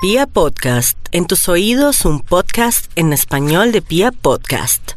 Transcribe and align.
Pia 0.00 0.26
Podcast, 0.26 0.96
en 1.12 1.26
tus 1.26 1.46
oídos 1.50 2.06
un 2.06 2.20
podcast 2.20 2.90
en 2.96 3.12
español 3.12 3.70
de 3.70 3.82
Pia 3.82 4.12
Podcast. 4.12 4.92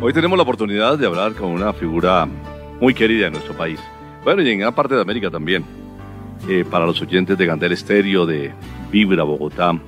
Hoy 0.00 0.12
tenemos 0.12 0.36
la 0.36 0.42
oportunidad 0.42 0.98
de 0.98 1.06
hablar 1.06 1.34
con 1.34 1.50
una 1.50 1.72
figura 1.72 2.26
muy 2.80 2.94
querida 2.94 3.28
en 3.28 3.34
nuestro 3.34 3.56
país. 3.56 3.78
Bueno, 4.24 4.42
y 4.42 4.50
en 4.50 4.58
gran 4.58 4.74
parte 4.74 4.96
de 4.96 5.02
América 5.02 5.30
también. 5.30 5.64
Eh, 6.48 6.64
para 6.68 6.84
los 6.84 7.00
oyentes 7.00 7.38
de 7.38 7.46
Gandel 7.46 7.70
Estéreo, 7.70 8.26
de 8.26 8.52
Vibra 8.90 9.22
Bogotá, 9.22 9.80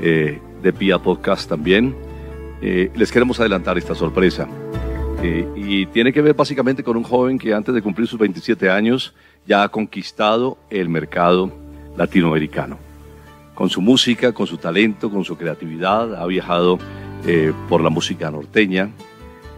eh, 0.00 0.40
de 0.62 0.72
Pia 0.72 1.00
Podcast 1.00 1.48
también, 1.48 1.96
eh, 2.62 2.92
les 2.94 3.10
queremos 3.10 3.40
adelantar 3.40 3.76
esta 3.78 3.96
sorpresa. 3.96 4.46
Eh, 5.22 5.46
y 5.54 5.86
tiene 5.86 6.12
que 6.12 6.22
ver 6.22 6.34
básicamente 6.34 6.82
con 6.82 6.96
un 6.96 7.02
joven 7.02 7.38
que 7.38 7.52
antes 7.52 7.74
de 7.74 7.82
cumplir 7.82 8.08
sus 8.08 8.18
27 8.18 8.70
años 8.70 9.14
ya 9.46 9.62
ha 9.62 9.68
conquistado 9.68 10.56
el 10.70 10.88
mercado 10.88 11.52
latinoamericano. 11.96 12.78
Con 13.54 13.68
su 13.68 13.82
música, 13.82 14.32
con 14.32 14.46
su 14.46 14.56
talento, 14.56 15.10
con 15.10 15.24
su 15.24 15.36
creatividad, 15.36 16.14
ha 16.14 16.26
viajado 16.26 16.78
eh, 17.26 17.52
por 17.68 17.82
la 17.82 17.90
música 17.90 18.30
norteña, 18.30 18.90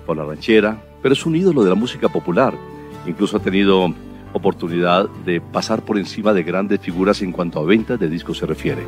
por 0.04 0.16
la 0.16 0.24
ranchera, 0.24 0.82
pero 1.00 1.12
es 1.12 1.24
un 1.24 1.36
ídolo 1.36 1.62
de 1.62 1.70
la 1.70 1.76
música 1.76 2.08
popular. 2.08 2.54
Incluso 3.06 3.36
ha 3.36 3.40
tenido 3.40 3.94
oportunidad 4.32 5.08
de 5.24 5.40
pasar 5.40 5.84
por 5.84 5.96
encima 5.96 6.32
de 6.32 6.42
grandes 6.42 6.80
figuras 6.80 7.22
en 7.22 7.30
cuanto 7.30 7.60
a 7.60 7.64
ventas 7.64 8.00
de 8.00 8.08
discos 8.08 8.38
se 8.38 8.46
refiere. 8.46 8.82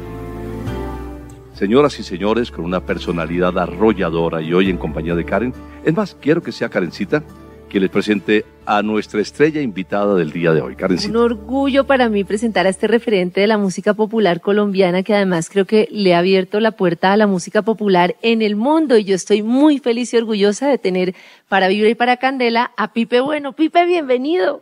Señoras 1.54 2.00
y 2.00 2.02
señores, 2.02 2.50
con 2.50 2.64
una 2.64 2.80
personalidad 2.84 3.56
arrolladora 3.56 4.42
y 4.42 4.52
hoy 4.52 4.70
en 4.70 4.76
compañía 4.76 5.14
de 5.14 5.24
Karen. 5.24 5.54
Es 5.84 5.94
más, 5.94 6.16
quiero 6.20 6.42
que 6.42 6.50
sea 6.50 6.68
Karencita 6.68 7.22
que 7.68 7.78
les 7.78 7.90
presente 7.90 8.44
a 8.66 8.82
nuestra 8.82 9.20
estrella 9.20 9.60
invitada 9.60 10.16
del 10.16 10.32
día 10.32 10.52
de 10.52 10.60
hoy. 10.60 10.74
Karencita. 10.74 11.10
Un 11.10 11.24
orgullo 11.24 11.84
para 11.84 12.08
mí 12.08 12.24
presentar 12.24 12.66
a 12.66 12.70
este 12.70 12.88
referente 12.88 13.40
de 13.40 13.46
la 13.46 13.56
música 13.56 13.94
popular 13.94 14.40
colombiana 14.40 15.04
que 15.04 15.14
además 15.14 15.48
creo 15.48 15.64
que 15.64 15.88
le 15.92 16.14
ha 16.14 16.18
abierto 16.18 16.58
la 16.58 16.72
puerta 16.72 17.12
a 17.12 17.16
la 17.16 17.28
música 17.28 17.62
popular 17.62 18.16
en 18.22 18.42
el 18.42 18.56
mundo 18.56 18.96
y 18.96 19.04
yo 19.04 19.14
estoy 19.14 19.42
muy 19.42 19.78
feliz 19.78 20.12
y 20.12 20.16
orgullosa 20.16 20.68
de 20.68 20.78
tener 20.78 21.14
para 21.48 21.68
Vibra 21.68 21.88
y 21.88 21.94
para 21.94 22.16
Candela 22.16 22.72
a 22.76 22.92
Pipe 22.92 23.20
Bueno. 23.20 23.52
Pipe, 23.52 23.86
bienvenido. 23.86 24.60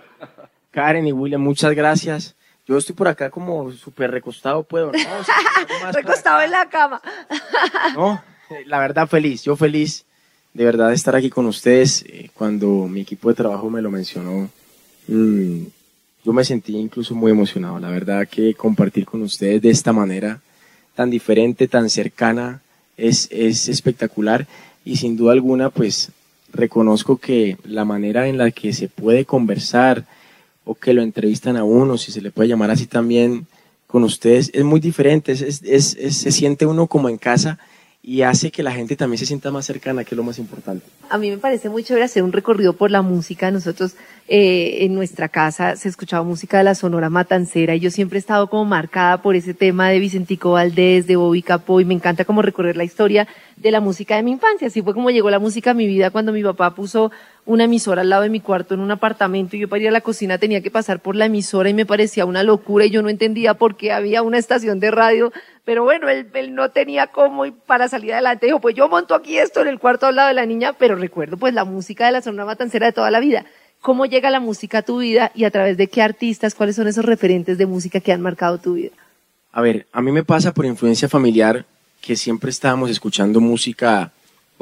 Karen 0.71 1.07
y 1.07 1.13
William, 1.13 1.41
muchas 1.41 1.75
gracias. 1.75 2.37
Yo 2.67 2.79
estoy 2.79 2.95
por 2.95 3.09
acá 3.09 3.31
como 3.31 3.73
súper 3.73 4.11
recostado, 4.11 4.63
puedo. 4.63 4.93
¿no? 4.93 4.99
Más 5.83 5.95
Recostado 5.95 6.43
en 6.43 6.51
la 6.51 6.69
cama. 6.69 7.01
No, 7.95 8.23
la 8.67 8.79
verdad 8.79 9.09
feliz, 9.09 9.43
yo 9.43 9.57
feliz 9.57 10.05
de 10.55 10.65
verdad 10.65 10.89
de 10.89 10.95
estar 10.95 11.17
aquí 11.17 11.31
con 11.31 11.47
ustedes. 11.47 12.05
Eh, 12.07 12.31
Cuando 12.35 12.87
mi 12.89 13.01
equipo 13.01 13.29
de 13.29 13.35
trabajo 13.35 13.71
me 13.71 13.83
lo 13.83 13.91
mencionó, 13.91 14.49
mm, 15.09 15.63
yo 16.25 16.33
me 16.33 16.45
sentí 16.45 16.77
incluso 16.77 17.15
muy 17.15 17.33
emocionado. 17.33 17.79
La 17.79 17.91
verdad 17.91 18.29
que 18.29 18.55
compartir 18.55 19.05
con 19.07 19.23
ustedes 19.23 19.63
de 19.63 19.71
esta 19.71 19.93
manera 19.93 20.41
tan 20.95 21.11
diferente, 21.11 21.69
tan 21.69 21.89
cercana, 21.89 22.61
es, 22.97 23.29
es 23.33 23.69
espectacular 23.69 24.47
y 24.85 24.97
sin 24.97 25.17
duda 25.17 25.33
alguna 25.33 25.71
pues 25.71 26.11
reconozco 26.53 27.17
que 27.17 27.57
la 27.65 27.85
manera 27.85 28.29
en 28.29 28.37
la 28.37 28.51
que 28.51 28.73
se 28.75 28.89
puede 28.89 29.25
conversar 29.25 30.05
o 30.65 30.75
que 30.75 30.95
lo 30.95 31.03
entrevistan 31.03 31.57
a 31.57 31.65
uno, 31.65 31.99
si 31.99 32.13
se 32.13 32.21
le 32.21 32.31
puede 32.31 32.49
llamar 32.49 32.71
así 32.71 32.87
también 32.87 33.47
con 33.87 34.05
ustedes, 34.05 34.51
es 34.55 34.65
muy 34.65 34.81
diferente, 34.81 35.33
es, 35.33 35.43
es- 35.63 35.87
se 36.17 36.31
siente 36.33 36.65
uno 36.67 36.87
como 36.87 37.09
en 37.09 37.19
casa 37.19 37.59
y 38.05 38.23
hace 38.23 38.51
que 38.51 38.65
la 38.65 38.73
gente 38.73 38.97
también 38.97 39.19
se 39.19 39.27
sienta 39.27 39.53
más 39.53 39.65
cercana, 39.65 40.03
que 40.03 40.15
es 40.15 40.17
lo 40.17 40.25
más 40.25 40.39
importante. 40.41 40.85
A 41.09 41.19
mí 41.19 41.31
me 41.31 41.39
parece 41.39 41.69
muy 41.69 41.85
chévere 41.85 42.05
hacer 42.05 42.25
un 42.25 42.33
recorrido 42.33 42.73
por 42.73 42.91
la 42.91 43.01
música. 43.01 43.53
Nosotros 43.53 43.95
eh, 44.27 44.79
en 44.81 44.95
nuestra 44.95 45.29
casa 45.29 45.77
se 45.77 45.89
escuchaba 45.89 46.25
música 46.25 46.59
de 46.59 46.65
la 46.65 46.75
Sonora 46.75 47.11
Matancera 47.11 47.77
y 47.77 47.81
yo 47.81 47.93
siempre 47.93 48.17
he 48.17 48.21
estado 48.21 48.49
como 48.51 48.65
marcada 48.65 49.23
por 49.23 49.37
ese 49.37 49.55
tema 49.55 49.89
de 49.89 50.01
Vicentico 50.01 50.51
Valdés, 50.53 51.07
de 51.07 51.15
Bobby 51.15 51.43
Capó 51.43 51.81
y 51.81 51.85
me 51.85 51.95
encanta 51.95 52.25
como 52.25 52.43
recorrer 52.43 52.77
la 52.77 52.83
historia 52.83 53.29
de 53.57 53.71
la 53.71 53.79
música 53.81 54.17
de 54.17 54.25
mi 54.25 54.33
infancia. 54.33 54.67
Así 54.67 54.83
fue 54.83 54.95
como 54.95 55.11
llegó 55.11 55.31
la 55.31 55.39
música 55.39 55.71
a 55.71 55.75
mi 55.75 55.87
vida 55.87 56.11
cuando 56.11 56.33
mi 56.33 56.43
papá 56.43 56.75
puso 56.75 57.13
una 57.45 57.65
emisora 57.65 58.03
al 58.03 58.09
lado 58.09 58.23
de 58.23 58.31
mi 58.31 58.41
cuarto 58.41 58.75
en 58.75 58.81
un 58.81 58.91
apartamento 58.91 59.57
y 59.57 59.61
yo 59.61 59.69
para 59.69 59.83
ir 59.83 59.89
a 59.89 59.93
la 59.93 60.01
cocina 60.01 60.39
tenía 60.39 60.61
que 60.61 60.71
pasar 60.71 61.01
por 61.01 61.17
la 61.17 61.27
emisora 61.27 61.69
y 61.69 61.75
me 61.75 61.87
parecía 61.87 62.25
una 62.25 62.43
locura 62.43 62.85
y 62.85 62.91
yo 62.91 63.03
no 63.03 63.09
entendía 63.09 63.55
por 63.55 63.77
qué 63.77 63.93
había 63.93 64.23
una 64.23 64.39
estación 64.39 64.79
de 64.79 64.91
radio, 64.93 65.33
pero 65.65 65.83
bueno, 65.83 66.09
él, 66.09 66.55
no 66.55 66.71
tenía 66.71 67.09
cómo 67.09 67.45
y 67.45 67.51
para 67.51 67.89
salir 67.89 68.13
adelante 68.13 68.47
dijo, 68.47 68.61
pues 68.61 68.77
yo 68.77 68.89
monto 68.89 69.15
aquí 69.15 69.39
esto 69.39 69.61
en 69.61 69.69
el 69.69 69.81
cuarto 69.81 70.07
al 70.07 70.17
lado 70.17 70.29
de 70.29 70.35
la 70.35 70.47
niña, 70.47 70.75
pero 70.75 70.95
recuerdo 70.95 71.37
pues 71.37 71.53
la 71.53 71.65
música 71.65 72.07
de 72.07 72.13
la 72.13 72.23
Sonora 72.23 72.45
Matancera 72.45 72.87
de 72.87 72.93
toda 72.93 73.11
la 73.11 73.21
vida. 73.21 73.45
¿Cómo 73.81 74.07
llega 74.07 74.31
la 74.31 74.39
música 74.39 74.79
a 74.79 74.83
tu 74.83 74.99
vida 74.99 75.33
y 75.35 75.43
a 75.43 75.51
través 75.51 75.77
de 75.77 75.89
qué 75.89 76.03
artistas, 76.03 76.55
cuáles 76.55 76.77
son 76.77 76.87
esos 76.87 77.05
referentes 77.05 77.59
de 77.59 77.67
música 77.67 77.99
que 77.99 78.13
han 78.13 78.21
marcado 78.21 78.59
tu 78.59 78.75
vida? 78.75 78.93
A 79.51 79.61
ver, 79.61 79.87
a 79.93 80.01
mí 80.01 80.13
me 80.13 80.23
pasa 80.23 80.55
por 80.55 80.65
influencia 80.65 81.09
familiar 81.09 81.65
que 82.01 82.15
siempre 82.15 82.51
estábamos 82.51 82.91
escuchando 82.91 83.41
música 83.41 84.13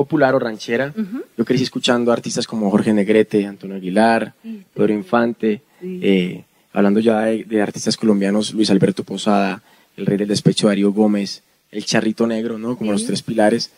popular 0.03 0.35
o 0.35 0.39
ranchera. 0.39 0.95
Yo 1.37 1.45
crecí 1.45 1.65
escuchando 1.65 2.11
artistas 2.13 2.47
como 2.47 2.71
Jorge 2.71 2.93
Negrete, 2.93 3.47
Antonio 3.47 3.77
Aguilar, 3.77 4.33
Sí. 4.43 4.63
Pedro 4.75 4.93
Infante, 4.95 5.61
Sí. 5.81 6.01
eh, 6.03 6.45
hablando 6.73 7.01
ya 7.01 7.21
de, 7.27 7.45
de 7.45 7.61
artistas 7.63 7.97
colombianos, 7.97 8.55
Luis 8.55 8.71
Alberto 8.71 9.03
Posada, 9.05 9.63
el 9.97 10.07
rey 10.07 10.17
del 10.19 10.29
despecho 10.29 10.69
Darío 10.69 10.93
Gómez, 10.93 11.43
el 11.71 11.85
charrito 11.85 12.27
negro, 12.27 12.59
¿no? 12.59 12.77
Como 12.77 12.91
Sí. 12.91 12.95
los 12.99 13.07
tres 13.07 13.23
pilares. 13.23 13.71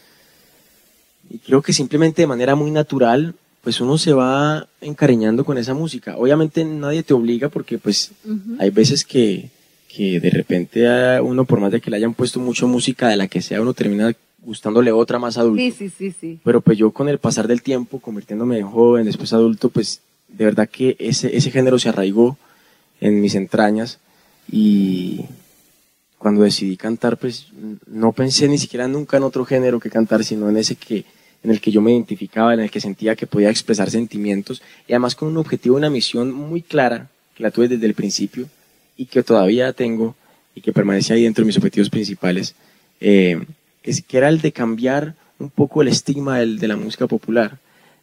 Y 1.31 1.39
creo 1.39 1.61
que 1.63 1.73
simplemente 1.73 2.23
de 2.23 2.27
manera 2.27 2.55
muy 2.55 2.71
natural, 2.71 3.35
pues 3.63 3.81
uno 3.81 3.97
se 3.99 4.13
va 4.13 4.67
encariñando 4.81 5.45
con 5.45 5.57
esa 5.59 5.75
música. 5.75 6.17
Obviamente 6.17 6.65
nadie 6.65 7.03
te 7.03 7.15
obliga 7.15 7.49
porque 7.49 7.79
pues 7.79 8.11
hay 8.59 8.71
veces 8.71 9.05
que, 9.05 9.51
que 9.89 10.19
de 10.21 10.31
repente 10.31 10.87
uno, 11.21 11.45
por 11.45 11.61
más 11.61 11.71
de 11.73 11.81
que 11.81 11.91
le 11.91 11.97
hayan 11.97 12.15
puesto 12.15 12.41
mucho 12.41 12.67
música 12.67 13.09
de 13.09 13.17
la 13.17 13.29
que 13.29 13.41
sea, 13.41 13.61
uno 13.63 13.73
termina 13.73 14.13
gustándole 14.45 14.93
otra 14.93 15.19
más 15.19 15.39
adulta. 15.39 15.63
Sí, 15.63 15.71
sí, 15.71 15.89
sí, 15.89 16.15
sí. 16.19 16.41
Pero 16.45 16.61
pues 16.61 16.77
yo 16.77 16.91
con 16.91 17.09
el 17.09 17.19
pasar 17.19 17.47
del 17.47 17.63
tiempo, 17.63 18.01
convirtiéndome 18.01 18.59
en 18.59 18.67
joven, 18.67 19.05
después 19.05 19.33
adulto, 19.33 19.69
pues 19.69 20.01
de 20.29 20.45
verdad 20.45 20.69
que 20.69 20.97
ese, 20.99 21.37
ese 21.37 21.51
género 21.51 21.79
se 21.79 21.89
arraigó 21.89 22.37
en 23.01 23.21
mis 23.21 23.35
entrañas 23.35 23.99
y 24.51 25.25
cuando 26.19 26.43
decidí 26.43 26.77
cantar, 26.77 27.17
pues 27.17 27.49
no 27.87 28.13
pensé 28.13 28.49
ni 28.49 28.59
siquiera 28.59 28.89
nunca 28.89 29.17
en 29.17 29.25
otro 29.25 29.45
género 29.45 29.81
que 29.81 29.91
cantar, 29.91 30.25
sino 30.25 30.49
en 30.49 30.57
ese 30.57 30.77
que 30.77 31.05
en 31.43 31.51
el 31.51 31.61
que 31.61 31.73
yo 31.73 31.81
me 31.83 31.91
identificaba, 31.91 32.55
en 32.55 32.61
el 32.61 32.71
que 32.71 32.81
sentía 32.81 33.17
que 33.17 33.27
podía 33.27 33.51
expresar 33.51 33.91
sentimientos 33.91 34.63
y 34.87 34.93
además 34.93 35.17
con 35.17 35.29
un 35.29 35.37
objetivo, 35.39 35.77
una 35.77 35.91
misión 35.91 36.33
muy 36.33 36.63
clara, 36.63 37.11
que 37.35 37.43
la 37.43 37.51
tuve 37.51 37.67
desde 37.67 37.87
el 37.87 37.95
principio 37.95 38.49
y 38.97 39.07
que 39.07 39.25
todavía 39.25 39.73
tengo 39.73 40.15
y 40.55 40.61
que 40.61 40.73
permanece 40.73 41.15
ahí 41.15 41.25
dentro 41.25 41.43
de 41.43 41.47
mis 41.47 41.57
objetivos 41.57 41.91
principales, 41.91 42.55
eh, 43.01 43.45
que, 43.83 44.17
era 44.17 44.29
el 44.29 44.41
de 44.41 44.53
cambiar 44.53 45.15
un 45.39 45.51
poco 45.51 45.83
el 45.83 45.89
estigma 45.89 46.39
del- 46.39 46.59
de 46.59 46.69
la 46.69 46.77
música 46.77 47.07
popular, 47.07 47.59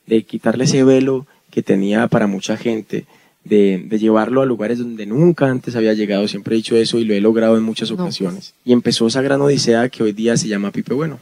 de 0.07 0.23
quitarle 0.23 0.65
ese 0.65 0.83
velo 0.83 1.25
que 1.51 1.63
tenía 1.63 2.07
para 2.07 2.27
mucha 2.27 2.57
gente, 2.57 3.05
de, 3.45 3.83
de 3.87 3.97
llevarlo 3.99 4.41
a 4.41 4.45
lugares 4.45 4.79
donde 4.79 5.05
nunca 5.05 5.47
antes 5.47 5.75
había 5.75 5.93
llegado, 5.93 6.27
siempre 6.27 6.53
he 6.55 6.57
dicho 6.57 6.75
eso 6.75 6.99
y 6.99 7.05
lo 7.05 7.13
he 7.13 7.21
logrado 7.21 7.57
en 7.57 7.63
muchas 7.63 7.89
No, 7.89 7.95
pues. 7.97 8.05
ocasiones. 8.07 8.53
Y 8.65 8.73
empezó 8.73 9.07
esa 9.07 9.21
gran 9.21 9.41
odisea 9.41 9.87
que 9.89 10.03
hoy 10.03 10.11
día 10.11 10.35
se 10.37 10.47
llama 10.47 10.71
Pipe 10.71 10.93
Bueno. 10.93 11.19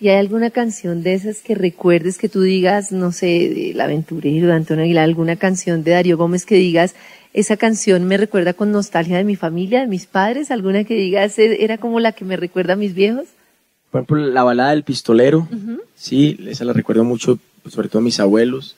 ¿Y 0.00 0.08
hay 0.08 0.16
alguna 0.16 0.50
canción 0.50 1.02
de 1.02 1.12
esas 1.14 1.40
que 1.42 1.54
recuerdes 1.54 2.16
que 2.18 2.28
tú 2.30 2.40
digas, 2.42 2.90
no 2.90 3.12
sé, 3.12 3.26
de 3.26 3.70
El 3.72 3.80
Aventurero, 3.82 4.46
de 4.48 4.54
Antonio 4.54 4.84
Aguilar, 4.84 5.04
alguna 5.04 5.36
canción 5.36 5.84
de 5.84 5.90
Darío 5.92 6.16
Gómez 6.16 6.46
que 6.46 6.54
digas, 6.56 6.94
esa 7.34 7.56
canción 7.58 8.04
me 8.06 8.16
recuerda 8.16 8.54
con 8.54 8.72
nostalgia 8.72 9.18
de 9.18 9.24
mi 9.24 9.36
familia, 9.36 9.80
de 9.80 9.86
mis 9.86 10.06
padres, 10.06 10.50
alguna 10.50 10.84
que 10.84 10.94
digas, 10.94 11.38
"E- 11.38 11.62
era 11.62 11.76
como 11.78 12.00
la 12.00 12.12
que 12.12 12.24
me 12.24 12.36
recuerda 12.36 12.72
a 12.72 12.76
mis 12.76 12.94
viejos? 12.94 13.26
Por 13.90 14.02
ejemplo, 14.02 14.26
la 14.26 14.42
balada 14.44 14.70
del 14.70 14.84
pistolero, 14.84 15.48
sí, 15.96 16.38
esa 16.46 16.64
la 16.64 16.72
recuerdo 16.72 17.04
mucho, 17.04 17.38
sobre 17.68 17.88
todo 17.88 17.98
a 17.98 18.04
mis 18.04 18.20
abuelos. 18.20 18.76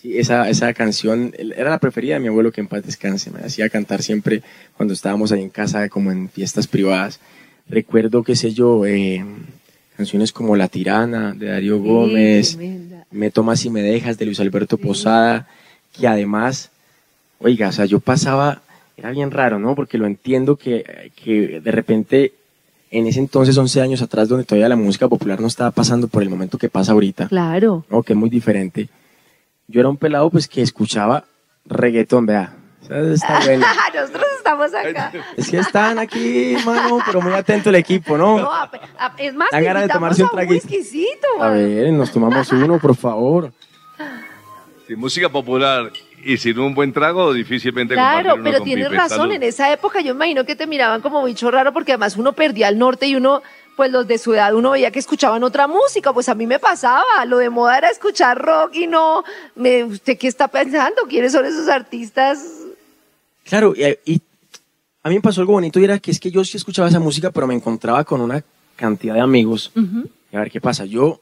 Sí, 0.00 0.18
esa, 0.18 0.48
esa 0.48 0.72
canción 0.74 1.32
era 1.38 1.70
la 1.70 1.78
preferida 1.78 2.14
de 2.14 2.20
mi 2.20 2.28
abuelo, 2.28 2.52
que 2.52 2.60
en 2.60 2.68
paz 2.68 2.84
descanse. 2.84 3.30
Me 3.30 3.40
hacía 3.40 3.68
cantar 3.68 4.02
siempre 4.02 4.42
cuando 4.76 4.94
estábamos 4.94 5.32
ahí 5.32 5.42
en 5.42 5.50
casa, 5.50 5.88
como 5.88 6.12
en 6.12 6.28
fiestas 6.28 6.66
privadas. 6.66 7.20
Recuerdo, 7.68 8.22
qué 8.22 8.36
sé 8.36 8.52
yo, 8.52 8.84
eh, 8.86 9.24
canciones 9.96 10.30
como 10.30 10.54
La 10.56 10.68
Tirana, 10.68 11.32
de 11.32 11.46
Darío 11.46 11.80
Gómez, 11.80 12.56
Sí. 12.58 12.80
Me 13.10 13.30
tomas 13.30 13.64
y 13.64 13.70
me 13.70 13.80
dejas, 13.80 14.18
de 14.18 14.26
Luis 14.26 14.40
Alberto 14.40 14.76
Posada, 14.76 15.48
que 15.96 16.08
además, 16.08 16.70
oiga, 17.38 17.68
o 17.68 17.72
sea, 17.72 17.84
yo 17.84 18.00
pasaba, 18.00 18.62
era 18.96 19.10
bien 19.12 19.30
raro, 19.30 19.60
¿no? 19.60 19.76
Porque 19.76 19.98
lo 19.98 20.06
entiendo 20.06 20.56
que, 20.56 21.12
que 21.14 21.60
de 21.60 21.70
repente, 21.70 22.32
en 22.98 23.06
ese 23.06 23.18
entonces, 23.20 23.56
11 23.58 23.80
años 23.80 24.02
atrás, 24.02 24.28
donde 24.28 24.44
todavía 24.44 24.68
la 24.68 24.76
música 24.76 25.08
popular 25.08 25.40
no 25.40 25.46
estaba 25.46 25.70
pasando 25.70 26.06
por 26.08 26.22
el 26.22 26.30
momento 26.30 26.58
que 26.58 26.68
pasa 26.68 26.92
ahorita, 26.92 27.28
Claro. 27.28 27.84
¿no? 27.90 28.02
Que 28.02 28.12
es 28.12 28.18
muy 28.18 28.30
diferente. 28.30 28.88
Yo 29.68 29.80
era 29.80 29.88
un 29.88 29.96
pelado, 29.96 30.30
pues, 30.30 30.46
que 30.48 30.62
escuchaba 30.62 31.24
reggaetón, 31.66 32.26
vea. 32.26 32.54
O 32.90 32.94
está 32.94 33.40
bueno. 33.44 33.66
Nosotros 33.94 34.24
estamos 34.36 34.74
acá. 34.74 35.10
Es 35.36 35.50
que 35.50 35.58
están 35.58 35.98
aquí, 35.98 36.54
mano, 36.66 36.98
pero 37.06 37.20
muy 37.22 37.32
atento 37.32 37.70
el 37.70 37.76
equipo, 37.76 38.18
¿no? 38.18 38.38
No, 38.38 38.52
a- 38.52 38.70
a- 38.98 39.14
es 39.18 39.34
más, 39.34 39.48
Dan 39.50 39.64
ganas 39.64 39.82
de 39.84 39.88
tomarse 39.88 40.22
un 40.22 40.28
a 40.28 40.32
traguito. 40.32 40.66
whiskycito, 40.68 41.26
A 41.40 41.48
ver, 41.48 41.92
nos 41.92 42.12
tomamos 42.12 42.52
uno, 42.52 42.78
por 42.78 42.94
favor. 42.94 43.52
Sí, 44.86 44.94
música 44.96 45.28
popular 45.30 45.90
y 46.24 46.36
sin 46.38 46.58
un 46.58 46.74
buen 46.74 46.92
trago 46.92 47.32
difícilmente 47.32 47.94
Claro, 47.94 48.36
pero 48.42 48.58
con 48.58 48.64
tienes 48.64 48.86
Pipe. 48.88 48.96
razón, 48.96 49.18
Salud. 49.18 49.32
en 49.34 49.42
esa 49.42 49.72
época 49.72 50.00
yo 50.00 50.12
imagino 50.12 50.44
que 50.44 50.56
te 50.56 50.66
miraban 50.66 51.00
como 51.00 51.24
bicho 51.24 51.50
raro 51.50 51.72
porque 51.72 51.92
además 51.92 52.16
uno 52.16 52.32
perdía 52.32 52.68
el 52.68 52.78
norte 52.78 53.06
y 53.06 53.16
uno, 53.16 53.42
pues 53.76 53.90
los 53.90 54.06
de 54.06 54.18
su 54.18 54.34
edad, 54.34 54.54
uno 54.54 54.70
veía 54.70 54.90
que 54.90 54.98
escuchaban 54.98 55.42
otra 55.44 55.66
música, 55.66 56.12
pues 56.12 56.28
a 56.28 56.34
mí 56.34 56.46
me 56.46 56.58
pasaba, 56.58 57.04
lo 57.26 57.38
de 57.38 57.50
moda 57.50 57.78
era 57.78 57.90
escuchar 57.90 58.38
rock 58.40 58.74
y 58.74 58.86
no, 58.86 59.24
me, 59.54 59.84
¿usted 59.84 60.16
qué 60.18 60.28
está 60.28 60.48
pensando? 60.48 61.02
¿Quiénes 61.08 61.32
son 61.32 61.44
esos 61.44 61.68
artistas? 61.68 62.44
Claro, 63.44 63.74
y, 63.76 64.12
y 64.12 64.20
a 65.02 65.08
mí 65.10 65.16
me 65.16 65.20
pasó 65.20 65.40
algo 65.40 65.52
bonito 65.52 65.78
y 65.80 65.84
era 65.84 65.98
que 65.98 66.10
es 66.10 66.18
que 66.18 66.30
yo 66.30 66.44
sí 66.44 66.56
escuchaba 66.56 66.88
esa 66.88 67.00
música, 67.00 67.30
pero 67.30 67.46
me 67.46 67.54
encontraba 67.54 68.04
con 68.04 68.20
una 68.20 68.42
cantidad 68.76 69.14
de 69.14 69.20
amigos. 69.20 69.70
Y 70.32 70.36
a 70.36 70.40
ver 70.40 70.50
qué 70.50 70.60
pasa. 70.60 70.84
Yo, 70.86 71.20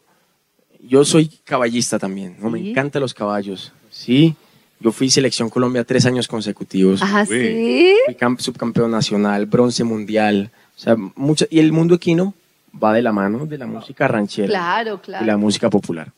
yo 0.81 1.05
soy 1.05 1.29
caballista 1.45 1.99
también, 1.99 2.37
¿no? 2.39 2.49
Me 2.49 2.61
encantan 2.71 3.03
los 3.03 3.13
caballos. 3.13 3.73
Sí, 3.91 4.37
yo 4.83 4.93
fui 4.93 5.09
selección 5.11 5.49
Colombia 5.49 5.85
tres 5.85 6.05
años 6.07 6.27
consecutivos. 6.29 7.03
Ajá, 7.03 7.25
sí. 7.27 7.95
Fui 8.07 8.15
camp- 8.15 8.41
subcampeón 8.41 8.91
nacional, 8.91 9.47
bronce 9.47 9.85
mundial. 9.85 10.51
O 10.77 10.81
sea, 10.81 10.97
mucha, 11.17 11.47
y 11.51 11.59
el 11.61 11.73
mundo 11.73 11.95
equino 11.95 12.35
va 12.83 12.93
de 12.95 13.03
la 13.03 13.13
mano 13.13 13.47
de 13.47 13.59
la 13.59 13.67
música 13.67 14.09
ranchera 14.09 14.49
Claro, 14.49 15.01
y 15.07 15.11
la 15.11 15.19
claro. 15.21 15.39
música 15.39 15.69
popular. 15.71 16.11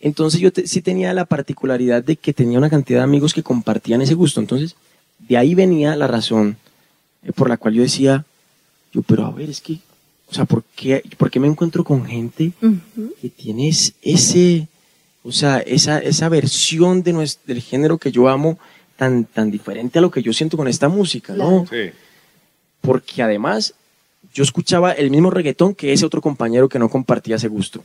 Entonces 0.00 0.40
yo 0.40 0.52
te- 0.52 0.66
sí 0.66 0.82
tenía 0.82 1.14
la 1.14 1.24
particularidad 1.24 2.02
de 2.02 2.16
que 2.16 2.32
tenía 2.34 2.58
una 2.58 2.68
cantidad 2.70 3.00
de 3.00 3.04
amigos 3.04 3.32
que 3.32 3.42
compartían 3.42 4.02
ese 4.02 4.14
gusto. 4.14 4.40
Entonces, 4.40 4.76
de 5.20 5.36
ahí 5.38 5.54
venía 5.54 5.96
la 5.96 6.06
razón 6.06 6.56
eh, 7.22 7.32
por 7.32 7.48
la 7.48 7.56
cual 7.56 7.74
yo 7.74 7.82
decía, 7.82 8.24
yo, 8.92 9.00
pero 9.02 9.24
a 9.24 9.30
ver, 9.30 9.48
es 9.48 9.60
que, 9.62 9.78
o 10.28 10.34
sea, 10.34 10.44
¿por 10.44 10.62
qué, 10.76 11.02
por 11.16 11.30
qué 11.30 11.40
me 11.40 11.46
encuentro 11.48 11.84
con 11.84 12.04
gente 12.04 12.52
que 13.22 13.30
tiene 13.30 13.68
es- 13.68 13.94
ese, 14.02 14.68
o 15.24 15.32
sea, 15.32 15.58
esa, 15.58 15.98
esa 15.98 16.28
versión 16.28 17.02
de 17.02 17.12
nues- 17.14 17.38
del 17.46 17.60
género 17.62 17.98
que 17.98 18.12
yo 18.12 18.28
amo 18.28 18.58
tan, 18.96 19.24
tan 19.24 19.50
diferente 19.50 19.98
a 19.98 20.02
lo 20.02 20.10
que 20.10 20.22
yo 20.22 20.32
siento 20.32 20.56
con 20.56 20.68
esta 20.68 20.88
música, 20.88 21.32
¿no? 21.34 21.66
Sí. 21.68 21.90
porque 22.80 23.22
además 23.22 23.74
yo 24.32 24.42
escuchaba 24.44 24.92
el 24.92 25.10
mismo 25.10 25.30
reggaetón 25.30 25.74
que 25.74 25.92
ese 25.92 26.04
otro 26.06 26.20
compañero 26.20 26.68
que 26.68 26.78
no 26.78 26.88
compartía 26.88 27.36
ese 27.36 27.48
gusto. 27.48 27.82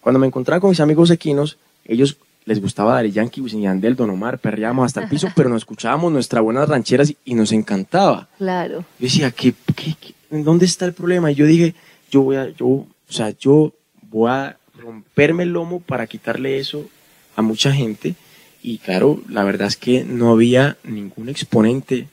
Cuando 0.00 0.18
me 0.18 0.26
encontraba 0.26 0.60
con 0.60 0.70
mis 0.70 0.80
amigos 0.80 1.10
equinos, 1.10 1.58
ellos 1.84 2.16
les 2.44 2.60
gustaba 2.60 2.94
Daddy 2.94 3.12
Yankee, 3.12 3.40
Wisin 3.40 3.62
Yandel, 3.62 3.94
Don 3.94 4.10
Omar, 4.10 4.38
perreábamos 4.38 4.86
hasta 4.86 5.02
el 5.02 5.08
piso, 5.08 5.28
pero 5.36 5.48
nos 5.48 5.58
escuchábamos 5.62 6.12
nuestras 6.12 6.42
buenas 6.42 6.68
rancheras 6.68 7.10
y, 7.10 7.16
y 7.24 7.34
nos 7.34 7.52
encantaba. 7.52 8.28
Claro. 8.36 8.80
Yo 8.80 8.84
decía, 9.06 9.30
¿qué, 9.30 9.54
qué, 9.76 9.94
dónde 10.30 10.66
está 10.66 10.84
el 10.86 10.92
problema? 10.92 11.30
Y 11.30 11.36
yo 11.36 11.46
dije, 11.46 11.74
yo 12.10 12.22
voy 12.22 12.36
a, 12.36 12.48
yo, 12.48 12.66
o 12.66 12.86
sea, 13.08 13.30
yo 13.38 13.72
voy 14.10 14.28
a 14.30 14.56
romperme 14.82 15.44
el 15.44 15.52
lomo 15.52 15.80
para 15.80 16.06
quitarle 16.06 16.58
eso 16.58 16.88
a 17.36 17.42
mucha 17.42 17.72
gente. 17.72 18.14
Y 18.62 18.78
claro, 18.78 19.22
la 19.28 19.44
verdad 19.44 19.68
es 19.68 19.76
que 19.76 20.04
no 20.04 20.32
había 20.32 20.76
ningún 20.84 21.28
exponente 21.28 22.08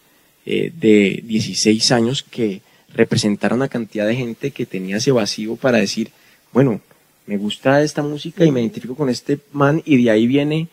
eh, 0.46 0.72
de 0.74 1.22
16 1.26 1.92
años 1.92 2.24
que 2.24 2.62
representara 2.94 3.56
una 3.56 3.68
cantidad 3.68 4.08
de 4.08 4.16
gente 4.16 4.52
que 4.52 4.66
tenía 4.66 4.98
ese 4.98 5.12
vacío 5.12 5.56
para 5.56 5.78
decir, 5.78 6.12
bueno, 6.54 6.82
me 7.28 7.38
gusta 7.38 7.84
esta 7.84 8.02
música 8.02 8.46
y 8.46 8.52
me 8.52 8.62
identifico 8.62 8.96
con 8.96 9.10
este 9.10 9.40
man 9.52 9.84
y 9.86 10.04
de 10.04 10.10
ahí 10.10 10.26
viene, 10.26 10.68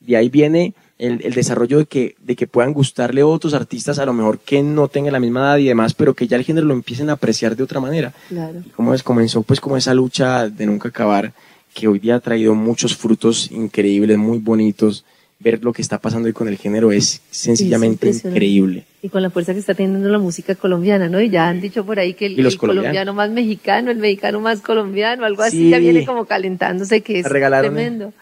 de 0.00 0.16
ahí 0.16 0.28
viene 0.28 0.74
el, 0.98 1.20
el 1.24 1.32
desarrollo 1.32 1.78
de 1.78 1.86
que, 1.86 2.14
de 2.20 2.36
que 2.36 2.46
puedan 2.46 2.72
gustarle 2.74 3.22
otros 3.22 3.54
artistas 3.54 3.98
a 3.98 4.04
lo 4.06 4.12
mejor 4.12 4.38
que 4.38 4.62
no 4.62 4.88
tengan 4.88 5.12
la 5.12 5.20
misma 5.20 5.40
edad 5.40 5.58
y 5.58 5.66
demás, 5.68 5.94
pero 5.94 6.14
que 6.14 6.26
ya 6.26 6.36
el 6.36 6.44
género 6.44 6.66
lo 6.66 6.74
empiecen 6.74 7.08
a 7.10 7.14
apreciar 7.14 7.56
de 7.56 7.62
otra 7.62 7.80
manera. 7.80 8.12
Claro. 8.28 8.62
Y 8.66 8.70
como 8.70 8.92
es, 8.92 9.02
comenzó 9.02 9.42
pues 9.42 9.60
como 9.60 9.76
esa 9.76 9.94
lucha 9.94 10.48
de 10.48 10.66
nunca 10.66 10.88
acabar, 10.88 11.32
que 11.72 11.88
hoy 11.88 11.98
día 12.00 12.16
ha 12.16 12.20
traído 12.20 12.54
muchos 12.54 12.96
frutos 12.96 13.50
increíbles, 13.50 14.18
muy 14.18 14.38
bonitos. 14.38 15.04
Ver 15.42 15.64
lo 15.64 15.72
que 15.72 15.80
está 15.80 15.96
pasando 15.96 16.26
hoy 16.26 16.34
con 16.34 16.48
el 16.48 16.58
género 16.58 16.92
es 16.92 17.22
sencillamente 17.30 18.10
increíble. 18.10 18.84
Y 19.00 19.08
con 19.08 19.22
la 19.22 19.30
fuerza 19.30 19.54
que 19.54 19.60
está 19.60 19.72
teniendo 19.72 20.06
la 20.10 20.18
música 20.18 20.54
colombiana, 20.54 21.08
¿no? 21.08 21.18
Y 21.18 21.30
ya 21.30 21.48
han 21.48 21.62
dicho 21.62 21.86
por 21.86 21.98
ahí 21.98 22.12
que 22.12 22.26
el, 22.26 22.58
colombiano 22.58 23.14
más 23.14 23.30
mexicano, 23.30 23.90
el 23.90 23.96
mexicano 23.96 24.38
más 24.40 24.60
colombiano, 24.60 25.24
algo 25.24 25.42
así, 25.42 25.56
Sí. 25.56 25.70
ya 25.70 25.78
viene 25.78 26.04
como 26.04 26.26
calentándose, 26.26 27.00
que 27.00 27.20
es 27.20 27.26
regalaron, 27.26 27.72
tremendo. 27.72 28.12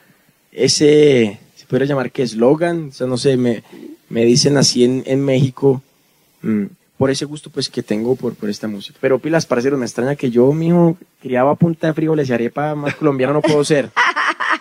ese, 0.52 1.40
podría 1.68 1.86
llamar 1.86 2.10
que 2.10 2.22
eslogan, 2.22 2.88
o 2.88 2.92
sea, 2.92 3.06
no 3.06 3.16
sé, 3.16 3.36
me, 3.36 3.62
me 4.08 4.24
dicen 4.24 4.56
así 4.56 4.84
en, 4.84 5.02
en 5.06 5.24
México, 5.24 5.82
mm, 6.42 6.64
por 6.96 7.10
ese 7.10 7.24
gusto 7.24 7.50
pues 7.50 7.68
que 7.68 7.82
tengo 7.82 8.16
por, 8.16 8.34
por 8.34 8.50
esta 8.50 8.66
música. 8.66 8.98
Pero 9.00 9.18
pilas, 9.18 9.46
parceros, 9.46 9.78
me 9.78 9.86
extraña 9.86 10.16
que 10.16 10.30
yo, 10.30 10.52
mijo, 10.52 10.96
criaba 11.20 11.52
a 11.52 11.54
punta 11.54 11.86
de 11.86 11.94
frijoles 11.94 12.28
y 12.28 12.32
arepa, 12.32 12.74
más 12.74 12.94
colombiano 12.96 13.32
no 13.32 13.42
puedo 13.42 13.64
ser. 13.64 13.90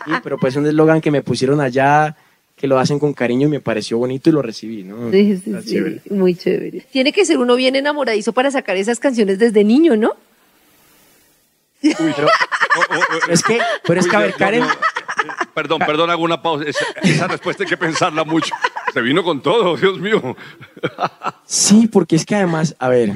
Sí, 0.05 0.11
pero 0.23 0.37
pues 0.37 0.55
un 0.55 0.67
eslogan 0.67 1.01
que 1.01 1.11
me 1.11 1.21
pusieron 1.21 1.59
allá, 1.59 2.15
que 2.55 2.67
lo 2.67 2.79
hacen 2.79 2.99
con 2.99 3.13
cariño 3.13 3.47
y 3.47 3.51
me 3.51 3.59
pareció 3.59 3.97
bonito 3.97 4.29
y 4.29 4.33
lo 4.33 4.41
recibí, 4.41 4.83
¿no? 4.83 5.11
Sí, 5.11 5.37
sí, 5.43 5.53
sí, 5.61 5.69
chévere. 5.69 6.01
muy 6.09 6.35
chévere. 6.35 6.85
Tiene 6.91 7.11
que 7.11 7.25
ser 7.25 7.37
uno 7.37 7.55
bien 7.55 7.75
enamoradizo 7.75 8.33
para 8.33 8.51
sacar 8.51 8.77
esas 8.77 8.99
canciones 8.99 9.37
desde 9.39 9.63
niño, 9.63 9.95
¿no? 9.95 10.13
Pero, 11.81 12.27
es 13.29 13.43
que, 13.43 13.59
pero 13.85 13.99
es 13.99 14.07
que, 14.07 14.15
a 14.15 14.19
ver, 14.19 14.33
Karen, 14.33 14.63
Perdón, 15.57 15.79
perdón, 15.79 16.11
hago 16.11 16.21
una 16.23 16.39
pausa. 16.39 16.65
Esa, 16.69 16.85
esa 17.01 17.27
respuesta 17.27 17.63
hay 17.63 17.69
que 17.69 17.77
pensarla 17.77 18.23
mucho. 18.23 18.53
Se 18.93 19.01
vino 19.01 19.23
con 19.23 19.41
todo, 19.41 19.75
Dios 19.75 19.99
mío. 19.99 20.35
Sí, 21.47 21.87
porque 21.87 22.15
es 22.15 22.27
que 22.27 22.35
además, 22.35 22.75
a 22.77 22.89
ver, 22.89 23.13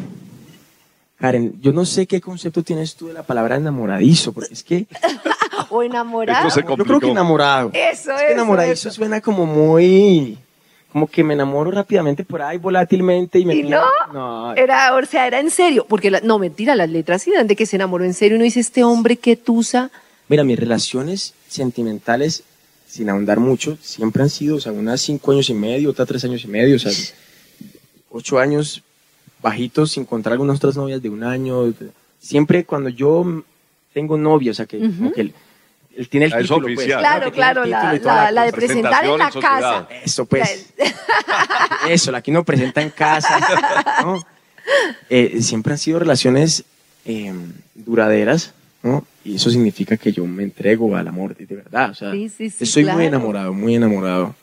Karen, 1.20 1.54
yo 1.62 1.72
no 1.72 1.86
sé 1.86 2.08
qué 2.08 2.20
concepto 2.20 2.64
tienes 2.64 2.96
tú 2.96 3.08
de 3.10 3.14
la 3.14 3.22
palabra 3.22 3.58
enamoradizo, 3.58 4.34
porque 4.34 4.56
es 4.56 4.64
que 4.64 4.88
O 5.70 5.84
enamorado. 5.84 6.50
Se 6.50 6.62
yo 6.64 6.76
creo 6.84 7.00
que 7.00 7.12
enamorado. 7.12 7.70
Eso, 7.74 8.12
Es 8.14 8.18
que 8.22 8.26
eso, 8.26 8.34
enamoradizo 8.34 8.90
eso. 8.90 8.92
suena 8.92 9.22
como 9.22 9.46
muy, 9.46 10.36
como 10.92 11.06
que 11.06 11.24
me 11.24 11.36
enamoro 11.36 11.70
rápidamente 11.70 12.24
por 12.24 12.42
ahí, 12.42 12.58
volátilmente 12.58 13.38
y 13.38 13.46
me 13.46 13.54
¿Y 13.54 13.64
no? 13.64 13.84
No, 14.12 14.54
Era, 14.56 14.96
o 14.96 15.06
sea, 15.06 15.28
era 15.28 15.40
en 15.40 15.52
serio, 15.52 15.86
porque 15.88 16.10
la- 16.10 16.22
no, 16.22 16.40
mentira, 16.40 16.74
las 16.76 16.90
letras 16.90 17.22
sí 17.22 17.32
dan 17.32 17.46
de 17.46 17.56
que 17.56 17.68
se 17.68 17.76
enamoró 17.76 18.04
en 18.04 18.16
serio. 18.16 18.36
Uno 18.38 18.46
dice, 18.46 18.60
este 18.60 18.84
hombre 18.84 19.18
que 19.18 19.36
tusa. 19.36 19.92
Mira, 20.32 20.46
mis 20.46 20.58
relaciones 20.58 21.34
sentimentales, 21.50 22.44
sin 22.88 23.10
ahondar 23.10 23.42
mucho, 23.42 23.78
siempre 23.82 24.24
han 24.24 24.30
sido, 24.30 24.56
o 24.56 24.60
sea, 24.62 24.72
unas 24.72 25.02
cinco 25.02 25.34
años 25.34 25.50
y 25.50 25.54
medio, 25.54 25.90
otras 25.90 26.08
tres 26.08 26.24
años 26.24 26.42
y 26.46 26.48
medio, 26.48 26.78
o 26.78 26.80
sea, 26.80 26.92
ocho 28.12 28.40
años 28.40 28.82
bajitos 29.42 29.92
sin 29.92 30.04
encontrar 30.04 30.32
algunas 30.32 30.56
otras 30.56 30.78
novias 30.78 31.02
de 31.02 31.10
un 31.10 31.26
año. 31.26 31.74
Siempre 32.18 32.64
cuando 32.64 32.88
yo 32.88 33.44
tengo 33.94 34.18
novia, 34.18 34.52
o 34.52 34.54
sea, 34.54 34.66
que, 34.66 34.80
como 34.80 35.12
que 35.12 35.20
él, 35.20 35.34
él 35.98 36.08
tiene 36.08 36.28
el 36.28 36.32
título, 36.44 36.62
pues, 36.62 36.78
oficial. 36.78 37.00
Claro, 37.02 37.32
claro, 37.34 37.66
la, 37.66 37.94
la- 38.02 38.32
la 38.32 38.44
de 38.46 38.54
presentar 38.54 39.04
en 39.04 39.18
la 39.18 39.32
en 39.36 39.42
casa. 39.42 39.88
Eso, 40.06 40.26
pues. 40.26 40.68
Eso, 41.90 42.10
la 42.10 42.22
que 42.22 42.32
uno 42.32 42.46
presenta 42.46 42.82
en 42.82 42.90
casa. 42.92 43.38
¿no? 44.02 44.26
Eh, 45.10 45.42
siempre 45.42 45.74
han 45.74 45.80
sido 45.80 45.98
relaciones 46.00 46.64
eh, 47.04 47.34
duraderas, 47.74 48.54
¿no? 48.84 49.06
Y 49.24 49.36
eso 49.36 49.50
significa 49.52 49.98
que 49.98 50.12
yo 50.12 50.26
me 50.26 50.44
entrego 50.44 50.96
al 50.96 51.08
amor 51.08 51.36
de, 51.36 51.46
de 51.46 51.56
verdad. 51.56 51.92
O 51.92 51.94
sea, 51.94 52.12
Sí, 52.12 52.30
sí, 52.30 52.50
sí, 52.50 52.64
estoy 52.64 52.84
claro. 52.84 52.98
muy 52.98 53.08
enamorado, 53.08 53.54
muy 53.54 53.76
enamorado. 53.76 54.36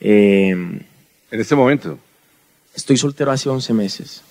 Eh, 0.00 0.50
En 0.50 1.40
este 1.40 1.54
momento. 1.54 1.98
estoy 2.74 2.96
soltero 2.96 3.30
hace 3.32 3.48
11 3.48 3.72
meses, 3.74 4.22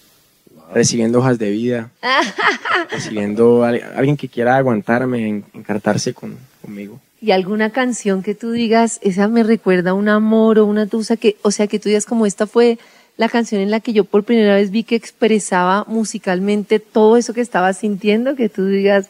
recibiendo 0.74 1.20
hojas 1.20 1.38
de 1.38 1.52
vida, 1.52 1.92
recibiendo 2.92 3.64
a 3.64 3.70
alguien 3.70 4.18
que 4.18 4.28
quiera 4.30 4.58
aguantarme, 4.58 5.28
en- 5.28 5.46
encartarse 5.54 6.14
con, 6.14 6.38
conmigo. 6.62 7.00
Y 7.22 7.32
alguna 7.32 7.70
canción 7.72 8.24
que 8.24 8.34
tú 8.36 8.52
digas, 8.52 9.00
esa 9.04 9.28
me 9.28 9.44
recuerda 9.44 9.92
a 9.92 9.94
un 9.94 10.08
amor 10.08 10.58
o 10.60 10.66
una 10.66 10.88
tusa 10.88 11.18
que, 11.18 11.36
o 11.42 11.52
sea, 11.52 11.68
que 11.68 11.80
tú 11.80 11.90
digas 11.90 12.06
como 12.06 12.26
esta 12.26 12.48
fue 12.48 12.80
la 13.18 13.28
canción 13.28 13.60
en 13.60 13.70
la 13.72 13.82
que 13.82 13.92
yo 13.92 14.06
por 14.06 14.24
primera 14.24 14.56
vez 14.56 14.72
vi 14.72 14.84
que 14.84 14.96
expresaba 14.96 15.84
musicalmente 15.88 16.80
todo 16.80 17.18
eso 17.18 17.34
que 17.34 17.42
estaba 17.42 17.74
sintiendo, 17.74 18.36
que 18.38 18.48
tú 18.48 18.66
digas, 18.68 19.10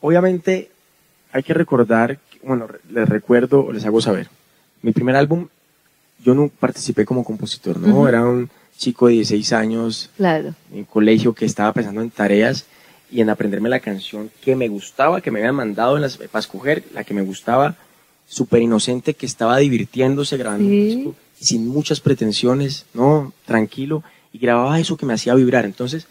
Obviamente 0.00 0.70
hay 1.32 1.42
que 1.42 1.54
recordar, 1.54 2.18
bueno, 2.42 2.66
les 2.90 3.08
recuerdo 3.08 3.64
o 3.66 3.72
les 3.72 3.84
hago 3.84 4.00
saber. 4.00 4.28
Mi 4.82 4.92
primer 4.92 5.16
álbum, 5.16 5.48
yo 6.24 6.34
no 6.34 6.48
participé 6.48 7.04
como 7.04 7.24
compositor, 7.24 7.78
¿no? 7.78 8.08
Era 8.08 8.24
un 8.24 8.50
chico 8.76 9.08
de 9.08 9.14
16 9.14 9.52
años 9.52 10.10
claro, 10.16 10.54
en 10.72 10.84
colegio 10.84 11.34
que 11.34 11.44
estaba 11.44 11.72
pensando 11.72 12.00
en 12.00 12.10
tareas 12.10 12.64
y 13.10 13.20
en 13.20 13.28
aprenderme 13.28 13.68
la 13.68 13.80
canción 13.80 14.30
que 14.40 14.56
me 14.56 14.68
gustaba, 14.68 15.20
que 15.20 15.30
me 15.30 15.40
habían 15.40 15.54
mandado 15.56 15.96
en 15.96 16.02
las, 16.02 16.16
para 16.16 16.40
escoger, 16.40 16.84
la 16.94 17.04
que 17.04 17.12
me 17.12 17.22
gustaba, 17.22 17.76
súper 18.26 18.62
inocente, 18.62 19.14
que 19.14 19.26
estaba 19.26 19.58
divirtiéndose 19.58 20.36
grabando 20.36 20.64
un 20.66 20.70
Sí. 20.70 20.94
disco, 20.96 21.14
sin 21.38 21.66
muchas 21.66 22.00
pretensiones, 22.00 22.86
¿no? 22.94 23.32
Tranquilo, 23.44 24.02
y 24.32 24.38
grababa 24.38 24.78
eso 24.78 24.96
que 24.96 25.04
me 25.06 25.12
hacía 25.14 25.34
vibrar. 25.34 25.64
Entonces, 25.64 26.06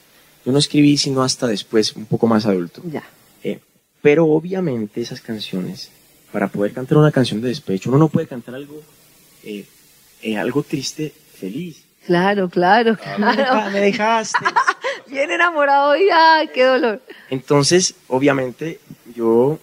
yo 0.46 0.51
no 0.51 0.58
escribí 0.60 0.98
sino 0.98 1.24
hasta 1.24 1.48
después, 1.48 1.96
un 1.96 2.05
poco 2.05 2.27
más 2.27 2.46
adulto. 2.46 2.81
ya. 2.86 3.03
Eh, 3.43 3.60
pero 4.01 4.25
obviamente 4.27 5.01
esas 5.01 5.22
canciones, 5.22 5.91
para 6.32 6.48
poder 6.48 6.74
cantar 6.74 6.98
una 6.98 7.12
canción 7.12 7.41
de 7.41 7.50
despecho, 7.50 7.89
uno 7.89 7.98
no 8.00 8.08
puede 8.10 8.27
cantar 8.27 8.56
algo, 8.56 8.82
eh, 9.44 9.65
eh, 10.22 10.38
algo 10.38 10.63
triste, 10.63 11.13
feliz. 11.39 11.84
Claro, 12.06 12.50
claro, 12.50 12.91
Me 12.94 12.98
claro. 13.36 13.72
me 13.72 13.79
dejaste. 13.82 14.38
Bien 15.08 15.32
enamorado 15.32 15.96
y 15.98 16.08
ay, 16.13 16.50
qué 16.53 16.63
dolor. 16.63 17.01
Entonces, 17.29 17.96
obviamente, 18.08 18.79
yo 19.15 19.60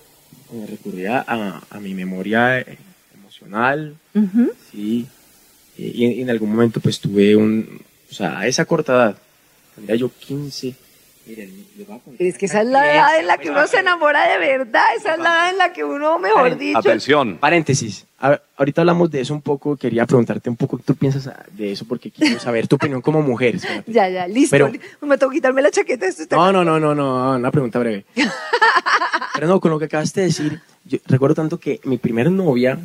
eh, 0.53 0.67
recurría 0.69 1.25
a, 1.27 1.63
a 1.71 1.81
mi 1.81 1.95
memoria 1.95 2.61
eh, 2.61 2.79
emocional 3.15 3.97
sí. 4.71 5.07
Y 5.79 6.05
en, 6.07 6.21
en 6.21 6.31
algún 6.31 6.51
momento 6.51 6.81
pues 6.81 6.99
tuve 7.01 7.37
un, 7.37 7.83
o 8.11 8.15
sea, 8.15 8.39
a 8.39 8.47
esa 8.47 8.65
corta 8.65 8.95
edad, 8.95 9.19
tendría 9.75 9.97
yo 9.97 10.11
15, 10.11 10.75
miren, 11.27 11.67
les 11.77 11.87
voy 11.87 11.97
a 11.97 12.01
contar 12.01 12.27
Es 12.27 12.39
que 12.39 12.47
esa 12.47 12.61
es 12.63 12.69
la 12.69 12.93
edad 12.95 13.19
en 13.21 13.27
la 13.27 13.37
que 13.39 13.49
pues, 13.49 13.57
uno 13.59 13.67
se 13.67 13.79
enamora 13.79 14.29
de 14.31 14.39
verdad, 14.39 14.85
esa 14.97 15.15
es 15.15 15.19
la 15.19 15.25
edad 15.31 15.51
en 15.51 15.59
la 15.59 15.73
que 15.73 15.85
uno, 15.85 16.19
mejor 16.19 16.57
dicho, 16.57 16.79
Atención. 16.79 17.39
Paréntesis. 17.39 18.07
A 18.19 18.41
ahorita 18.57 18.81
hablamos 18.81 19.11
de 19.11 19.21
eso 19.21 19.35
un 19.35 19.43
poco. 19.43 19.77
Quería 19.77 20.07
preguntarte 20.07 20.49
un 20.49 20.57
poco 20.57 20.79
qué 20.79 20.85
tú 20.85 20.95
piensas 20.95 21.29
de 21.53 21.73
eso 21.73 21.85
porque 21.87 22.11
quiero 22.11 22.41
saber 22.41 22.67
tu 22.67 22.77
opinión 22.77 23.03
como 23.03 23.21
mujer. 23.23 23.57
espérate. 23.57 23.93
ya, 23.93 24.09
ya, 24.09 24.27
listo, 24.27 24.53
Pero- 24.57 24.73
me 25.03 25.19
tengo 25.19 25.31
que 25.31 25.37
quitarme 25.39 25.61
la 25.63 25.71
chaqueta, 25.71 26.07
esto 26.07 26.23
está... 26.23 26.37
No, 26.37 26.51
no, 26.53 26.65
no, 26.65 26.81
no, 26.81 26.95
no, 26.95 27.37
una 27.37 27.51
pregunta 27.51 27.79
breve. 27.79 28.05
Pero 29.35 29.47
no, 29.49 29.61
con 29.61 29.71
lo 29.71 29.79
que 29.79 29.85
acabaste 29.87 30.21
de 30.21 30.27
decir, 30.29 30.61
yo 30.85 30.99
recuerdo 31.07 31.35
tanto 31.35 31.59
que 31.61 31.81
mi 31.85 31.99
primera 31.99 32.31
novia, 32.31 32.79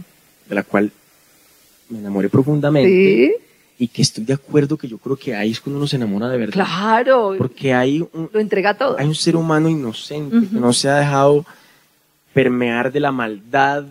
de 0.50 0.56
la 0.56 0.64
cual 0.64 0.92
me 1.90 2.00
enamoré 2.00 2.28
profundamente, 2.30 2.90
Sí, 2.90 3.34
y 3.82 3.88
que 3.88 4.04
estoy 4.04 4.24
de 4.26 4.34
acuerdo 4.34 4.78
que 4.78 4.88
yo 4.88 5.00
creo 5.00 5.16
que 5.16 5.34
ahí 5.36 5.50
es 5.50 5.60
cuando 5.60 5.80
uno 5.80 5.88
se 5.88 5.96
enamora 5.96 6.30
de 6.30 6.38
verdad. 6.38 6.54
claro, 6.54 7.34
Porque 7.36 7.74
hay 7.74 8.00
un, 8.14 8.30
lo 8.32 8.40
entrega 8.40 8.76
todo. 8.78 8.96
hay 9.00 9.08
un 9.08 9.16
ser 9.16 9.36
humano 9.36 9.70
inocente 9.70 10.38
que 10.48 10.56
no 10.56 10.72
se 10.72 10.88
ha 10.88 10.98
dejado 10.98 11.44
permear 12.32 12.92
de 12.92 13.00
la 13.00 13.12
maldad 13.12 13.86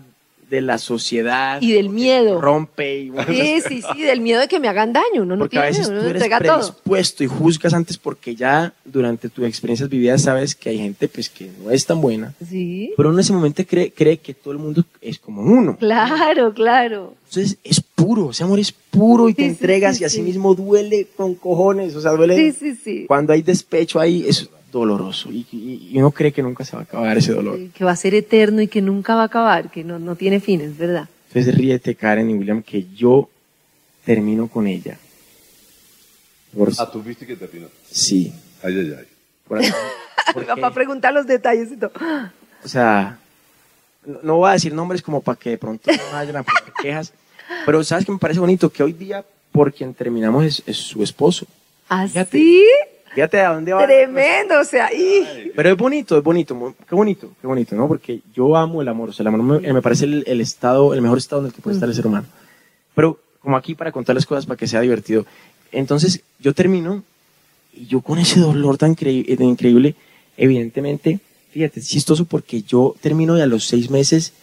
de 0.51 0.61
la 0.61 0.77
sociedad. 0.77 1.59
Y 1.61 1.71
del 1.71 1.89
miedo. 1.89 2.39
Rompe 2.41 2.99
y 2.99 3.09
bueno, 3.09 3.31
Sí, 3.33 3.61
sí, 3.67 3.81
sí, 3.95 4.01
del 4.03 4.19
miedo 4.21 4.41
de 4.41 4.47
que 4.49 4.59
me 4.59 4.67
hagan 4.67 4.91
daño, 4.93 5.23
uno 5.23 5.35
no 5.37 5.43
porque 5.45 5.57
a 5.57 5.61
tiene 5.61 5.77
veces 5.77 5.89
miedo, 5.89 6.01
tú 6.03 6.09
eres 6.09 6.21
entrega 6.21 6.39
todo. 6.45 6.57
predispuesto 6.59 7.23
y 7.23 7.27
juzgas 7.27 7.73
antes 7.73 7.97
porque 7.97 8.35
ya 8.35 8.73
durante 8.85 9.29
tus 9.29 9.45
experiencias 9.45 9.89
vividas 9.89 10.21
sabes 10.23 10.53
que 10.53 10.69
hay 10.69 10.77
gente 10.77 11.07
pues 11.07 11.29
que 11.29 11.49
no 11.63 11.71
es 11.71 11.85
tan 11.85 12.01
buena. 12.01 12.33
Sí, 12.47 12.91
Pero 12.97 13.09
uno 13.09 13.17
en 13.17 13.21
ese 13.21 13.31
momento 13.33 13.63
cree, 13.65 13.91
cree 13.91 14.17
que 14.17 14.33
todo 14.33 14.51
el 14.51 14.59
mundo 14.59 14.83
es 15.01 15.17
como 15.17 15.41
uno. 15.41 15.77
claro, 15.77 16.53
claro. 16.53 17.15
Entonces 17.29 17.57
es 17.63 17.79
puro, 17.81 18.31
ese 18.31 18.43
amor 18.43 18.59
es 18.59 18.73
puro 18.73 19.29
y 19.29 19.33
te 19.33 19.43
Sí, 19.43 19.47
sí, 19.47 19.51
entregas 19.55 19.95
sí, 19.97 20.03
y 20.03 20.05
así 20.05 20.17
sí. 20.17 20.21
mismo 20.21 20.53
duele 20.53 21.07
con 21.15 21.33
cojones. 21.35 21.95
O 21.95 22.01
sea, 22.01 22.11
duele 22.11 22.35
Sí, 22.35 22.51
sí, 22.51 22.75
sí. 22.75 23.05
cuando 23.07 23.31
hay 23.31 23.41
despecho 23.41 24.01
ahí, 24.01 24.25
es 24.27 24.49
doloroso 24.71 25.29
y, 25.31 25.45
y- 25.51 25.89
y 25.91 25.97
uno 25.99 26.11
cree 26.11 26.31
que 26.31 26.41
nunca 26.41 26.63
se 26.65 26.75
va 26.75 26.81
a 26.81 26.85
acabar 26.85 27.17
ese 27.17 27.33
dolor. 27.33 27.57
Sí, 27.57 27.71
Que 27.73 27.83
va 27.83 27.91
a 27.91 27.95
ser 27.95 28.13
eterno 28.15 28.61
y 28.61 28.67
que 28.67 28.81
nunca 28.81 29.15
va 29.15 29.23
a 29.23 29.25
acabar, 29.25 29.69
que 29.71 29.83
no, 29.83 29.99
no 29.99 30.15
tiene 30.15 30.39
fines, 30.39 30.77
¿verdad? 30.77 31.09
Entonces 31.27 31.55
ríete, 31.55 31.95
Karen 31.95 32.29
y 32.29 32.33
William, 32.33 32.61
que 32.63 32.87
yo 32.95 33.29
termino 34.05 34.47
con 34.47 34.67
ella. 34.67 34.97
Por, 36.55 36.71
Ah, 36.77 36.89
tú 36.91 37.01
viste 37.01 37.25
que 37.25 37.35
terminó. 37.35 37.67
sí. 37.89 38.33
Ay, 38.63 38.77
ay, 38.77 38.95
ay. 38.99 39.05
Por, 39.47 39.59
porque- 40.33 40.47
Para 40.61 40.73
preguntar 40.73 41.13
los 41.13 41.25
detalles 41.25 41.71
y 41.71 41.77
todo. 41.77 41.91
o 42.63 42.67
sea, 42.67 43.17
no, 44.05 44.19
no 44.23 44.35
voy 44.37 44.49
a 44.49 44.53
decir 44.53 44.73
nombres 44.73 45.01
como 45.01 45.21
para 45.21 45.37
que 45.39 45.51
de 45.51 45.57
pronto 45.57 45.89
no 45.91 45.97
vayan 46.13 46.35
a 46.37 46.43
poner 46.43 46.63
quejas, 46.81 47.13
pero 47.65 47.83
sabes 47.83 48.05
que 48.05 48.11
me 48.11 48.17
parece 48.17 48.39
bonito 48.39 48.69
que 48.69 48.83
hoy 48.83 48.93
día 48.93 49.23
por 49.51 49.73
quien 49.73 49.93
terminamos 49.93 50.45
es, 50.45 50.63
es 50.65 50.77
su 50.77 51.01
esposo. 51.03 51.45
Fíjate. 51.87 52.19
¿Así? 52.37 52.63
Fíjate 53.13 53.41
a 53.41 53.53
dónde 53.53 53.73
va. 53.73 53.85
Tremendo, 53.85 54.59
o 54.59 54.63
sea, 54.63 54.89
y... 54.93 55.51
Pero 55.55 55.69
es 55.69 55.77
bonito, 55.77 56.17
es 56.17 56.23
bonito, 56.23 56.75
qué 56.87 56.95
bonito, 56.95 57.31
qué 57.41 57.47
bonito, 57.47 57.75
¿no? 57.75 57.87
Porque 57.87 58.21
yo 58.33 58.55
amo 58.55 58.81
el 58.81 58.87
amor, 58.87 59.09
o 59.09 59.13
sea, 59.13 59.23
el 59.23 59.27
amor 59.27 59.61
me, 59.61 59.73
me 59.73 59.81
parece 59.81 60.05
el, 60.05 60.23
el 60.27 60.39
estado, 60.41 60.93
el 60.93 61.01
mejor 61.01 61.17
estado 61.17 61.41
en 61.41 61.47
el 61.47 61.53
que 61.53 61.61
puede 61.61 61.75
estar 61.75 61.89
el 61.89 61.95
ser 61.95 62.07
humano. 62.07 62.25
Pero 62.95 63.19
como 63.41 63.57
aquí 63.57 63.75
para 63.75 63.91
contar 63.91 64.15
las 64.15 64.25
cosas 64.25 64.45
para 64.45 64.57
que 64.57 64.67
sea 64.67 64.81
divertido. 64.81 65.25
Entonces 65.71 66.21
yo 66.39 66.53
termino 66.53 67.03
y 67.73 67.85
yo 67.87 68.01
con 68.01 68.19
ese 68.19 68.39
dolor 68.39 68.77
tan, 68.77 68.95
eh, 68.99 69.35
tan 69.37 69.47
increíble, 69.47 69.95
evidentemente, 70.37 71.19
fíjate, 71.51 71.79
es 71.79 71.87
chistoso 71.89 72.25
porque 72.25 72.61
yo 72.63 72.95
termino 73.01 73.37
y 73.37 73.41
a 73.41 73.45
los 73.45 73.65
seis 73.65 73.89
meses, 73.89 74.33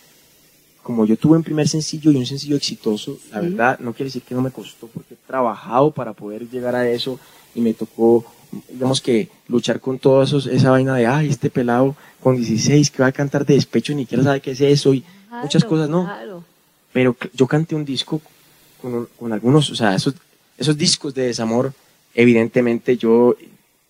como 0.82 1.04
yo 1.06 1.16
tuve 1.16 1.36
un 1.36 1.42
primer 1.42 1.68
sencillo 1.68 2.10
y 2.10 2.16
un 2.16 2.26
sencillo 2.26 2.56
exitoso, 2.56 3.18
la 3.32 3.40
Sí. 3.40 3.46
verdad 3.48 3.78
no 3.80 3.92
quiere 3.92 4.06
decir 4.08 4.22
que 4.22 4.34
no 4.34 4.40
me 4.42 4.50
costó 4.50 4.86
porque 4.88 5.14
he 5.14 5.26
trabajado 5.26 5.90
para 5.90 6.12
poder 6.12 6.48
llegar 6.48 6.74
a 6.74 6.88
eso 6.88 7.18
y 7.54 7.60
me 7.60 7.74
tocó, 7.74 8.24
digamos 8.70 9.00
que 9.00 9.28
luchar 9.48 9.80
con 9.80 9.98
toda 9.98 10.24
esos, 10.24 10.46
esa 10.46 10.70
vaina 10.70 10.94
de, 10.96 11.06
ay, 11.06 11.28
este 11.28 11.50
pelado 11.50 11.96
con 12.22 12.36
16 12.36 12.90
que 12.90 13.02
va 13.02 13.08
a 13.08 13.12
cantar 13.12 13.44
de 13.46 13.54
despecho, 13.54 13.94
ni 13.94 14.02
siquiera 14.02 14.24
sabe 14.24 14.40
qué 14.40 14.52
es 14.52 14.60
eso 14.60 14.94
y 14.94 15.04
muchas 15.42 15.62
Claro, 15.64 15.68
cosas, 15.76 15.88
¿no? 15.90 16.04
claro. 16.04 16.44
pero 16.92 17.16
yo 17.34 17.46
canté 17.46 17.74
un 17.74 17.84
disco 17.84 18.20
con, 18.80 19.08
con 19.18 19.32
algunos, 19.32 19.70
o 19.70 19.74
sea, 19.74 19.94
esos, 19.94 20.14
esos 20.56 20.76
discos 20.76 21.14
de 21.14 21.26
desamor, 21.26 21.72
evidentemente 22.14 22.96
yo 22.96 23.36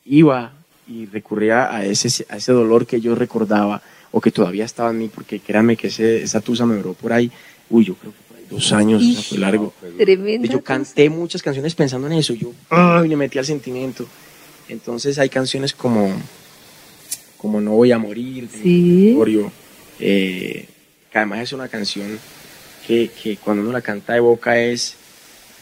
iba 0.05 0.53
y 0.89 1.07
recurría 1.07 1.75
a 1.75 1.85
ese, 1.85 2.27
a 2.31 2.37
ese 2.39 2.53
dolor 2.53 2.87
que 2.87 3.01
yo 3.01 3.15
recordaba 3.15 3.83
o 4.11 4.21
que 4.21 4.31
todavía 4.31 4.65
estaba 4.65 4.91
en 4.91 4.99
mí, 4.99 5.11
porque 5.15 5.39
créanme 5.41 5.77
que 5.77 5.89
ese, 5.89 6.23
esa 6.23 6.41
tusa 6.41 6.65
me 6.67 6.77
duró 6.77 6.95
por 6.95 7.13
ahí, 7.13 7.31
uy, 7.71 7.85
yo 7.85 7.95
creo 7.95 8.13
que 8.13 8.19
por 8.27 8.37
ahí 8.39 8.45
dos 8.51 8.73
años, 8.73 9.03
o 9.03 9.13
sea, 9.13 9.23
fue 9.23 9.39
largo. 9.39 9.73
Tremendo. 9.99 10.49
Yo 10.49 10.63
canté 10.65 11.11
muchas 11.11 11.43
canciones 11.43 11.75
pensando 11.75 12.07
en 12.07 12.15
eso, 12.15 12.33
yo 12.35 12.53
ay, 12.71 13.09
me 13.11 13.17
metí 13.17 13.39
al 13.39 13.45
sentimiento. 13.45 14.07
Entonces 14.69 15.19
hay 15.19 15.29
canciones 15.29 15.73
como, 15.73 16.13
como 17.37 17.61
No 17.61 17.73
voy 17.73 17.93
a 17.93 17.99
morir, 17.99 18.49
de 18.49 18.59
Sí. 18.59 19.07
Gregorio, 19.07 19.53
eh, 20.01 20.69
que 21.11 21.19
además 21.19 21.41
es 21.41 21.53
una 21.53 21.69
canción 21.69 22.19
que, 22.87 23.11
que 23.23 23.37
cuando 23.37 23.63
uno 23.63 23.73
la 23.73 23.81
canta 23.83 24.15
de 24.15 24.21
boca 24.21 24.59
es, 24.59 24.95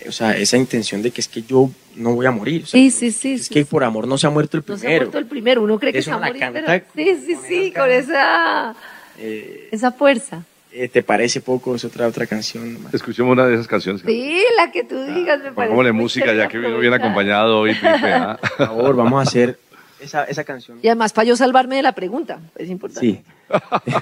o 0.08 0.12
sea, 0.12 0.36
esa 0.36 0.56
intención 0.56 1.02
de 1.02 1.10
que 1.10 1.20
es 1.20 1.28
que 1.28 1.42
yo 1.42 1.70
no 1.94 2.14
voy 2.14 2.26
a 2.26 2.30
morir. 2.30 2.62
o 2.64 2.66
sea, 2.66 2.78
Sí, 2.80 2.90
sí, 2.90 3.10
sí. 3.12 3.32
Es 3.34 3.46
sí, 3.46 3.54
que 3.54 3.60
sí. 3.60 3.64
por 3.64 3.84
amor 3.84 4.06
no 4.06 4.18
se 4.18 4.26
ha 4.26 4.30
muerto 4.30 4.56
el 4.56 4.64
No 4.66 4.76
se 4.76 4.80
ha 4.86 4.88
primero. 4.88 5.00
muerto 5.04 5.18
el 5.18 5.26
primero, 5.26 5.62
uno 5.62 5.78
cree 5.78 5.92
que 5.92 5.98
Eso 6.00 6.06
se 6.06 6.10
va 6.12 6.16
a 6.16 6.20
la 6.20 6.26
morir, 6.28 6.40
canta 6.40 6.60
pero... 6.94 7.16
Sí, 7.16 7.22
sí, 7.26 7.36
sí, 7.48 7.72
con 7.72 7.90
esa, 7.90 8.74
Eh, 9.18 9.68
esa 9.72 9.92
fuerza. 9.92 10.44
Eh, 10.84 10.88
¿Te 10.88 11.02
parece 11.02 11.40
poco? 11.40 11.74
Es 11.74 11.84
otra, 11.84 12.06
otra 12.06 12.26
canción. 12.26 12.82
más. 12.82 12.94
Escuchemos 12.94 13.32
una 13.32 13.46
de 13.46 13.54
esas 13.54 13.66
canciones. 13.66 14.02
Sí, 14.04 14.42
la 14.56 14.70
que 14.70 14.84
tú 14.84 15.00
digas 15.04 15.40
me 15.42 15.52
parece 15.52 15.92
música 15.92 16.32
ya 16.34 16.48
que 16.48 16.58
vino 16.58 16.78
bien 16.78 16.92
acompañado 16.94 17.60
hoy, 17.60 17.74
Pipe. 17.74 18.12
¿ah? 18.12 18.38
Por 18.58 18.66
favor, 18.66 18.96
vamos 18.96 19.18
a 19.20 19.22
hacer 19.28 19.58
esa, 20.00 20.24
esa 20.24 20.44
canción. 20.44 20.78
Y 20.82 20.88
además 20.88 21.12
para 21.12 21.26
yo 21.26 21.36
salvarme 21.36 21.76
de 21.76 21.82
la 21.82 21.92
pregunta, 21.92 22.38
es 22.56 22.68
importante. 22.70 23.06
Sí. 23.06 23.22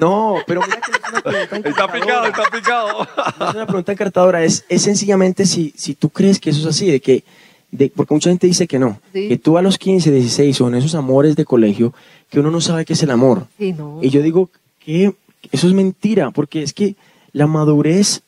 No, 0.00 0.38
pero 0.46 0.60
mira 0.62 0.80
que 0.80 0.90
no 0.90 0.96
es 0.96 1.12
una 1.12 1.22
pregunta 1.22 1.68
Está 1.68 1.92
picado, 1.92 2.26
está 2.26 2.42
picado. 2.50 3.08
No 3.38 3.48
es 3.48 3.54
una 3.54 3.66
pregunta 3.66 3.92
encartadora, 3.92 4.42
es, 4.42 4.64
es 4.68 4.82
sencillamente 4.82 5.46
si, 5.46 5.72
si 5.76 5.94
tú 5.94 6.10
crees 6.10 6.40
que 6.40 6.50
eso 6.50 6.60
es 6.62 6.66
así, 6.66 6.90
de 6.90 6.98
que, 7.00 7.22
de, 7.70 7.92
porque 7.94 8.12
mucha 8.12 8.30
gente 8.30 8.46
dice 8.48 8.66
que 8.66 8.80
no, 8.80 9.00
Sí. 9.12 9.28
que 9.28 9.38
tú 9.38 9.56
a 9.56 9.62
los 9.62 9.78
15, 9.78 10.10
16 10.10 10.60
o 10.62 10.68
en 10.68 10.74
esos 10.74 10.96
amores 10.96 11.36
de 11.36 11.44
colegio, 11.44 11.94
que 12.28 12.40
uno 12.40 12.50
no 12.50 12.60
sabe 12.60 12.84
qué 12.84 12.94
es 12.94 13.02
el 13.04 13.10
amor. 13.12 13.46
Sí, 13.56 13.72
no. 13.72 14.00
Y 14.02 14.10
yo 14.10 14.20
digo 14.22 14.50
que 14.80 15.14
eso 15.52 15.66
es 15.66 15.72
mentira, 15.74 16.30
porque 16.30 16.62
es 16.62 16.72
que 16.72 16.96
la 17.32 17.46
madurez 17.46 18.22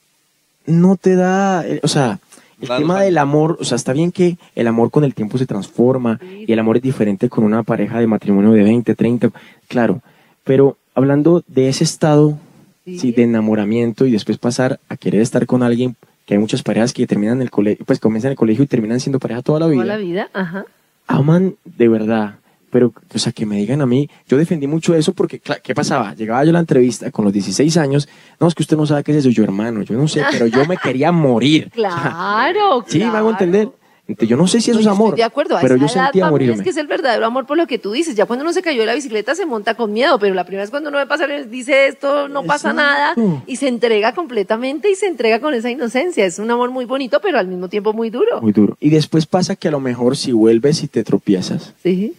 no 0.67 0.97
te 0.97 1.15
da, 1.15 1.67
eh, 1.67 1.81
o 1.83 1.89
sea, 1.89 2.19
el 2.61 2.69
tema 2.69 3.03
del 3.03 3.19
amor, 3.19 3.59
o 3.61 3.65
sea, 3.65 3.77
está 3.77 3.93
bien 3.93 4.11
que 4.13 4.39
el 4.55 4.67
amor 4.67 4.91
con 4.91 5.05
el 5.05 5.15
tiempo 5.15 5.37
se 5.39 5.47
transforma 5.47 6.19
y 6.47 6.51
el 6.51 6.59
amor 6.59 6.79
es 6.79 6.83
diferente 6.83 7.29
con 7.29 7.45
una 7.45 7.63
pareja 7.63 8.01
de 8.01 8.07
matrimonio 8.07 8.53
de 8.53 8.63
20, 8.63 8.95
30, 8.95 9.31
claro, 9.69 10.01
pero 10.43 10.77
hablando 10.95 11.43
de 11.47 11.69
ese 11.69 11.85
estado 11.85 12.39
Sí. 12.85 13.01
sí, 13.01 13.11
de 13.11 13.25
enamoramiento 13.25 14.07
y 14.07 14.13
después 14.13 14.39
pasar 14.39 14.79
a 14.89 14.97
querer 14.97 15.21
estar 15.21 15.45
con 15.47 15.65
alguien, 15.65 15.97
que 16.25 16.35
hay 16.35 16.39
muchas 16.39 16.63
parejas 16.63 16.93
que 16.93 17.05
terminan 17.09 17.43
el 17.43 17.51
colegio, 17.51 17.85
pues 17.85 17.99
comienzan 17.99 18.31
el 18.31 18.37
colegio 18.37 18.63
y 18.63 18.69
terminan 18.69 19.01
siendo 19.01 19.19
pareja 19.19 19.43
toda 19.43 19.59
la 19.59 19.67
vida 19.67 19.83
Toda 19.83 19.97
la 19.97 20.01
vida, 20.01 20.31
ajá. 20.33 20.65
aman 21.09 21.57
de 21.65 21.89
verdad. 21.89 22.37
Pero, 22.71 22.93
o 23.15 23.19
sea, 23.19 23.33
que 23.33 23.47
me 23.47 23.57
digan 23.57 23.81
a 23.81 23.87
mí, 23.87 24.09
yo 24.29 24.37
defendí 24.37 24.67
mucho 24.67 24.95
eso 24.95 25.13
porque, 25.13 25.41
¿qué 25.63 25.75
pasaba? 25.75 26.15
Llegaba 26.15 26.45
yo 26.45 26.51
a 26.51 26.55
la 26.55 26.59
entrevista 26.61 27.11
con 27.11 27.25
los 27.25 27.33
16 27.33 27.77
años, 27.77 28.09
no, 28.41 28.49
es 28.49 28.55
que 28.55 28.63
usted 28.63 28.77
no 28.77 28.87
sabe 28.87 29.05
qué 29.05 29.13
es 29.13 29.19
eso, 29.19 29.31
yo 29.31 29.45
hermano, 29.45 29.83
yo 29.83 29.97
no 29.97 30.09
sé, 30.09 30.23
pero 30.33 30.47
yo 30.47 30.65
me 30.67 30.77
quería 30.77 31.13
morir. 31.13 31.71
Claro, 31.75 32.85
Sí, 32.87 32.99
me 32.99 33.05
hago 33.05 33.13
claro. 33.15 33.31
entender. 33.31 33.69
Entonces, 34.09 34.29
yo 34.29 34.37
no 34.37 34.47
sé 34.47 34.61
si 34.61 34.71
eso 34.71 34.79
No, 34.79 34.83
es 34.83 34.87
amor, 34.87 35.09
Estoy 35.09 35.19
de 35.19 35.25
acuerdo, 35.25 35.57
a 35.57 35.61
pero 35.61 35.75
yo 35.77 35.87
edad, 35.87 36.05
sentía 36.05 36.31
morirme. 36.31 36.55
Es 36.55 36.63
que 36.63 36.71
es 36.71 36.77
el 36.77 36.87
verdadero 36.87 37.27
amor 37.27 37.45
por 37.45 37.57
lo 37.57 37.67
que 37.67 37.79
tú 37.79 37.91
dices. 37.91 38.15
Ya 38.15 38.25
cuando 38.27 38.45
uno 38.45 38.53
se 38.53 38.63
cayó 38.63 38.81
de 38.81 38.87
la 38.87 38.95
bicicleta 38.95 39.35
se 39.35 39.47
monta 39.47 39.75
con 39.75 39.93
miedo, 39.93 40.17
pero 40.21 40.33
la 40.33 40.45
primera 40.45 40.63
vez 40.63 40.71
cuando 40.71 40.91
uno 40.91 40.99
ve 40.99 41.07
pasar 41.07 41.29
dice 41.51 41.89
esto 41.89 42.29
no 42.29 42.45
pasa 42.45 42.73
nada 42.73 43.15
y 43.49 43.57
se 43.57 43.67
entrega 43.67 44.15
completamente 44.15 44.89
y 44.91 44.95
se 44.95 45.07
entrega 45.07 45.41
con 45.41 45.55
esa 45.55 45.71
inocencia. 45.71 46.25
Es 46.25 46.39
un 46.39 46.49
amor 46.53 46.71
muy 46.71 46.85
bonito, 46.85 47.21
pero 47.21 47.39
al 47.39 47.49
mismo 47.49 47.69
tiempo 47.69 47.93
muy 47.93 48.11
duro. 48.11 48.41
Muy 48.41 48.53
duro. 48.53 48.77
Y 48.79 48.91
después 48.91 49.27
pasa 49.27 49.57
que 49.57 49.67
a 49.69 49.71
lo 49.73 49.81
mejor 49.81 50.17
si 50.17 50.31
vuelves 50.31 50.85
y 50.85 50.89
te 50.89 51.03
tropiezas, 51.03 51.75
Sí. 51.83 52.15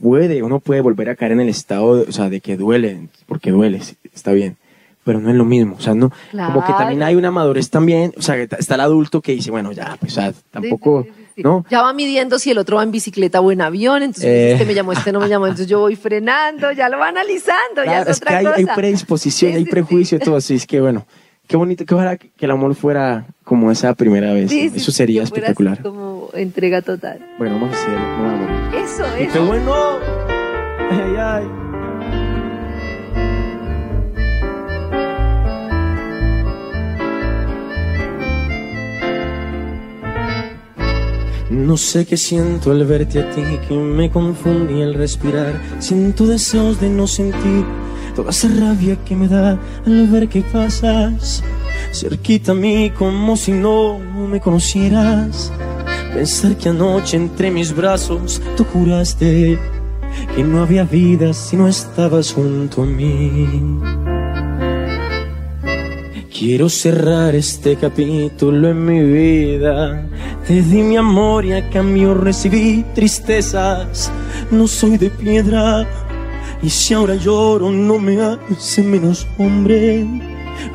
Puede, 0.00 0.42
uno 0.42 0.60
puede 0.60 0.80
volver 0.80 1.08
a 1.08 1.16
caer 1.16 1.32
en 1.32 1.40
el 1.40 1.48
estado, 1.48 1.96
de, 1.96 2.02
o 2.02 2.12
sea, 2.12 2.28
de 2.28 2.40
que 2.40 2.56
duele, 2.56 3.08
porque 3.26 3.50
duele, 3.50 3.80
está 4.12 4.32
bien, 4.32 4.56
pero 5.04 5.20
no 5.20 5.30
es 5.30 5.36
lo 5.36 5.44
mismo, 5.44 5.76
o 5.78 5.80
sea, 5.80 5.94
no, 5.94 6.10
como 6.32 6.64
que 6.64 6.72
también 6.72 7.02
hay 7.02 7.14
una 7.14 7.30
madurez 7.30 7.70
también, 7.70 8.12
o 8.16 8.22
sea, 8.22 8.36
está 8.36 8.74
el 8.74 8.80
adulto 8.80 9.20
que 9.20 9.32
dice, 9.32 9.50
bueno, 9.50 9.72
ya, 9.72 9.96
pues, 10.00 10.12
o 10.12 10.14
sea, 10.16 10.32
tampoco, 10.50 11.02
Sí, 11.04 11.10
sí, 11.10 11.14
sí, 11.16 11.32
sí. 11.36 11.42
¿no? 11.42 11.64
Ya 11.70 11.82
va 11.82 11.92
midiendo 11.92 12.38
si 12.38 12.50
el 12.50 12.58
otro 12.58 12.76
va 12.76 12.82
en 12.82 12.90
bicicleta 12.90 13.40
o 13.40 13.50
en 13.52 13.60
avión, 13.60 14.02
entonces 14.02 14.24
Eh. 14.24 14.52
este 14.52 14.64
me 14.66 14.74
llamó, 14.74 14.92
este 14.92 15.12
no 15.12 15.20
me 15.20 15.28
llamó, 15.28 15.46
entonces 15.46 15.66
yo 15.66 15.80
voy 15.80 15.96
frenando, 15.96 16.72
ya 16.72 16.88
lo 16.88 16.98
va 16.98 17.08
analizando, 17.08 17.84
ya 17.84 18.02
es 18.02 18.08
es 18.08 18.20
que 18.20 18.34
hay, 18.34 18.44
cosa. 18.44 18.56
hay 18.56 18.66
predisposición, 18.66 19.52
hay 19.54 19.64
prejuicio 19.64 20.18
y 20.18 20.20
todo, 20.20 20.36
así 20.36 20.54
es 20.54 20.66
que 20.66 20.80
bueno, 20.80 21.06
qué 21.46 21.56
bonito, 21.56 21.84
que 21.84 21.94
ojalá 21.94 22.16
que 22.16 22.30
el 22.38 22.50
amor 22.50 22.74
fuera 22.74 23.26
como 23.44 23.70
esa 23.70 23.94
primera 23.94 24.32
vez. 24.32 24.50
Sí, 24.50 24.68
sí, 24.70 24.76
Eso 24.76 24.92
sería 24.92 25.20
que 25.20 25.24
espectacular. 25.24 25.74
Así 25.74 25.82
como 25.82 26.28
entrega 26.34 26.82
total. 26.82 27.24
Bueno, 27.38 27.54
vamos 27.54 27.76
a 27.76 27.80
hacerlo, 27.80 27.98
vamos. 28.22 28.74
Eso 28.74 29.04
es. 29.16 29.32
¡Qué 29.32 29.38
bueno! 29.38 29.74
Ay, 30.90 31.16
ay. 31.18 31.64
No 41.50 41.76
sé 41.76 42.04
qué 42.04 42.16
siento 42.16 42.72
al 42.72 42.84
verte 42.84 43.20
a 43.20 43.30
ti, 43.30 43.42
que 43.68 43.74
me 43.74 44.10
confundí 44.10 44.82
al 44.82 44.94
respirar. 44.94 45.60
Siento 45.78 46.26
deseos 46.26 46.80
de 46.80 46.88
no 46.88 47.06
sentir 47.06 47.64
toda 48.14 48.30
esa 48.30 48.48
rabia 48.48 48.96
que 49.04 49.16
me 49.16 49.28
da 49.28 49.58
al 49.86 50.06
ver 50.08 50.28
que 50.28 50.42
pasas 50.42 51.42
cerquita 51.92 52.52
a 52.52 52.54
mí 52.54 52.90
como 52.90 53.36
si 53.36 53.52
no 53.52 53.98
me 53.98 54.40
conocieras. 54.40 55.52
Pensar 56.12 56.56
que 56.56 56.68
anoche 56.68 57.16
entre 57.16 57.50
mis 57.50 57.74
brazos 57.74 58.40
tú 58.56 58.64
juraste 58.72 59.58
que 60.34 60.44
no 60.44 60.62
había 60.62 60.84
vida 60.84 61.32
si 61.32 61.56
no 61.56 61.68
estabas 61.68 62.32
junto 62.32 62.82
a 62.82 62.86
mí. 62.86 63.80
Quiero 66.36 66.68
cerrar 66.68 67.34
este 67.34 67.76
capítulo 67.76 68.68
en 68.68 68.84
mi 68.84 69.00
vida. 69.00 70.08
Te 70.46 70.62
di 70.62 70.82
mi 70.82 70.96
amor 70.96 71.44
y 71.44 71.52
a 71.52 71.70
cambio 71.70 72.12
recibí 72.14 72.84
tristezas. 72.94 74.10
No 74.50 74.66
soy 74.68 74.98
de 74.98 75.10
piedra 75.10 75.86
y 76.64 76.70
si 76.70 76.94
ahora 76.94 77.14
lloro 77.14 77.70
no 77.70 77.98
me 77.98 78.18
hace 78.22 78.82
menos 78.82 79.26
hombre. 79.36 80.06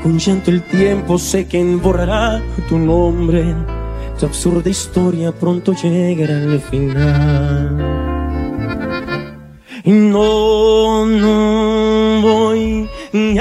Con 0.03 0.19
llanto 0.19 0.51
el 0.51 0.61
tiempo 0.61 1.17
sé 1.17 1.47
que 1.47 1.63
borrará 1.77 2.41
tu 2.67 2.77
nombre. 2.77 3.55
Tu 4.19 4.27
absurda 4.27 4.69
historia 4.69 5.31
pronto 5.31 5.73
llegará 5.73 6.43
al 6.43 6.59
final. 6.59 7.99
Y 9.83 9.91
no, 9.91 11.07
no 11.07 12.21
voy 12.21 12.87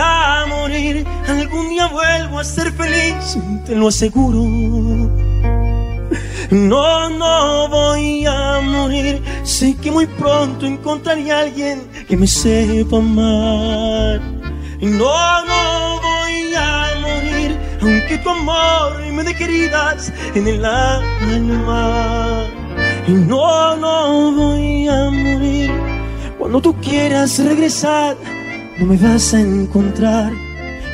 a 0.01 0.47
morir. 0.49 1.05
Algún 1.29 1.69
día 1.69 1.89
vuelvo 1.89 2.39
a 2.39 2.45
ser 2.45 2.73
feliz, 2.73 3.37
te 3.67 3.77
lo 3.77 3.89
aseguro. 3.89 4.41
No, 6.51 7.11
no 7.11 7.69
voy 7.69 8.25
a 8.25 8.61
morir. 8.63 9.23
Sé 9.43 9.77
que 9.77 9.91
muy 9.91 10.07
pronto 10.07 10.65
encontraré 10.65 11.31
a 11.31 11.41
alguien 11.41 11.83
que 12.09 12.17
me 12.17 12.27
sepa 12.27 12.97
amar. 12.97 14.21
No, 14.81 15.45
no 15.45 16.01
voy 16.01 16.55
a 16.57 16.95
morir, 17.03 17.59
aunque 17.83 18.19
tu 18.23 18.31
amor 18.31 18.99
me 19.13 19.25
dé 19.25 19.35
queridas 19.35 20.11
en 20.35 20.47
el 20.47 20.65
alma. 20.65 22.47
No, 23.09 23.77
no 23.77 24.33
voy 24.33 24.89
a 24.89 25.11
morir. 25.11 25.71
Cuando 26.39 26.63
tú 26.63 26.75
quieras 26.81 27.39
regresar, 27.39 28.17
no 28.79 28.87
me 28.87 28.97
vas 28.97 29.35
a 29.35 29.41
encontrar. 29.41 30.33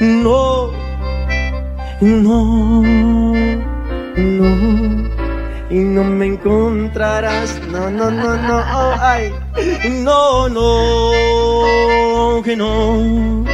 No, 0.00 0.73
no, 2.00 2.82
no. 4.16 5.24
Y 5.71 5.78
no 5.78 6.04
me 6.04 6.26
encontrarás. 6.26 7.59
No, 7.68 7.90
no, 7.90 8.11
no, 8.11 8.37
no. 8.37 8.59
Oh, 8.59 8.94
ay. 9.00 9.33
No, 10.02 10.49
no, 10.49 12.42
que 12.42 12.54
no. 12.56 13.44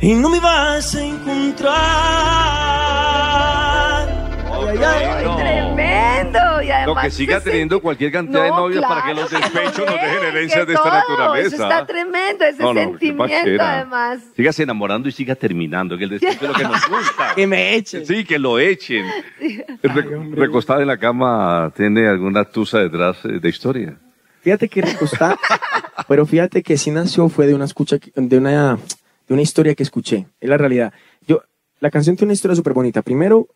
Y 0.00 0.14
no 0.14 0.28
me 0.28 0.40
vas 0.40 0.94
a 0.94 1.04
encontrar. 1.04 1.70
Ok, 4.50 4.68
Ay, 4.82 5.24
no. 5.24 5.59
Tremendo. 6.22 6.62
Y 6.62 6.70
además, 6.70 6.86
Lo 6.86 7.02
que 7.02 7.10
siga 7.10 7.36
ese- 7.38 7.50
teniendo 7.50 7.80
cualquier 7.80 8.12
cantidad 8.12 8.42
de 8.44 8.48
No, 8.50 8.56
novios 8.56 8.84
para 8.84 9.02
que 9.02 9.12
claro, 9.12 9.20
los 9.22 9.30
despechos 9.30 9.86
no 9.86 9.92
dejen 9.92 10.24
herencias 10.28 10.66
de 10.66 10.74
esta 10.74 10.90
naturaleza. 10.90 11.46
Eso 11.56 11.62
está 11.64 11.86
tremendo, 11.86 12.44
ese 12.44 12.62
No, 12.62 12.74
no, 12.74 12.80
sentimiento 12.80 13.62
además. 13.62 14.20
Sigas 14.36 14.58
enamorando 14.60 15.08
y 15.08 15.12
siga 15.12 15.34
terminando, 15.34 15.96
que 15.96 16.04
el 16.04 16.10
despecho 16.10 16.42
es 16.44 16.48
lo 16.48 16.54
que 16.54 16.62
nos 16.64 16.88
gusta. 16.88 17.32
Que 17.34 17.46
me 17.46 17.74
echen. 17.74 18.04
Sí, 18.06 18.24
que 18.24 18.38
lo 18.38 18.58
echen. 18.58 19.06
Re- 19.82 20.30
recostada 20.32 20.80
en 20.82 20.88
la 20.88 20.98
cama, 20.98 21.72
¿tiene 21.76 22.08
alguna 22.08 22.44
tusa 22.44 22.78
detrás 22.80 23.18
eh, 23.24 23.38
de 23.40 23.48
historia? 23.48 23.96
Fíjate 24.42 24.68
que 24.68 24.80
recostar, 24.82 25.36
pero 26.08 26.24
fíjate 26.26 26.62
que 26.62 26.76
sí 26.78 26.90
nació 26.90 27.28
fue 27.28 27.46
de 27.46 27.54
una 27.54 27.66
escucha, 27.66 27.98
de 28.14 28.38
una, 28.38 28.76
de 29.28 29.34
una 29.34 29.42
historia 29.42 29.74
que 29.74 29.82
escuché. 29.82 30.26
Es 30.40 30.48
la 30.48 30.56
realidad. 30.56 30.92
Yo, 31.26 31.42
la 31.78 31.90
canción 31.90 32.16
tiene 32.16 32.28
una 32.30 32.34
historia 32.34 32.54
súper 32.56 32.72
bonita. 32.72 33.02
Primero, 33.02 33.48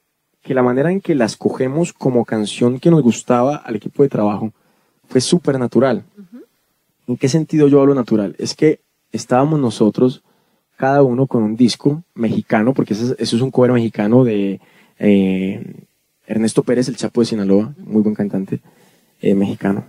que 0.44 0.54
la 0.54 0.62
manera 0.62 0.92
en 0.92 1.00
que 1.00 1.14
la 1.14 1.24
escogemos 1.24 1.92
como 1.92 2.24
canción 2.24 2.78
que 2.78 2.90
nos 2.90 3.02
gustaba 3.02 3.56
al 3.56 3.76
equipo 3.76 4.02
de 4.02 4.08
trabajo 4.10 4.52
fue 5.08 5.20
súper 5.20 5.58
natural. 5.58 6.04
¿En 7.08 7.16
qué 7.16 7.28
sentido 7.28 7.66
yo 7.66 7.80
hablo 7.80 7.94
natural? 7.94 8.36
Es 8.38 8.54
que 8.54 8.80
estábamos 9.10 9.58
nosotros, 9.58 10.22
cada 10.76 11.02
uno 11.02 11.26
con 11.26 11.42
un 11.42 11.56
disco 11.56 12.02
mexicano, 12.14 12.74
porque 12.74 12.94
eso 12.94 13.04
es, 13.12 13.16
eso 13.18 13.36
es 13.36 13.42
un 13.42 13.50
cover 13.50 13.72
mexicano 13.72 14.22
de 14.22 14.60
eh, 14.98 15.74
Ernesto 16.26 16.62
Pérez, 16.62 16.88
el 16.88 16.96
Chapo 16.96 17.20
de 17.20 17.26
Sinaloa, 17.26 17.74
muy 17.78 18.02
buen 18.02 18.14
cantante 18.14 18.60
eh, 19.20 19.34
mexicano. 19.34 19.84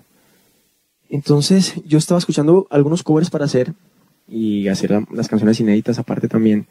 Entonces 1.09 1.75
yo 1.85 1.97
estaba 1.97 2.17
escuchando 2.17 2.67
algunos 2.69 3.03
covers 3.03 3.29
para 3.29 3.45
hacer 3.45 3.73
y 4.27 4.67
hacer 4.69 4.91
la- 4.91 5.05
las 5.11 5.27
canciones 5.27 5.59
inéditas 5.59 5.99
aparte 5.99 6.27
también. 6.27 6.65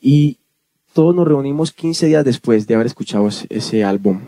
Y 0.00 0.38
todos 0.92 1.14
nos 1.14 1.26
reunimos 1.28 1.72
15 1.72 2.06
días 2.06 2.24
después 2.24 2.66
de 2.66 2.74
haber 2.74 2.86
escuchado 2.86 3.28
ese, 3.48 3.84
álbum. 3.84 4.20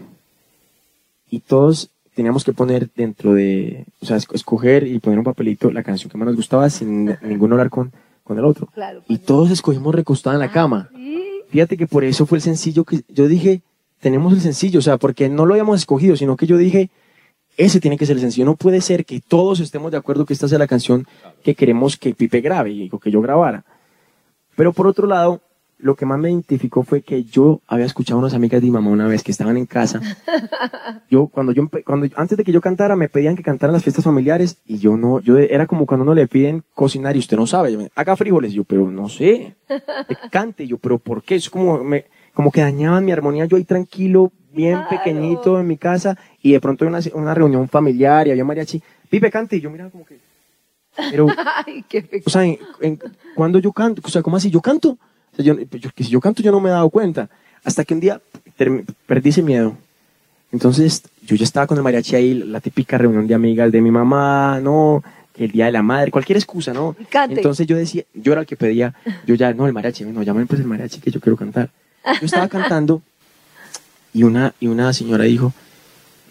Y 1.31 1.41
todos 1.41 1.91
teníamos 2.15 2.45
que 2.45 2.53
poner 2.53 2.91
dentro 2.95 3.35
de, 3.35 3.87
o 4.01 4.07
sea, 4.07 4.17
esc- 4.17 4.35
escoger 4.35 4.87
y 4.87 4.99
poner 4.99 5.19
un 5.19 5.25
papelito 5.25 5.71
la 5.71 5.83
canción 5.83 6.11
que 6.11 6.19
más 6.19 6.27
nos 6.27 6.37
gustaba 6.37 6.69
sin 6.71 7.17
ninguno 7.23 7.55
hablar 7.55 7.71
con, 7.71 7.93
con 8.25 8.39
el 8.39 8.45
otro. 8.45 8.67
Claro. 8.75 9.03
Y 9.09 9.19
todos 9.19 9.51
escogimos 9.51 9.95
recostada 9.95 10.35
en 10.37 10.41
la 10.41 10.51
cama. 10.51 10.89
Sí. 10.95 11.43
Fíjate 11.51 11.77
que 11.77 11.87
por 11.87 12.05
eso 12.05 12.27
fue 12.27 12.39
el 12.39 12.43
sencillo 12.43 12.85
que 12.85 13.01
yo 13.09 13.27
dije, 13.27 13.63
tenemos 14.01 14.33
el 14.33 14.41
sencillo, 14.41 14.79
o 14.79 14.83
sea, 14.83 14.97
porque 14.99 15.29
no 15.29 15.47
lo 15.47 15.55
habíamos 15.55 15.79
escogido, 15.81 16.17
sino 16.17 16.37
que 16.37 16.47
yo 16.47 16.57
dije, 16.57 16.91
ese 17.57 17.81
tiene 17.81 17.97
que 17.99 18.07
ser 18.07 18.17
el 18.17 18.23
sencillo. 18.23 18.45
No 18.47 18.57
puede 18.57 18.81
ser 18.81 19.05
que 19.05 19.21
todos 19.21 19.61
estemos 19.61 19.91
de 19.91 19.99
acuerdo 19.99 20.25
que 20.25 20.33
esta 20.33 20.49
sea 20.49 20.59
la 20.59 20.67
canción 20.67 21.07
que 21.43 21.55
queremos 21.55 21.97
que 21.97 22.15
Pipe 22.15 22.41
grabe 22.41 22.71
y 22.71 22.89
o 22.93 22.99
que 22.99 23.11
yo 23.11 23.21
grabara. 23.21 23.65
Pero 24.57 24.73
por 24.73 24.87
otro 24.87 25.07
lado, 25.07 25.41
lo 25.83 25.97
que 25.97 26.07
más 26.07 26.19
me 26.19 26.31
identificó 26.31 26.83
fue 26.83 27.03
que 27.03 27.25
yo 27.25 27.61
había 27.67 27.87
escuchado 27.87 28.19
a 28.19 28.23
unas 28.23 28.35
amigas 28.35 28.61
de 28.61 28.67
mi 28.67 28.71
mamá 28.73 28.91
una 28.91 29.07
vez 29.07 29.23
que 29.23 29.31
estaban 29.33 29.57
en 29.57 29.67
casa. 29.67 30.01
Yo, 31.11 31.27
cuando 31.27 31.53
yo, 31.53 31.69
cuando, 31.85 32.07
antes 32.17 32.39
de 32.39 32.45
que 32.45 32.53
yo 32.53 32.61
cantara, 32.61 32.95
me 32.95 33.09
pedían 33.09 33.35
que 33.35 33.43
cantara 33.43 33.71
en 33.71 33.75
las 33.75 33.83
fiestas 33.83 34.05
familiares 34.05 34.59
y 34.65 34.79
yo 34.79 34.97
no, 34.97 35.19
yo 35.21 35.39
era 35.39 35.67
como 35.67 35.85
cuando 35.85 36.05
uno 36.05 36.15
le 36.15 36.29
piden 36.29 36.63
cocinar 36.75 37.17
y 37.17 37.19
usted 37.19 37.37
no 37.37 37.47
sabe, 37.49 37.73
yo 37.73 37.79
me- 37.81 37.91
haga 37.97 38.15
frijoles, 38.17 38.53
yo, 38.53 38.63
pero 38.65 38.89
no 38.91 39.09
sé, 39.09 39.57
cante, 40.31 40.67
yo, 40.69 40.79
pero 40.79 40.99
¿por 40.99 41.23
qué? 41.25 41.35
Es 41.35 41.51
como, 41.51 41.83
me, 41.83 42.05
como 42.33 42.53
que 42.53 42.61
dañaban 42.61 43.05
mi 43.05 43.11
armonía, 43.13 43.47
yo 43.47 43.57
ahí 43.57 43.65
tranquilo, 43.65 44.31
bien 44.53 44.75
Claro. 44.83 44.89
pequeñito 44.89 45.59
en 45.61 45.67
mi 45.67 45.77
casa 45.79 46.17
y 46.43 46.53
de 46.53 46.61
pronto 46.61 46.85
hay 46.85 46.89
una, 46.91 47.01
una 47.15 47.35
reunión 47.35 47.69
familiar 47.69 48.29
y 48.29 48.31
había 48.31 48.45
mariachi, 48.45 48.81
Pipe 49.09 49.31
cante 49.31 49.57
y 49.57 49.61
yo 49.61 49.71
miraba 49.71 49.91
como 49.91 50.05
que, 50.07 50.19
pero 51.11 51.27
Ay, 51.67 51.85
qué 51.89 52.23
o 52.25 52.31
sea, 52.31 52.45
en, 52.45 52.59
en- 52.81 53.01
cuando 53.35 53.59
yo 53.59 53.73
canto, 53.73 54.03
o 54.05 54.09
sea, 54.09 54.23
¿cómo 54.23 54.37
así? 54.37 54.49
¿Yo 54.51 54.61
canto? 54.61 54.97
Sea, 55.43 55.55
yo, 55.55 55.61
yo- 55.79 55.91
que 55.95 56.05
si 56.05 56.11
yo 56.11 56.21
canto 56.21 56.43
yo 56.43 56.53
no 56.53 56.61
me 56.61 56.69
he 56.69 56.73
dado 56.73 56.89
cuenta. 56.91 57.29
Hasta 57.65 57.85
que 57.85 57.95
un 57.95 58.01
día 58.01 58.21
perdí 59.07 59.31
ese 59.31 59.43
miedo. 59.43 59.77
Entonces, 60.53 61.03
yo 61.25 61.37
ya 61.37 61.45
estaba 61.45 61.67
con 61.67 61.77
el 61.77 61.85
mariachi 61.85 62.17
ahí, 62.17 62.35
la 62.35 62.61
típica 62.61 62.99
reunión 62.99 63.27
de 63.27 63.35
amigas 63.35 63.71
de 63.71 63.81
mi 63.81 63.91
mamá, 63.91 64.59
¿no? 64.61 65.03
Que 65.35 65.45
el 65.45 65.53
día 65.53 65.67
de 65.67 65.73
la 65.73 65.83
madre, 65.83 66.11
cualquier 66.11 66.39
excusa, 66.39 66.73
¿no? 66.73 66.97
Cante. 67.09 67.37
Entonces 67.37 67.67
yo 67.67 67.77
decía, 67.77 68.03
yo 68.15 68.33
era 68.33 68.41
el 68.41 68.47
que 68.47 68.57
pedía, 68.57 68.95
yo 69.27 69.35
ya, 69.37 69.55
no, 69.55 69.67
el 69.67 69.73
mariachi, 69.73 70.05
no, 70.07 70.23
llamen 70.23 70.47
pues 70.49 70.61
el 70.61 70.67
mariachi 70.67 71.01
que 71.01 71.11
yo 71.11 71.21
quiero 71.21 71.37
cantar. 71.37 71.71
Yo 72.21 72.27
estaba 72.27 72.49
cantando 72.49 73.01
y 74.13 74.25
una, 74.25 74.53
y 74.59 74.67
una 74.67 74.93
señora 74.93 75.25
dijo, 75.25 75.53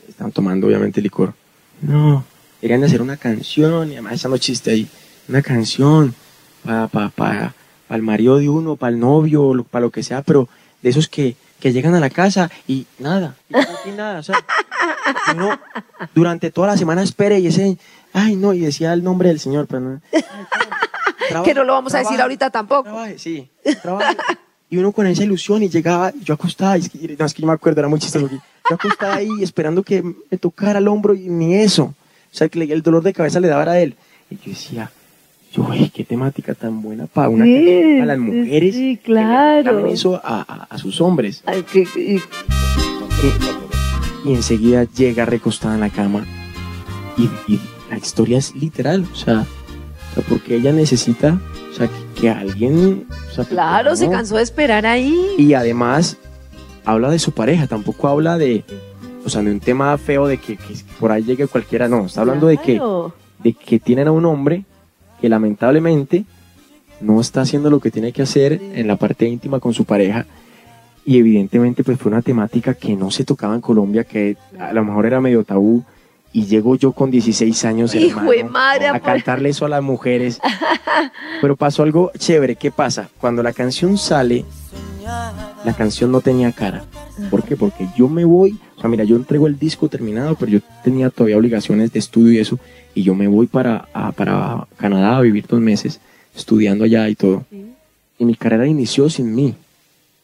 estaban 0.07 0.33
tomando 0.33 0.67
obviamente 0.67 1.01
licor, 1.01 1.33
no, 1.81 2.25
querían 2.59 2.83
hacer 2.83 3.01
una 3.01 3.15
canción, 3.15 3.89
y 3.89 3.93
además 3.93 4.13
echando 4.15 4.37
chiste 4.37 4.71
ahí, 4.71 4.87
una 5.29 5.41
canción 5.41 6.13
para 6.65 6.87
pa, 6.89 7.09
pa, 7.09 7.53
pa 7.89 7.95
el 7.95 8.04
marido 8.04 8.38
de 8.38 8.47
uno, 8.47 8.75
para 8.75 8.93
el 8.93 8.99
novio, 8.99 9.65
para 9.69 9.82
lo 9.82 9.89
que 9.89 10.04
sea, 10.04 10.21
pero 10.21 10.47
de 10.84 10.91
esos 10.91 11.10
que, 11.10 11.36
que 11.60 11.73
llegan 11.73 11.95
a 11.95 11.99
la 11.99 12.12
casa 12.12 12.52
y 12.67 12.86
nada, 12.99 13.36
y 13.84 13.89
nada, 13.89 14.19
o 14.19 14.23
sea, 14.23 14.36
uno 15.36 15.60
durante 16.13 16.52
toda 16.52 16.67
la 16.67 16.78
semana 16.78 17.02
espere 17.02 17.39
y 17.39 17.47
ese, 17.47 17.80
ay 18.13 18.36
no, 18.36 18.54
y 18.54 18.60
decía 18.60 18.93
el 18.93 19.04
nombre 19.04 19.30
del 19.30 19.39
Señor, 19.39 19.65
pero 19.65 19.82
no. 19.82 20.02
ay, 20.13 20.23
Que 21.43 21.54
no 21.54 21.63
lo 21.63 21.73
vamos 21.73 21.93
a 21.93 21.99
decir 21.99 22.19
ahorita 22.21 22.49
tampoco. 22.49 22.84
Trabaje, 22.84 23.19
sí, 23.19 23.49
trabaje. 23.82 24.17
Y 24.69 24.78
uno 24.78 24.91
con 24.91 25.08
esa 25.08 25.23
ilusión 25.23 25.63
y 25.63 25.69
llegaba, 25.69 26.13
yo 26.23 26.36
acostaba, 26.36 26.78
y 26.78 26.82
es 26.82 26.89
que, 26.89 27.15
no, 27.17 27.25
es 27.25 27.34
que 27.34 27.41
yo 27.41 27.47
me 27.47 27.54
acuerdo, 27.54 27.82
era 27.82 27.88
muy 27.88 27.99
chistoso. 27.99 28.30
Yo 28.30 28.75
acostaba 28.75 29.15
ahí 29.15 29.30
esperando 29.41 29.82
que 29.82 30.04
me 30.04 30.38
tocara 30.38 30.78
el 30.78 30.88
hombro 30.88 31.15
y 31.15 31.28
ni 31.28 31.56
eso. 31.56 31.86
O 32.32 32.36
sea, 32.36 32.49
que 32.49 32.62
el 32.62 32.84
dolor 32.84 33.02
de 33.02 33.13
cabeza 33.13 33.39
le 33.39 33.47
daba 33.47 33.63
a 33.71 33.80
él. 33.80 33.95
Y 34.30 34.36
yo 34.36 34.41
decía, 34.45 34.91
yo, 35.51 35.63
"Uy, 35.69 35.89
qué 35.93 36.03
temática 36.03 36.53
tan 36.53 36.81
buena 36.81 37.07
para 37.07 37.29
una 37.29 37.45
Sí, 37.45 37.95
para 37.99 38.05
las 38.05 38.19
mujeres. 38.19 38.75
sí, 38.75 38.97
que 38.97 39.03
claro. 39.03 39.63
cantaban 39.65 39.88
eso 39.91 40.15
a, 40.23 40.41
a- 40.41 40.67
a 40.69 40.77
sus 40.77 40.99
hombres. 41.01 41.43
Ay, 41.45 41.63
que- 41.63 41.88
y- 41.95 42.21
Y 44.25 44.33
enseguida 44.33 44.83
llega 44.83 45.25
recostada 45.25 45.75
en 45.75 45.79
la 45.81 45.89
cama. 45.89 46.25
Y, 47.17 47.23
y 47.53 47.59
la 47.89 47.97
historia 47.97 48.38
es 48.38 48.53
literal, 48.55 49.05
o 49.12 49.15
sea, 49.15 49.45
o 50.12 50.13
sea, 50.15 50.23
porque 50.27 50.55
ella 50.55 50.71
necesita, 50.71 51.39
o 51.71 51.73
sea, 51.73 51.88
que, 51.88 52.21
que 52.21 52.29
alguien... 52.29 53.05
o 53.09 53.33
sea, 53.33 53.43
que- 53.45 53.51
claro, 53.51 53.95
se 53.95 54.09
cansó 54.09 54.35
de 54.38 54.43
esperar 54.43 54.85
ahí. 54.85 55.15
Y 55.38 55.53
además 55.53 56.17
habla 56.85 57.09
de 57.09 57.19
su 57.19 57.31
pareja, 57.31 57.67
tampoco 57.67 58.07
habla 58.07 58.38
de, 58.38 58.63
o 59.25 59.29
sea, 59.29 59.41
no 59.41 59.51
un 59.51 59.59
tema 59.59 59.97
feo 59.97 60.27
de 60.27 60.38
que, 60.38 60.55
que 60.57 60.75
por 60.99 61.12
ahí 61.12 61.23
llegue 61.23 61.47
cualquiera, 61.47 61.88
no. 61.88 62.05
Está 62.05 62.21
hablando 62.21 62.47
de 62.47 62.57
que 62.57 62.79
de 63.43 63.53
que 63.53 63.79
tienen 63.79 64.07
a 64.07 64.12
un 64.12 64.25
hombre 64.25 64.65
que 65.21 65.29
lamentablemente 65.29 66.25
no 67.01 67.21
está 67.21 67.41
haciendo 67.41 67.69
lo 67.69 67.79
que 67.79 67.91
tiene 67.91 68.12
que 68.12 68.21
hacer 68.21 68.62
en 68.73 68.88
la 68.88 68.97
parte 68.97 69.27
íntima 69.27 69.60
con 69.60 69.73
su 69.73 69.86
pareja 69.86 70.25
y 71.05 71.17
evidentemente 71.17 71.84
pues 71.84 71.97
fue 71.97 72.12
una 72.12 72.21
temática 72.21 72.73
que 72.73 72.95
no 72.95 73.10
se 73.10 73.23
tocaba 73.23 73.55
en 73.55 73.62
Colombia, 73.62 74.03
que 74.03 74.38
a 74.60 74.73
lo 74.73 74.84
mejor 74.84 75.05
era 75.05 75.19
medio 75.19 75.43
tabú 75.43 75.84
y 76.32 76.45
llego 76.45 76.75
yo 76.75 76.91
con 76.91 77.10
16 77.10 77.65
años 77.65 77.95
hermano, 77.95 78.32
madre, 78.51 78.88
a 78.89 78.99
cantarle 78.99 79.49
eso 79.49 79.65
a 79.65 79.69
las 79.69 79.82
mujeres. 79.82 80.39
Pero 81.41 81.55
pasó 81.55 81.84
algo 81.84 82.12
chévere, 82.17 82.55
¿qué 82.55 82.69
pasa? 82.69 83.10
Cuando 83.19 83.41
la 83.41 83.53
canción 83.53 83.97
sale, 83.97 84.45
la 85.65 85.73
canción 85.77 86.12
no 86.12 86.21
tenía 86.21 86.51
cara. 86.51 86.83
¿Por 87.29 87.43
qué? 87.43 87.55
Porque 87.55 87.88
yo 87.97 88.07
me 88.09 88.25
voy, 88.25 88.57
o 88.77 88.81
sea, 88.81 88.89
mira, 88.89 89.03
yo 89.03 89.15
entrego 89.15 89.47
el 89.47 89.57
disco 89.59 89.88
terminado, 89.89 90.35
pero 90.35 90.51
yo 90.51 90.59
tenía 90.83 91.09
todavía 91.09 91.38
obligaciones 91.38 91.91
de 91.91 91.99
estudio 91.99 92.33
y 92.33 92.38
eso, 92.39 92.59
y 92.95 93.03
yo 93.03 93.13
me 93.15 93.27
voy 93.27 93.47
para, 93.47 93.88
para 94.15 94.67
Canadá 94.77 95.17
a 95.17 95.21
vivir 95.21 95.45
dos 95.47 95.59
meses, 95.59 95.99
estudiando 96.35 96.83
allá 96.85 97.07
y 97.09 97.15
todo. 97.15 97.45
Y 98.17 98.25
mi 98.25 98.35
carrera 98.35 98.67
inició 98.67 99.09
sin 99.09 99.33
mí. 99.33 99.55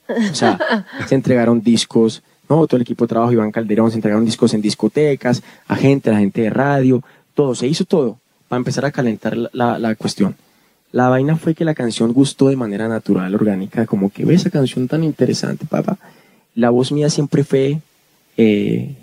O 0.07 0.35
sea, 0.35 0.59
se 1.07 1.15
entregaron 1.15 1.61
discos, 1.61 2.21
no, 2.47 2.65
todo 2.67 2.77
el 2.77 2.83
equipo 2.83 3.05
de 3.05 3.09
trabajo, 3.09 3.31
Iván 3.31 3.51
Calderón, 3.51 3.89
se 3.89 3.97
entregaron 3.97 4.25
discos 4.25 4.53
en 4.53 4.61
discotecas, 4.61 5.41
a 5.67 5.75
gente, 5.75 6.09
a 6.09 6.13
la 6.13 6.19
gente 6.19 6.41
de 6.41 6.49
radio, 6.49 7.03
todo, 7.33 7.55
se 7.55 7.67
hizo 7.67 7.85
todo 7.85 8.19
para 8.47 8.57
empezar 8.57 8.85
a 8.85 8.91
calentar 8.91 9.35
la- 9.53 9.79
la 9.79 9.95
cuestión. 9.95 10.35
La 10.95 11.09
vaina 11.09 11.35
fue 11.35 11.53
que 11.55 11.65
la 11.65 11.73
canción 11.73 12.13
gustó 12.13 12.47
de 12.47 12.55
manera 12.55 12.87
natural, 12.87 13.35
orgánica, 13.35 13.85
como 13.85 14.09
que 14.09 14.23
ve 14.23 14.35
esa 14.35 14.49
canción 14.49 14.87
tan 14.87 15.03
interesante, 15.03 15.65
papá. 15.65 15.97
La 16.53 16.69
voz 16.69 16.93
mía 16.93 17.09
siempre 17.09 17.43
fue, 17.43 17.81
eh, 18.37 18.95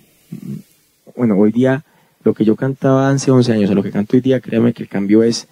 bueno, 1.14 1.36
hoy 1.36 1.52
día 1.52 1.84
lo 2.24 2.32
que 2.32 2.46
yo 2.46 2.56
cantaba 2.56 3.10
hace 3.10 3.30
11 3.30 3.52
años 3.52 3.70
a 3.70 3.74
lo 3.74 3.82
que 3.82 3.90
canto 3.90 4.16
hoy 4.16 4.22
día, 4.22 4.40
créame 4.40 4.72
que 4.72 4.84
el 4.84 4.88
cambio 4.88 5.22
es 5.22 5.48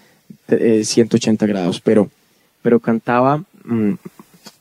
eh, 0.48 0.82
180 0.82 1.44
grados, 1.44 1.78
pero, 1.78 2.08
pero 2.62 2.80
cantaba, 2.80 3.44
mm, 3.64 3.92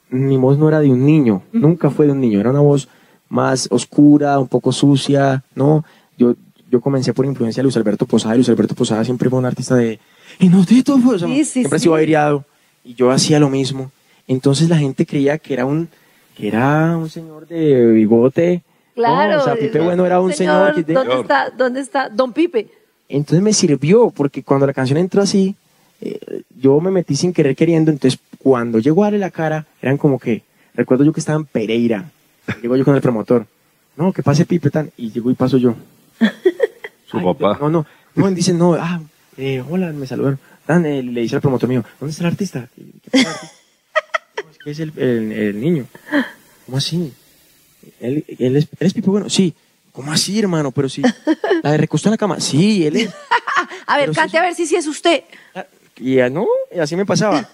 mi 0.09 0.35
voz 0.35 0.57
no 0.57 0.67
era 0.67 0.81
de 0.81 0.89
un 0.89 1.05
niño, 1.05 1.43
nunca 1.53 1.89
fue 1.89 2.07
de 2.07 2.11
un 2.11 2.19
niño, 2.19 2.41
era 2.41 2.49
una 2.49 2.59
voz 2.59 2.89
más 3.29 3.69
oscura, 3.71 4.37
un 4.37 4.49
poco 4.49 4.73
sucia, 4.73 5.45
¿no? 5.55 5.85
Yo, 6.17 6.35
yo 6.69 6.81
comencé 6.81 7.13
por 7.13 7.25
influencia 7.25 7.61
de 7.61 7.63
Luis 7.65 7.77
Alberto 7.77 8.05
Posada, 8.05 8.35
y 8.35 8.37
Luis 8.37 8.49
Alberto 8.49 8.75
Posada 8.75 9.03
siempre 9.03 9.29
fue 9.29 9.39
un 9.39 9.45
artista 9.45 9.75
de, 9.75 9.99
inodito, 10.39 10.97
pues, 11.03 11.21
Sí, 11.21 11.37
sí, 11.37 11.45
siempre 11.45 11.75
ha 11.75 11.79
sí. 11.79 11.83
sido 11.83 11.95
aireado, 11.95 12.45
y 12.83 12.93
yo 12.93 13.11
hacía 13.11 13.39
lo 13.39 13.49
mismo. 13.49 13.91
Entonces 14.27 14.69
la 14.69 14.77
gente 14.77 15.05
creía 15.05 15.37
que 15.37 15.53
era 15.53 15.65
un, 15.65 15.89
que 16.37 16.47
era 16.47 16.95
un 16.97 17.09
señor 17.09 17.47
de 17.47 17.87
bigote, 17.91 18.61
Claro. 18.95 19.37
no, 19.37 19.41
o 19.41 19.43
sea, 19.45 19.55
Pipe 19.55 19.79
Bueno 19.79 20.05
era 20.05 20.19
un 20.19 20.33
señor, 20.33 20.73
que- 20.75 20.83
¿Dónde 20.83 21.01
Señor. 21.11 21.21
está? 21.21 21.49
¿Dónde 21.57 21.79
está? 21.79 22.09
Don 22.09 22.33
Pipe. 22.33 22.67
entonces 23.07 23.41
me 23.41 23.53
sirvió, 23.53 24.09
porque 24.11 24.43
cuando 24.43 24.67
la 24.67 24.73
canción 24.73 24.97
entró 24.99 25.21
así, 25.21 25.55
eh, 26.01 26.43
yo 26.59 26.79
me 26.79 26.91
metí 26.91 27.15
sin 27.15 27.33
querer 27.33 27.55
queriendo, 27.55 27.91
entonces 27.91 28.19
cuando 28.37 28.77
llegó 28.79 29.03
a 29.03 29.07
darle 29.07 29.19
la 29.19 29.31
cara, 29.31 29.65
eran 29.81 29.97
como 29.97 30.19
que, 30.19 30.43
recuerdo 30.75 31.03
yo 31.05 31.11
que 31.13 31.19
estaba 31.21 31.37
en 31.39 31.45
Pereira, 31.45 32.11
llego 32.61 32.75
yo 32.75 32.85
con 32.85 32.95
el 32.95 33.01
promotor, 33.01 33.45
no, 33.97 34.13
que 34.13 34.21
pase 34.21 34.45
Pipe 34.45 34.69
tan, 34.69 34.91
y 34.97 35.11
llego 35.11 35.31
y 35.31 35.33
paso 35.33 35.57
yo. 35.57 35.75
Su 37.09 37.17
Ay, 37.19 37.23
papá. 37.25 37.57
No, 37.61 37.69
no, 37.69 37.85
no, 38.15 38.31
dicen, 38.31 38.57
no, 38.57 38.73
ah, 38.73 39.01
eh, 39.37 39.63
hola, 39.67 39.91
me 39.91 40.05
saludaron. 40.07 40.39
Dan, 40.67 40.85
eh, 40.85 41.01
le 41.01 41.21
dice 41.21 41.35
al 41.35 41.41
promotor 41.41 41.67
mío, 41.69 41.83
¿dónde 41.99 42.11
está 42.11 42.23
el 42.23 42.31
artista? 42.31 42.67
¿Qué 42.75 43.09
pasa, 43.11 43.29
artista? 43.31 43.55
"No, 44.43 44.51
es 44.51 44.57
que 44.63 44.71
es 44.71 44.79
el, 44.79 44.93
el- 44.97 45.31
el 45.31 45.59
niño. 45.61 45.85
¿Cómo 46.65 46.77
así? 46.77 47.11
¿Él, 47.99 48.23
él 48.37 48.55
es, 48.57 48.65
¿Él 48.79 48.87
es 48.87 48.93
Pipe 48.93 49.09
Bueno? 49.09 49.29
Sí. 49.29 49.53
¿Cómo 49.91 50.11
así, 50.11 50.39
hermano? 50.39 50.71
Pero 50.71 50.87
sí. 50.87 51.01
¿La 51.63 51.71
de 51.71 51.77
recostó 51.77 52.09
en 52.09 52.11
la 52.11 52.17
cama? 52.17 52.39
Sí, 52.39 52.85
él 52.85 52.95
es. 52.97 53.09
A 53.87 53.97
ver, 53.97 54.09
sí, 54.09 54.15
cante 54.15 54.31
sí. 54.31 54.37
a 54.37 54.41
ver 54.41 54.53
si 54.53 54.67
sí 54.67 54.75
es 54.75 54.85
usted. 54.85 55.23
Y 55.97 56.15
ya 56.15 56.29
no, 56.29 56.45
y 56.73 56.77
así 56.79 56.95
me 56.95 57.05
pasaba. 57.07 57.49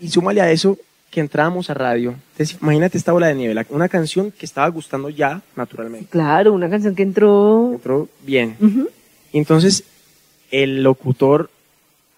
Y 0.00 0.08
súmale 0.08 0.40
a 0.40 0.50
eso 0.50 0.78
que 1.10 1.20
entrábamos 1.20 1.70
a 1.70 1.74
radio. 1.74 2.14
Entonces, 2.32 2.58
imagínate 2.60 2.98
esta 2.98 3.12
bola 3.12 3.28
de 3.28 3.34
nieve, 3.34 3.64
una 3.70 3.88
canción 3.88 4.30
que 4.30 4.44
estaba 4.44 4.68
gustando 4.68 5.08
ya 5.08 5.40
naturalmente. 5.54 6.08
Claro, 6.10 6.52
una 6.52 6.68
canción 6.68 6.94
que 6.94 7.02
entró. 7.02 7.72
Entró 7.72 8.08
bien. 8.22 8.56
Y 9.32 9.38
entonces 9.38 9.84
el 10.50 10.82
locutor 10.82 11.50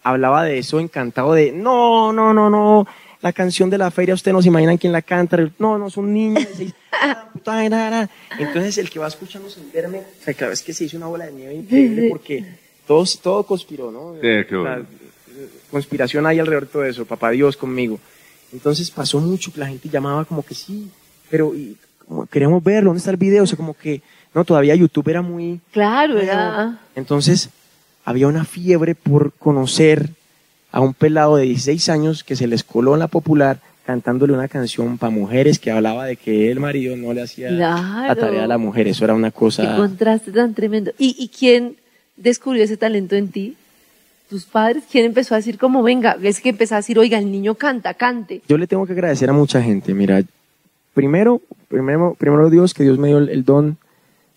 hablaba 0.03 0.45
de 0.45 0.59
eso 0.59 0.81
encantado 0.81 1.33
de, 1.35 1.53
no, 1.53 2.13
no, 2.13 2.33
no, 2.35 2.49
no, 2.51 2.87
la 3.21 3.33
canción 3.33 3.69
de 3.71 3.79
la 3.79 3.91
feria, 3.91 4.15
ustedes 4.15 4.33
no 4.33 4.43
se 4.43 4.49
imaginan 4.49 4.79
quién 4.79 4.93
la 4.93 5.03
canta, 5.03 5.37
no, 5.59 5.77
no, 5.79 5.89
es 5.89 5.97
un 5.97 6.13
niño. 6.13 6.35
de 6.41 6.47
seis- 6.55 6.75
Entonces 8.39 8.79
el 8.79 8.91
que 8.91 8.99
va 8.99 9.09
escuchando 9.09 9.49
sin 9.49 9.71
verme, 9.73 9.99
o 9.99 10.25
sea, 10.25 10.35
cada 10.35 10.51
vez 10.51 10.63
que 10.63 10.73
se 10.73 10.85
hizo 10.85 10.97
una 10.97 11.07
bola 11.07 11.27
de 11.27 11.33
nieve 11.33 11.55
increíble 11.55 12.09
porque 12.11 12.45
todo, 12.87 13.05
todo 13.23 13.43
conspiró, 13.45 13.91
¿no? 13.91 14.15
Sí, 14.15 14.21
qué 14.49 14.85
conspiración 15.71 16.27
hay 16.27 16.39
alrededor 16.39 16.67
de 16.67 16.73
todo 16.73 16.85
eso, 16.85 17.05
papá 17.05 17.31
Dios 17.31 17.57
conmigo. 17.57 17.99
Entonces 18.53 18.91
pasó 18.91 19.21
mucho 19.21 19.53
que 19.53 19.61
la 19.61 19.69
gente 19.69 19.89
llamaba 19.89 20.25
como 20.25 20.43
que 20.43 20.55
sí, 20.55 20.91
pero 21.31 21.55
y, 21.55 21.77
como, 22.07 22.27
queremos 22.27 22.63
verlo, 22.63 22.91
¿dónde 22.91 22.99
está 22.99 23.11
el 23.11 23.17
video? 23.17 23.45
O 23.45 23.47
sea, 23.47 23.57
como 23.57 23.75
que, 23.75 24.03
no, 24.35 24.45
todavía 24.45 24.75
YouTube 24.75 25.09
era 25.09 25.23
muy... 25.23 25.61
Claro, 25.73 26.19
era. 26.19 26.81
Entonces, 26.95 27.51
había 28.05 28.27
una 28.27 28.45
fiebre 28.45 28.95
por 28.95 29.33
conocer 29.33 30.11
a 30.73 30.81
un 30.81 30.95
pelado 30.95 31.37
de 31.37 31.45
16 31.45 31.89
años 31.89 32.25
que 32.25 32.37
se 32.37 32.47
les 32.47 32.65
coló 32.65 32.95
en 32.95 33.01
la 33.01 33.09
popular 33.09 33.61
cantándole 33.85 34.35
una 34.35 34.49
canción 34.49 34.99
para 34.99 35.11
mujeres 35.11 35.59
que 35.59 35.71
hablaba 35.71 36.05
de 36.05 36.17
que 36.17 36.51
el 36.51 36.61
marido 36.61 36.95
no 36.95 37.15
le 37.15 37.23
hacía 37.23 37.51
la 37.51 38.15
tarea 38.15 38.45
a 38.45 38.47
la 38.47 38.59
mujer. 38.59 38.87
Eso 38.87 39.05
era 39.05 39.15
una 39.15 39.31
Qué 39.31 39.39
cosa... 39.39 39.77
contraste 39.77 40.31
tan 40.31 40.53
tremendo. 40.53 40.93
¿Y, 40.99 41.17
¿Y 41.19 41.29
quién 41.29 41.77
descubrió 42.17 42.63
ese 42.65 42.77
talento 42.77 43.17
en 43.17 43.29
ti? 43.29 43.57
¿Tus 44.29 44.45
padres? 44.45 44.85
¿Quién 44.91 45.07
empezó 45.07 45.35
a 45.35 45.39
decir 45.39 45.59
como, 45.59 45.83
venga, 45.83 46.17
es 46.23 46.41
que 46.41 46.51
empezó 46.51 46.75
a 46.75 46.79
decir, 46.79 46.99
oiga, 46.99 47.19
el 47.19 47.31
niño 47.31 47.55
canta, 47.55 47.95
cante? 47.95 48.43
Yo 48.47 48.59
le 48.59 48.67
tengo 48.67 48.87
que 48.87 48.93
agradecer 48.93 49.31
a 49.31 49.33
mucha 49.33 49.63
gente. 49.63 49.95
Mira, 49.95 50.23
primero, 50.93 51.41
primero, 51.69 52.15
primero 52.19 52.51
Dios, 52.51 52.75
que 52.75 52.83
Dios 52.83 52.99
me 52.99 53.09
dio 53.09 53.19
el, 53.19 53.45
don. 53.45 53.79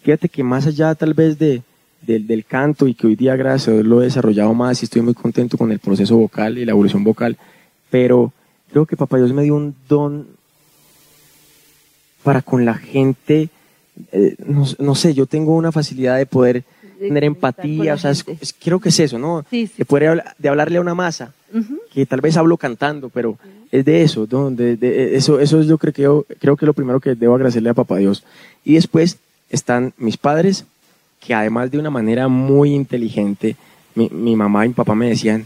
Fíjate 0.01 0.29
que 0.29 0.43
más 0.43 0.65
allá 0.65 0.95
tal 0.95 1.13
vez 1.13 1.37
de, 1.37 1.61
del, 2.01 2.25
del 2.25 2.45
canto 2.45 2.87
y 2.87 2.93
que 2.93 3.07
hoy 3.07 3.15
día 3.15 3.35
gracias 3.35 3.67
a 3.67 3.71
Dios 3.73 3.85
lo 3.85 4.01
he 4.01 4.05
desarrollado 4.05 4.53
más 4.53 4.81
y 4.81 4.85
estoy 4.85 5.01
muy 5.01 5.13
contento 5.13 5.57
con 5.57 5.71
el 5.71 5.79
proceso 5.79 6.15
vocal 6.15 6.57
y 6.57 6.65
la 6.65 6.71
evolución 6.71 7.03
vocal, 7.03 7.37
pero 7.89 8.31
creo 8.71 8.85
que 8.85 8.95
Papá 8.95 9.17
Dios 9.17 9.33
me 9.33 9.43
dio 9.43 9.55
un 9.55 9.75
don 9.89 10.27
para 12.23 12.41
con 12.41 12.65
la 12.65 12.75
gente, 12.75 13.49
eh, 14.11 14.35
no, 14.79 14.95
sé, 14.95 15.13
yo 15.13 15.25
tengo 15.25 15.55
una 15.55 15.71
facilidad 15.71 16.17
de 16.17 16.25
poder 16.25 16.63
De 16.80 16.80
tener 17.07 17.23
empatía, 17.23 17.93
o 17.95 17.97
sea, 17.97 18.11
es- 18.11 18.25
es- 18.41 18.55
creo 18.63 18.79
que 18.79 18.89
es 18.89 18.99
eso, 18.99 19.17
¿no? 19.19 19.45
Sí, 19.49 19.67
sí, 19.67 19.73
de 19.77 19.85
poder 19.85 20.09
hablar- 20.09 20.35
de 20.37 20.49
hablarle 20.49 20.77
a 20.77 20.81
una 20.81 20.95
masa 20.95 21.33
que 21.93 22.05
tal 22.05 22.21
vez 22.21 22.37
hablo 22.37 22.55
cantando, 22.57 23.09
pero 23.09 23.37
es 23.71 23.83
de 23.83 24.03
eso, 24.03 24.25
¿no? 24.31 24.49
De- 24.51 25.15
eso, 25.17 25.39
eso 25.39 25.59
es 25.59 25.67
yo 25.67 25.77
creo 25.77 25.93
que 25.93 26.01
yo 26.03 26.25
creo 26.39 26.55
que 26.55 26.65
lo 26.65 26.73
primero 26.73 26.99
que 26.99 27.15
debo 27.15 27.35
agradecerle 27.35 27.69
a 27.69 27.73
Papá 27.73 27.97
Dios. 27.97 28.23
Y 28.63 28.75
después 28.75 29.17
están 29.49 29.93
mis 29.97 30.15
padres, 30.17 30.65
que 31.19 31.33
además 31.33 31.69
de 31.71 31.77
una 31.79 31.89
manera 31.89 32.27
muy 32.29 32.73
inteligente, 32.73 33.55
mi, 33.95 34.09
mi 34.09 34.35
mamá 34.35 34.65
y 34.65 34.69
mi 34.69 34.73
papá 34.73 34.95
me 34.95 35.09
decían, 35.09 35.45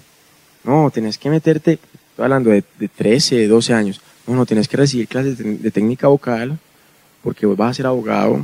no, 0.64 0.90
tenés 0.94 1.18
que 1.18 1.30
meterte, 1.30 1.74
estoy 2.12 2.24
hablando 2.24 2.50
de, 2.52 2.64
de 2.80 2.88
13, 2.88 3.48
12 3.48 3.74
años, 3.74 4.00
no, 4.28 4.36
no, 4.36 4.46
tenés 4.46 4.68
que 4.68 4.78
recibir 4.78 5.08
clases 5.08 5.38
de, 5.38 5.58
de 5.58 5.72
técnica 5.72 6.08
vocal, 6.08 6.58
porque 7.24 7.46
vos 7.48 7.58
vas 7.58 7.72
a 7.72 7.74
ser 7.74 7.86
abogado, 7.88 8.42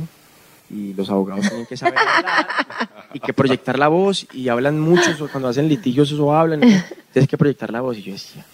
y 0.72 0.94
los 0.94 1.10
abogados 1.10 1.48
tienen 1.48 1.66
que 1.66 1.76
saber 1.76 1.98
hablar, 1.98 2.46
y 3.12 3.20
que 3.20 3.32
proyectar 3.32 3.78
la 3.78 3.88
voz, 3.88 4.26
y 4.32 4.48
hablan 4.48 4.80
mucho, 4.80 5.10
o 5.20 5.28
cuando 5.28 5.48
hacen 5.48 5.68
litigios 5.68 6.10
eso 6.10 6.34
hablan, 6.34 6.60
tienes 7.12 7.28
que 7.28 7.36
proyectar 7.36 7.70
la 7.70 7.82
voz, 7.82 7.98
y 7.98 8.02
yo 8.02 8.12
decía, 8.12 8.44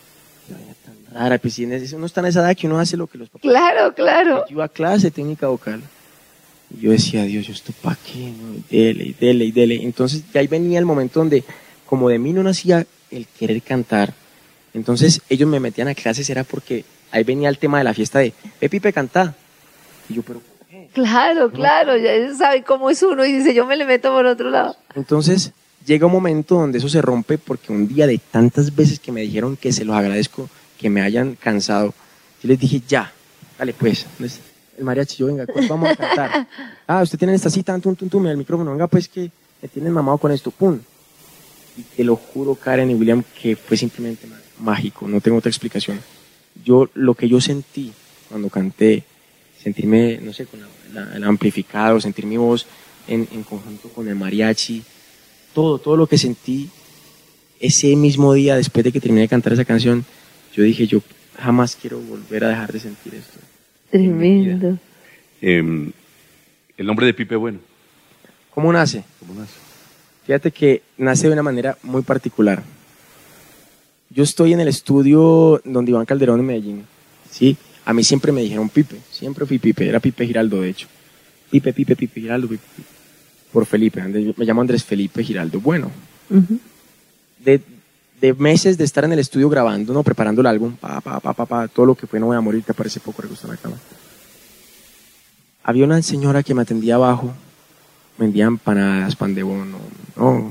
tan 0.85 1.15
rara, 1.15 1.39
pues 1.39 1.55
si 1.55 1.65
uno 1.65 2.07
está 2.07 2.21
en 2.21 2.27
esa 2.27 2.41
edad 2.41 2.57
que 2.57 2.67
uno 2.67 2.79
hace 2.79 2.97
lo 2.97 3.07
que 3.07 3.19
los 3.19 3.29
papás 3.29 3.43
Claro, 3.43 3.95
claro. 3.95 4.45
yo 4.49 4.55
iba 4.55 4.65
a 4.65 4.69
clase 4.69 5.11
técnica 5.11 5.47
vocal. 5.49 5.83
Y 6.77 6.83
yo 6.83 6.91
decía, 6.91 7.23
Dios, 7.23 7.47
¿yo 7.47 7.55
esto 7.55 7.73
para 7.81 7.97
qué? 7.97 8.31
No? 8.31 8.63
Dele, 8.71 9.05
y 9.05 9.13
dele, 9.15 9.45
y 9.47 9.53
dele. 9.53 9.83
Entonces, 9.83 10.31
de 10.31 10.39
ahí 10.39 10.47
venía 10.49 10.79
el 10.79 10.85
momento 10.85 11.21
donde, 11.21 11.43
como 11.87 12.11
de 12.11 12.19
mí 12.19 12.35
no 12.35 12.43
nacía 12.43 12.85
el 13.11 13.27
querer 13.27 13.63
cantar, 13.63 14.13
entonces 14.75 15.23
ellos 15.29 15.49
me 15.49 15.61
metían 15.61 15.89
a 15.89 15.95
clases, 15.95 16.29
era 16.29 16.45
porque 16.45 16.85
ahí 17.11 17.25
venía 17.25 17.49
el 17.49 17.59
tema 17.59 17.79
de 17.79 17.85
la 17.85 17.95
fiesta 17.95 18.19
de, 18.19 18.35
ve 18.61 18.69
Pipe, 18.69 18.93
canta. 18.93 19.35
Y 20.09 20.15
yo, 20.15 20.23
pero. 20.23 20.41
Claro, 20.93 21.51
claro. 21.51 21.97
Ya 21.97 22.11
saben 22.35 22.63
cómo 22.63 22.91
es 22.91 23.03
uno 23.03 23.25
y 23.25 23.33
dice, 23.33 23.55
yo 23.55 23.67
me 23.67 23.77
le 23.77 23.85
meto 23.85 24.11
por 24.13 24.27
otro 24.27 24.51
lado. 24.51 24.77
Entonces, 24.95 25.53
llega 25.87 26.07
un 26.07 26.13
momento 26.13 26.57
donde 26.57 26.79
eso 26.79 26.89
se 26.89 27.01
rompe 27.03 27.39
porque 27.39 27.73
un 27.73 27.89
día 27.89 28.07
de 28.07 28.19
tantas 28.19 28.75
veces 28.75 28.99
que 29.01 29.13
me 29.13 29.23
dijeron 29.23 29.57
que 29.57 29.73
se 29.73 29.85
los 29.85 29.97
agradezco, 29.97 30.49
que 30.79 30.91
me 30.91 31.01
hayan 31.03 31.35
cansado, 31.37 31.95
yo 32.43 32.49
les 32.49 32.59
dije, 32.59 32.83
ya, 32.87 33.13
dale 33.59 33.73
pues, 33.73 34.07
el 34.77 34.85
mariachi, 34.85 35.17
yo 35.17 35.27
venga, 35.27 35.45
pues 35.47 35.69
vamos 35.69 35.91
a 35.91 35.97
cantar. 35.97 36.47
Ah, 36.91 37.03
usted 37.03 37.19
tiene 37.19 37.35
esta 37.35 37.51
cita, 37.51 37.79
tum, 37.79 37.95
tum, 37.95 38.09
tum, 38.09 38.27
el 38.29 38.37
micrófono, 38.39 38.71
venga 38.71 38.87
pues 38.87 39.09
que 39.09 39.31
me 39.61 39.69
tienen 39.69 39.93
mamado 39.93 40.17
con 40.17 40.33
esto, 40.33 40.51
pum. 40.51 40.79
Y 41.77 41.83
te 41.83 42.03
lo 42.03 42.17
juro, 42.17 42.55
Karen 42.55 42.91
y 42.91 42.95
William, 42.95 43.23
que 43.43 43.57
fue 43.57 43.77
simplemente 43.77 44.27
má- 44.27 44.41
mágico, 44.59 45.07
no 45.07 45.21
tengo 45.21 45.37
otra 45.37 45.51
explicación. 45.51 46.01
Yo, 46.65 46.89
lo 46.95 47.15
que 47.15 47.29
yo 47.29 47.41
sentí 47.43 47.93
cuando 48.31 48.49
canté, 48.49 49.05
sentirme, 49.63 50.19
no 50.23 50.33
sé, 50.33 50.47
con 50.47 50.61
la- 50.61 50.69
la- 51.05 51.17
el 51.17 51.25
amplificado, 51.25 52.01
sentir 52.01 52.27
mi 52.27 52.37
voz 52.37 52.67
en, 53.07 53.27
en 53.33 53.43
conjunto 53.43 53.89
con 53.91 54.09
el 54.09 54.15
mariachi, 54.15 54.83
todo, 55.55 55.79
todo 55.79 55.97
lo 55.97 56.07
que 56.07 56.19
sentí 56.19 56.69
ese 57.61 57.95
mismo 57.97 58.33
día 58.35 58.57
después 58.57 58.85
de 58.85 58.93
que 58.93 59.01
terminé 59.01 59.23
de 59.23 59.29
cantar 59.29 59.53
esa 59.53 59.65
canción, 59.65 60.05
yo 60.55 60.63
dije, 60.63 60.87
yo 60.87 61.01
jamás 61.39 61.77
quiero 61.77 61.99
volver 62.01 62.45
a 62.45 62.49
dejar 62.51 62.73
de 62.73 62.81
sentir 62.81 63.15
esto. 63.15 63.39
Tremendo. 63.91 64.79
Em, 65.41 65.91
el 66.77 66.87
nombre 66.87 67.07
de 67.07 67.15
Pipe 67.15 67.37
Bueno. 67.37 67.59
¿Cómo 68.55 68.73
nace? 68.73 69.05
¿Cómo 69.21 69.35
nace? 69.41 69.53
Fíjate 70.27 70.51
que 70.51 70.83
nace 70.99 71.27
de 71.27 71.33
una 71.33 71.43
manera 71.43 71.79
muy 71.83 72.03
particular. 72.03 72.63
Yo 74.11 74.23
estoy 74.23 74.53
en 74.53 74.61
el 74.61 74.69
estudio 74.69 75.61
donde 75.65 75.91
Iván 75.91 76.07
Calderón 76.07 76.41
en 76.41 76.47
Medellín. 76.47 76.85
Sí, 77.31 77.57
a 77.89 77.95
mí 77.95 78.05
siempre 78.05 78.33
me 78.33 78.43
dijeron 78.43 78.69
Pipe, 78.69 78.97
siempre 79.11 79.47
fui 79.47 79.59
Pipe, 79.59 79.89
era 79.89 79.99
Pipe 79.99 80.27
Giraldo 80.27 80.61
de 80.61 80.69
hecho. 80.69 80.87
Pipe, 81.51 81.73
Pipe, 81.73 81.97
Pipe 81.97 82.21
Giraldo, 82.21 82.47
Pipe, 82.47 82.63
Pipe. 82.77 82.89
Por 83.51 83.65
Felipe, 83.65 84.03
me 84.03 84.45
llamo 84.45 84.61
Andrés 84.61 84.85
Felipe 84.85 85.25
Giraldo. 85.25 85.59
Bueno, 85.59 85.91
de, 87.43 87.63
de 88.21 88.35
meses 88.35 88.77
de 88.77 88.85
estar 88.85 89.05
en 89.05 89.13
el 89.13 89.19
estudio 89.21 89.49
grabando, 89.49 89.95
¿no? 89.95 90.03
preparando 90.03 90.43
el 90.43 90.49
álbum, 90.49 90.77
pa, 90.77 91.01
pa, 91.01 91.19
pa, 91.19 91.33
pa, 91.33 91.47
pa, 91.47 91.69
todo 91.69 91.87
lo 91.87 91.95
que 91.95 92.07
fue 92.07 92.21
No 92.21 92.27
Voy 92.27 92.37
a 92.37 92.43
Morir, 92.43 92.63
que 92.63 92.73
aparece 92.73 93.01
poco, 93.01 93.23
en 93.23 93.49
la 93.49 93.57
cama. 93.57 93.77
Había 95.63 95.87
una 95.87 96.03
señora 96.03 96.43
que 96.43 96.53
me 96.53 96.61
atendía 96.61 96.97
abajo, 96.97 97.33
vendía 98.19 98.45
empanadas, 98.45 99.17
pan 99.17 99.35
de 99.35 99.43
bono, 99.45 99.79
no, 100.15 100.51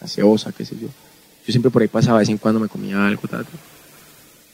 gaseosa, 0.00 0.52
qué 0.52 0.64
sé 0.64 0.74
yo. 0.80 0.88
Yo 0.88 1.52
siempre 1.52 1.70
por 1.70 1.82
ahí 1.82 1.88
pasaba, 1.88 2.16
de 2.16 2.22
vez 2.22 2.30
en 2.30 2.38
cuando 2.38 2.60
me 2.60 2.68
comía 2.68 3.06
algo, 3.06 3.28
tal, 3.28 3.44
tal. 3.44 3.60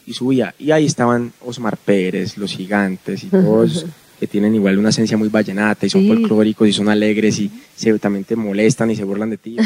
Y 0.06 0.12
subía. 0.14 0.54
Y 0.58 0.70
ahí 0.70 0.86
estaban 0.86 1.32
Osmar 1.44 1.76
Pérez, 1.76 2.36
Los 2.38 2.52
Gigantes 2.52 3.24
y 3.24 3.26
todos 3.26 3.86
que 4.20 4.26
tienen 4.26 4.54
igual 4.54 4.78
una 4.78 4.88
esencia 4.88 5.16
muy 5.16 5.28
vallenata 5.28 5.84
y 5.84 5.90
son 5.90 6.02
Sí. 6.02 6.08
folclóricos 6.08 6.68
y 6.68 6.72
son 6.72 6.88
alegres 6.88 7.38
y 7.38 7.50
se, 7.74 7.98
también 7.98 8.24
te 8.24 8.34
molestan 8.36 8.90
y 8.90 8.96
se 8.96 9.04
burlan 9.04 9.30
de 9.30 9.36
ti 9.36 9.56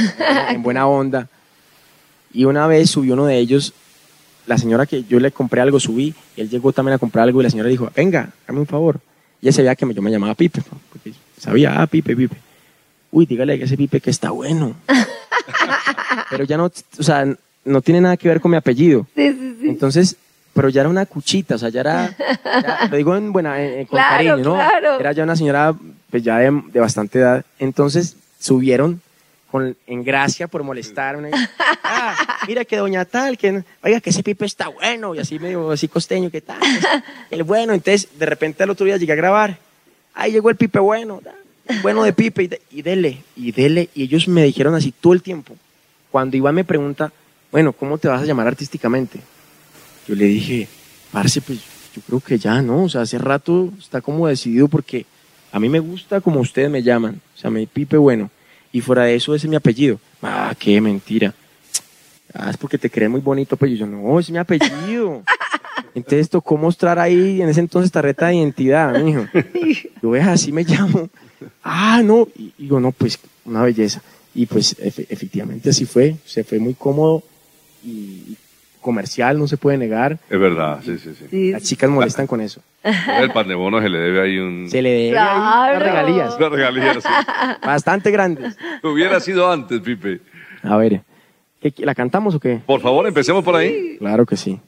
en 0.51 0.63
buena 0.63 0.87
onda. 0.87 1.29
Y 2.33 2.45
una 2.45 2.67
vez 2.67 2.91
subió 2.91 3.15
uno 3.15 3.27
de 3.27 3.39
ellos, 3.39 3.73
la 4.47 4.57
señora 4.59 4.87
que 4.87 5.05
yo 5.05 5.21
le 5.21 5.31
compré 5.31 5.61
algo, 5.61 5.79
subí, 5.79 6.15
y 6.37 6.41
él 6.41 6.49
llegó 6.49 6.73
también 6.73 6.95
a 6.95 6.99
comprar 6.99 7.25
algo 7.25 7.41
y 7.41 7.45
la 7.45 7.51
señora 7.51 7.69
dijo, 7.69 7.91
venga, 7.95 8.31
dame 8.47 8.61
un 8.61 8.67
favor. 8.67 9.01
Y 9.41 9.47
ella 9.47 9.53
sabía 9.57 9.75
que 9.77 9.93
yo 9.95 10.03
me 10.03 10.11
llamaba 10.11 10.35
Pipe, 10.35 10.63
porque 10.91 11.13
sabía, 11.39 11.81
ah, 11.81 11.87
Pipe, 11.87 12.15
Pipe. 12.17 12.37
Uy, 13.13 13.27
dígale 13.27 13.53
a 13.53 13.57
ese 13.57 13.77
Pipe 13.77 14.01
que 14.01 14.11
está 14.11 14.31
bueno. 14.31 14.75
Pero 16.31 16.45
ya 16.45 16.57
no, 16.57 16.67
o 16.99 17.03
sea, 17.03 17.27
no 17.65 17.81
tiene 17.83 18.01
nada 18.01 18.17
que 18.17 18.29
ver 18.29 18.41
con 18.41 18.51
mi 18.51 18.57
apellido. 18.57 19.07
Sí, 19.17 19.29
sí, 19.33 19.57
sí. 19.61 19.69
Entonces, 19.69 20.17
pero 20.53 20.69
ya 20.69 20.81
era 20.83 20.91
una 20.91 21.07
cuchita, 21.07 21.55
o 21.55 21.59
sea, 21.59 21.69
ya 21.69 21.81
era, 21.81 22.17
ya- 22.45 22.89
lo 22.91 22.97
digo 22.97 23.17
en 23.17 23.33
buena, 23.33 23.63
eh, 23.63 23.87
con 23.89 23.99
Claro, 23.99 24.17
cariño, 24.17 24.37
¿no? 24.39 24.55
claro. 24.55 24.99
Era 25.01 25.13
ya 25.13 25.23
una 25.25 25.37
señora, 25.37 25.75
pues 26.11 26.23
ya 26.23 26.39
de, 26.39 26.63
de 26.73 26.81
bastante 26.81 27.19
edad. 27.21 27.45
Entonces, 27.59 28.17
subieron 28.39 29.01
con, 29.51 29.77
en 29.87 30.05
gracia 30.05 30.47
por 30.49 30.63
molestarme. 30.63 31.31
Ah, 31.83 32.39
mira 32.47 32.65
que 32.65 32.77
doña 32.77 33.05
tal, 33.05 33.37
que, 33.39 33.63
oiga, 33.83 34.01
que 34.01 34.11
ese 34.11 34.23
pipe 34.23 34.45
está 34.45 34.69
bueno, 34.69 35.15
y 35.15 35.19
así 35.19 35.39
medio, 35.39 35.71
así 35.71 35.89
costeño, 35.89 36.31
que 36.31 36.41
tal, 36.41 36.59
el 37.31 37.43
bueno. 37.43 37.73
Entonces, 37.73 38.09
de 38.19 38.27
repente 38.27 38.63
al 38.63 38.71
otro 38.71 38.87
día 38.87 38.97
llegué 38.97 39.13
a 39.13 39.17
grabar, 39.17 39.59
ahí 40.15 40.33
llegó 40.33 40.51
el 40.51 40.57
pipe 40.57 40.79
bueno, 40.79 41.21
bueno 41.83 42.03
de 42.05 42.13
pipe, 42.13 42.43
y, 42.45 42.47
de- 42.49 42.63
y 42.71 42.83
dele, 42.83 43.23
y 43.37 43.53
dele, 43.53 43.89
y 43.95 44.03
ellos 44.05 44.27
me 44.29 44.43
dijeron 44.45 44.75
así 44.75 44.93
todo 44.93 45.13
el 45.13 45.23
tiempo. 45.23 45.55
Cuando 46.11 46.37
Iván 46.37 46.55
me 46.57 46.65
pregunta, 46.65 47.13
bueno, 47.53 47.73
¿cómo 47.73 47.99
te 47.99 48.09
vas 48.09 48.23
a 48.23 48.25
llamar 48.27 48.47
artísticamente? 48.49 49.21
Yo 50.11 50.17
le 50.17 50.25
dije, 50.25 50.67
parce, 51.13 51.41
pues 51.41 51.61
yo 51.95 52.03
creo 52.05 52.19
que 52.19 52.37
ya, 52.37 52.61
¿no? 52.63 52.83
O 52.85 52.89
sea, 52.89 53.03
hace 53.03 53.17
rato 53.17 53.73
está 53.79 54.01
como 54.01 54.27
decidido 54.27 54.67
porque 54.67 55.07
a 55.53 55.61
mí 55.61 55.69
me 55.69 55.79
gusta 55.79 56.21
como 56.21 56.41
ustedes 56.41 56.69
me 56.69 56.83
llaman. 56.83 57.21
O 57.37 57.39
sea, 57.39 57.49
me 57.49 57.65
pipe 57.69 57.97
bueno. 57.97 58.29
Y 58.73 58.81
fuera 58.81 59.05
de 59.05 59.15
eso, 59.15 59.35
ese 59.37 59.47
es 59.47 59.51
mi 59.51 59.55
apellido. 59.55 60.01
Ah, 60.21 60.53
qué 60.59 60.81
mentira. 60.81 61.33
Ah, 62.35 62.51
es 62.51 62.57
porque 62.57 62.77
te 62.77 62.91
crees 62.91 63.09
muy 63.09 63.21
bonito, 63.21 63.57
pues 63.57 63.79
yo, 63.79 63.87
no, 63.87 64.19
es 64.19 64.29
mi 64.31 64.39
apellido. 64.39 65.23
Entonces 65.95 66.29
tocó 66.29 66.57
mostrar 66.57 66.99
ahí 66.99 67.41
en 67.41 67.49
ese 67.49 67.61
entonces 67.61 67.91
tarjeta 67.93 68.27
de 68.29 68.37
identidad, 68.37 69.01
mijo. 69.01 69.27
Yo 70.03 70.11
veas, 70.11 70.27
así 70.29 70.51
me 70.51 70.65
llamo. 70.65 71.09
Ah, 71.63 72.03
no. 72.05 72.27
Y 72.37 72.53
digo, 72.59 72.81
no, 72.81 72.91
pues 72.91 73.17
una 73.45 73.63
belleza. 73.63 74.03
Y 74.35 74.47
pues 74.47 74.77
efe- 74.79 75.07
efectivamente 75.09 75.71
así 75.71 75.85
fue. 75.87 76.17
Se 76.25 76.43
fue 76.45 76.59
muy 76.59 76.75
cómodo 76.75 77.23
y 77.85 78.37
comercial, 78.81 79.39
no 79.39 79.47
se 79.47 79.57
puede 79.57 79.77
negar. 79.79 80.19
Es 80.29 80.39
verdad, 80.41 80.81
sí, 80.85 80.99
sí, 80.99 81.15
sí. 81.19 81.27
Sí, 81.31 81.51
Las 81.53 81.63
chicas 81.63 81.89
molestan 81.91 82.27
con 82.27 82.41
eso. 82.41 82.61
El 82.83 83.31
pan 83.33 83.47
de 83.49 83.55
bono 83.55 83.81
se 83.81 83.89
le 83.89 83.99
debe 83.99 84.23
ahí 84.23 84.39
un... 84.39 84.69
Se 84.71 84.81
le 84.83 84.91
debe 84.91 85.05
ahí 85.07 85.11
Claro. 85.13 85.77
unas 85.77 85.83
regalías 85.83 86.37
Una 86.39 86.49
regalía, 86.49 86.95
sí. 86.95 87.09
bastante 87.67 88.11
grandes. 88.11 88.57
Hubiera 88.83 89.21
sido 89.21 89.51
antes, 89.53 89.81
Pipe. 89.81 90.21
A 90.63 90.77
ver, 90.77 91.03
¿qué- 91.61 91.73
qué- 91.73 91.85
¿la 91.85 91.95
cantamos 91.95 92.35
o 92.35 92.41
qué? 92.41 92.61
Por 92.67 92.81
favor, 92.81 93.07
empecemos 93.07 93.45
por 93.45 93.55
ahí. 93.57 93.97
Claro 93.99 94.25
que 94.27 94.37
sí. 94.37 94.59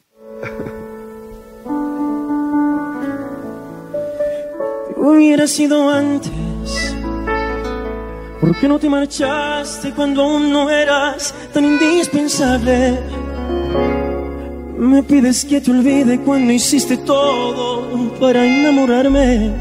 Hubiera 4.96 5.46
sido 5.46 5.88
antes. 5.90 6.30
¿Por 8.40 8.56
qué 8.58 8.68
no 8.68 8.78
te 8.78 8.88
marchaste 8.88 9.92
cuando 9.92 10.22
aún 10.22 10.50
no 10.52 10.68
eras 10.68 11.34
tan 11.52 11.64
indispensable? 11.64 12.98
Me 14.82 15.00
pides 15.04 15.44
que 15.44 15.60
te 15.60 15.70
olvide 15.70 16.18
cuando 16.18 16.52
hiciste 16.52 16.96
todo 16.96 18.12
para 18.18 18.44
enamorarme. 18.44 19.52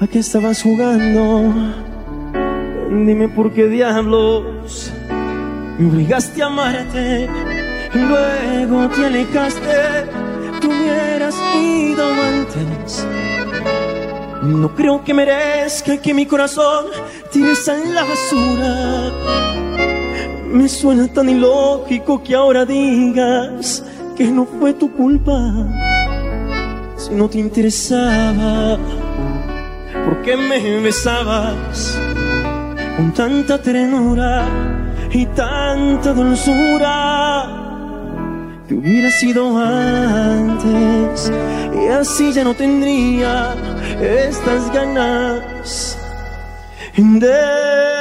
¿A 0.00 0.06
qué 0.08 0.18
estabas 0.18 0.60
jugando? 0.60 1.54
Dime 2.90 3.28
por 3.28 3.52
qué 3.52 3.68
diablos 3.68 4.92
me 5.78 5.88
obligaste 5.88 6.42
a 6.42 6.46
amarte. 6.46 7.28
Luego 7.94 8.88
te 8.88 9.06
alejaste. 9.06 10.04
Tú 10.60 10.68
hubieras 10.70 11.36
ido 11.56 12.12
antes. 12.12 13.06
No 14.42 14.74
creo 14.74 15.04
que 15.04 15.14
merezca 15.14 15.96
que 16.02 16.12
mi 16.12 16.26
corazón 16.26 16.86
tires 17.30 17.68
a 17.68 17.76
la 17.76 18.02
basura. 18.02 19.63
Me 20.54 20.68
suena 20.68 21.08
tan 21.08 21.28
ilógico 21.28 22.22
que 22.22 22.36
ahora 22.36 22.64
digas 22.64 23.82
que 24.16 24.24
no 24.30 24.46
fue 24.46 24.72
tu 24.72 24.88
culpa. 24.92 25.52
Si 26.96 27.12
no 27.12 27.28
te 27.28 27.38
interesaba, 27.40 28.78
¿por 30.04 30.22
qué 30.22 30.36
me 30.36 30.80
besabas 30.80 31.98
con 32.96 33.12
tanta 33.12 33.60
ternura 33.60 34.46
y 35.10 35.26
tanta 35.26 36.12
dulzura? 36.12 37.48
Te 38.68 38.74
hubiera 38.76 39.10
sido 39.10 39.58
antes 39.58 41.32
y 41.82 41.88
así 41.88 42.32
ya 42.32 42.44
no 42.44 42.54
tendría 42.54 43.56
estas 44.00 44.72
ganas 44.72 45.98
de 46.96 47.93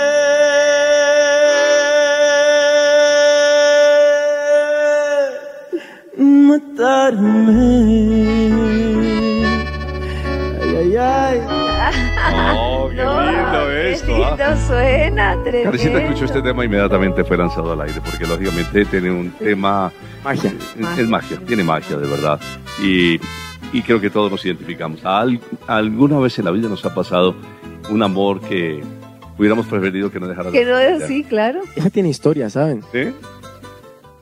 matarme. 6.48 8.34
Ay, 10.62 10.96
ay, 10.98 11.42
ay. 11.50 11.94
Oh, 12.58 12.90
qué 12.90 12.96
No, 13.04 13.32
lindo 13.32 13.66
qué 13.68 13.92
esto. 13.94 14.08
lindo 14.08 14.36
¿ah? 14.40 14.58
suena, 14.68 15.44
tremendo. 15.44 15.98
Escuchó 16.00 16.26
este 16.26 16.42
tema 16.42 16.66
inmediatamente 16.66 17.24
fue 17.24 17.38
lanzado 17.38 17.74
al 17.74 17.82
aire, 17.82 18.00
porque 18.04 18.26
lógicamente 18.26 18.86
tiene 18.86 19.12
un 19.12 19.32
tema, 19.32 19.92
Magia. 20.24 20.54
es, 20.80 21.00
es 21.00 21.08
magia, 21.08 21.38
tiene 21.46 21.64
magia 21.64 21.98
de 21.98 22.08
verdad. 22.08 22.40
Y, 22.82 23.20
y 23.72 23.82
creo 23.82 24.00
que 24.02 24.10
todos 24.10 24.32
nos 24.32 24.46
identificamos. 24.46 25.04
Al- 25.06 25.40
alguna 25.68 26.20
vez 26.20 26.38
en 26.40 26.46
la 26.46 26.52
vida 26.52 26.68
nos 26.70 26.84
ha 26.86 26.94
pasado 26.94 27.36
un 27.90 28.02
amor 28.04 28.42
que 28.42 28.82
hubiéramos 29.38 29.66
preferido 29.68 30.12
que 30.12 30.20
no 30.20 30.28
dejara 30.28 30.52
de 30.52 30.58
Que 30.60 30.66
no 30.66 30.78
es 30.78 31.04
así, 31.04 31.24
claro. 31.24 31.62
Esa 31.76 31.90
tiene 31.90 32.10
historia, 32.10 32.50
¿saben? 32.50 32.82
¿Sí? 32.92 33.14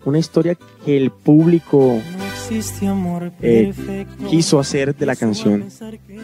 Una 0.05 0.19
historia 0.19 0.57
que 0.85 0.97
el 0.97 1.11
público 1.11 2.01
Eh, 3.41 4.05
quiso 4.29 4.59
hacer 4.59 4.95
de 4.95 5.05
la 5.05 5.15
canción, 5.15 5.65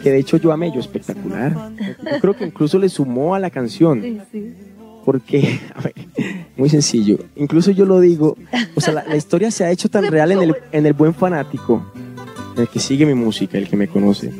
que 0.02 0.10
de 0.10 0.18
hecho 0.18 0.36
yo 0.36 0.52
amé, 0.52 0.72
yo 0.72 0.80
espectacular. 0.80 1.54
Yo 2.12 2.20
creo 2.20 2.36
que 2.36 2.44
incluso 2.44 2.78
le 2.78 2.88
sumó 2.88 3.34
a 3.34 3.38
la 3.38 3.50
canción. 3.50 4.22
Porque, 5.04 5.58
a 5.74 5.80
ver, 5.80 5.94
muy 6.56 6.68
sencillo. 6.68 7.18
Incluso 7.36 7.70
yo 7.70 7.86
lo 7.86 7.98
digo, 8.00 8.36
o 8.74 8.80
sea, 8.80 8.92
la, 8.92 9.04
la 9.04 9.16
historia 9.16 9.50
se 9.50 9.64
ha 9.64 9.70
hecho 9.70 9.88
tan 9.88 10.06
real 10.10 10.32
en 10.32 10.42
el, 10.42 10.54
en 10.72 10.84
el 10.84 10.92
buen 10.92 11.14
fanático, 11.14 11.82
en 12.56 12.62
el 12.62 12.68
que 12.68 12.78
sigue 12.80 13.06
mi 13.06 13.14
música, 13.14 13.56
el 13.56 13.68
que 13.68 13.76
me 13.76 13.88
conoce, 13.88 14.32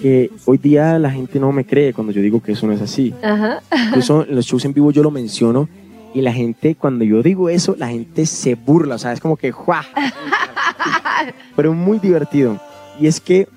que 0.00 0.30
hoy 0.44 0.58
día 0.58 0.98
la 0.98 1.10
gente 1.10 1.40
no 1.40 1.50
me 1.50 1.64
cree 1.64 1.92
cuando 1.92 2.12
yo 2.12 2.20
digo 2.22 2.40
que 2.40 2.52
eso 2.52 2.66
no 2.66 2.72
es 2.72 2.82
así. 2.82 3.12
Ajá. 3.22 3.62
Incluso 3.88 4.24
en 4.28 4.36
los 4.36 4.44
shows 4.46 4.64
en 4.64 4.74
vivo 4.74 4.92
yo 4.92 5.02
lo 5.02 5.10
menciono 5.10 5.68
y 6.14 6.20
la 6.20 6.32
gente, 6.32 6.74
cuando 6.74 7.04
yo 7.04 7.22
digo 7.22 7.48
eso, 7.48 7.74
la 7.78 7.88
gente 7.88 8.26
se 8.26 8.54
burla, 8.54 8.96
o 8.96 8.98
sea, 8.98 9.12
es 9.12 9.20
como 9.20 9.36
que 9.36 9.52
¡juá! 9.52 9.84
Pero 11.56 11.72
muy 11.72 11.98
divertido. 11.98 12.60
Y 13.00 13.06
es 13.06 13.20
que 13.20 13.48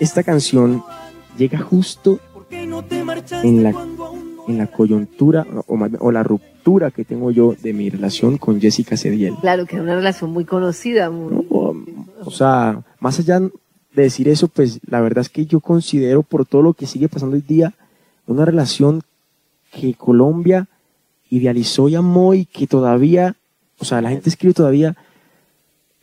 esta 0.00 0.22
canción 0.22 0.82
llega 1.36 1.58
justo 1.58 2.18
¿Por 2.32 2.46
qué 2.48 2.66
no 2.66 2.84
te 2.84 3.04
marchaste 3.04 3.46
en 3.46 3.62
la, 3.62 3.74
en 4.48 4.58
la 4.58 4.66
coyuntura 4.66 5.46
o, 5.66 6.12
la 6.12 6.22
ruptura 6.22 6.90
que 6.90 7.04
tengo 7.04 7.30
yo 7.30 7.54
de 7.60 7.72
mi 7.72 7.90
relación 7.90 8.38
con 8.38 8.60
Jessica 8.60 8.96
Cediel. 8.96 9.34
Claro, 9.40 9.66
que 9.66 9.76
era 9.76 9.84
una 9.84 9.96
relación 9.96 10.30
muy 10.30 10.44
conocida, 10.44 11.10
muy... 11.10 11.46
O, 11.50 11.74
o 12.24 12.30
sea, 12.30 12.82
más 13.00 13.18
allá 13.18 13.40
de 13.40 13.50
decir 14.02 14.28
eso, 14.28 14.48
pues 14.48 14.80
la 14.86 15.00
verdad 15.00 15.22
es 15.22 15.28
que 15.28 15.44
yo 15.44 15.60
considero 15.60 16.22
por 16.22 16.46
todo 16.46 16.62
lo 16.62 16.72
que 16.72 16.86
sigue 16.86 17.08
pasando 17.08 17.36
hoy 17.36 17.42
día 17.42 17.74
una 18.26 18.44
relación 18.44 19.02
que 19.72 19.94
Colombia 19.94 20.68
idealizó 21.32 21.88
y 21.88 21.94
amó 21.94 22.34
y 22.34 22.44
que 22.44 22.66
todavía, 22.66 23.34
o 23.78 23.86
sea, 23.86 24.02
la 24.02 24.10
gente 24.10 24.28
escribe 24.28 24.52
todavía, 24.52 24.94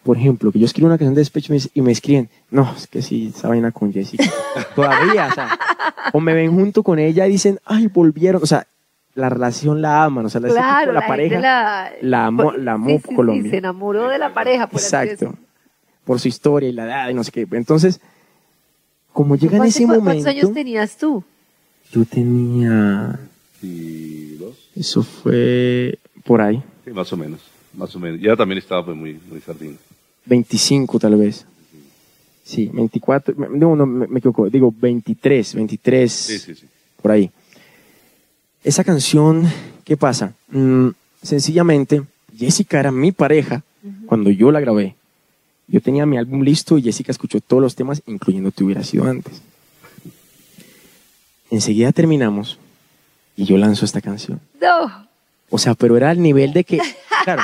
por 0.01 0.17
ejemplo, 0.17 0.51
que 0.51 0.57
yo 0.57 0.65
escribo 0.65 0.87
una 0.87 0.97
canción 0.97 1.13
de 1.13 1.21
despecho 1.21 1.53
y 1.71 1.81
me 1.83 1.91
escriben, 1.91 2.29
no, 2.49 2.73
es 2.75 2.87
que 2.87 3.03
sí, 3.03 3.31
esa 3.35 3.47
vaina 3.47 3.71
con 3.71 3.93
Jessica, 3.93 4.23
todavía, 4.75 5.27
o 5.27 5.33
sea, 5.35 5.59
o 6.13 6.19
me 6.19 6.33
ven 6.33 6.51
junto 6.51 6.81
con 6.81 6.97
ella 6.97 7.27
y 7.27 7.31
dicen, 7.33 7.59
ay, 7.63 7.85
volvieron, 7.85 8.41
o 8.41 8.47
sea, 8.47 8.65
la 9.13 9.29
relación 9.29 9.83
la 9.83 10.03
aman, 10.03 10.25
o 10.25 10.29
sea, 10.29 10.41
la, 10.41 11.05
pareja 11.07 11.39
la, 11.39 11.91
la, 12.01 12.25
amó, 12.25 12.43
pues, 12.45 12.63
la 12.63 12.71
amó 12.73 12.89
sí, 12.89 13.15
Colombia. 13.15 13.51
Se 13.51 13.57
enamoró 13.57 14.09
de 14.09 14.17
la 14.17 14.33
pareja, 14.33 14.65
por 14.65 14.81
Exacto, 14.81 15.35
por 16.05 16.19
su 16.19 16.27
historia 16.27 16.69
y 16.69 16.71
la 16.71 16.85
edad 16.85 17.09
y 17.09 17.13
no 17.13 17.23
sé 17.23 17.31
qué. 17.31 17.47
Entonces, 17.51 18.01
como 19.13 19.35
llega 19.35 19.57
en 19.57 19.65
ese 19.65 19.85
momento... 19.85 20.05
¿Cuántos 20.05 20.25
años 20.25 20.53
tenías 20.53 20.97
tú? 20.97 21.23
Yo 21.91 22.03
tenía... 22.05 23.19
Eso 24.75 25.03
fue 25.03 25.99
por 26.23 26.41
ahí. 26.41 26.61
Más 26.93 27.11
o 27.13 27.17
menos, 27.17 27.41
más 27.73 27.95
o 27.95 27.99
menos. 27.99 28.19
Ya 28.21 28.35
también 28.35 28.57
estaba 28.57 28.85
pues, 28.85 28.97
muy, 28.97 29.19
muy 29.29 29.41
sardina. 29.41 29.77
25 30.25 30.99
tal 30.99 31.15
vez. 31.15 31.45
Sí, 32.43 32.69
24, 32.73 33.35
no, 33.35 33.85
me, 33.85 34.07
me 34.07 34.19
equivoco, 34.19 34.49
digo 34.49 34.73
23, 34.75 35.53
23, 35.53 36.63
por 37.01 37.11
ahí. 37.11 37.29
Esa 38.63 38.83
canción, 38.83 39.47
¿qué 39.83 39.95
pasa? 39.95 40.33
Mm, 40.49 40.89
sencillamente, 41.21 42.01
Jessica 42.35 42.79
era 42.79 42.91
mi 42.91 43.11
pareja 43.11 43.63
cuando 44.05 44.31
yo 44.31 44.51
la 44.51 44.59
grabé. 44.59 44.95
Yo 45.67 45.81
tenía 45.81 46.05
mi 46.07 46.17
álbum 46.17 46.41
listo 46.41 46.77
y 46.77 46.81
Jessica 46.81 47.11
escuchó 47.11 47.39
todos 47.39 47.61
los 47.61 47.75
temas, 47.75 48.01
incluyendo 48.07 48.51
Te 48.51 48.63
hubiera 48.63 48.83
sido 48.83 49.05
antes. 49.05 49.41
Enseguida 51.51 51.91
terminamos 51.91 52.57
y 53.39 53.45
yo 53.45 53.57
lanzo 53.57 53.85
esta 53.85 54.01
canción. 54.01 54.41
No. 54.61 55.07
O 55.49 55.57
sea, 55.57 55.73
pero 55.73 55.95
era 55.95 56.11
el 56.11 56.21
nivel 56.21 56.51
de 56.51 56.65
que, 56.65 56.77
claro, 57.23 57.41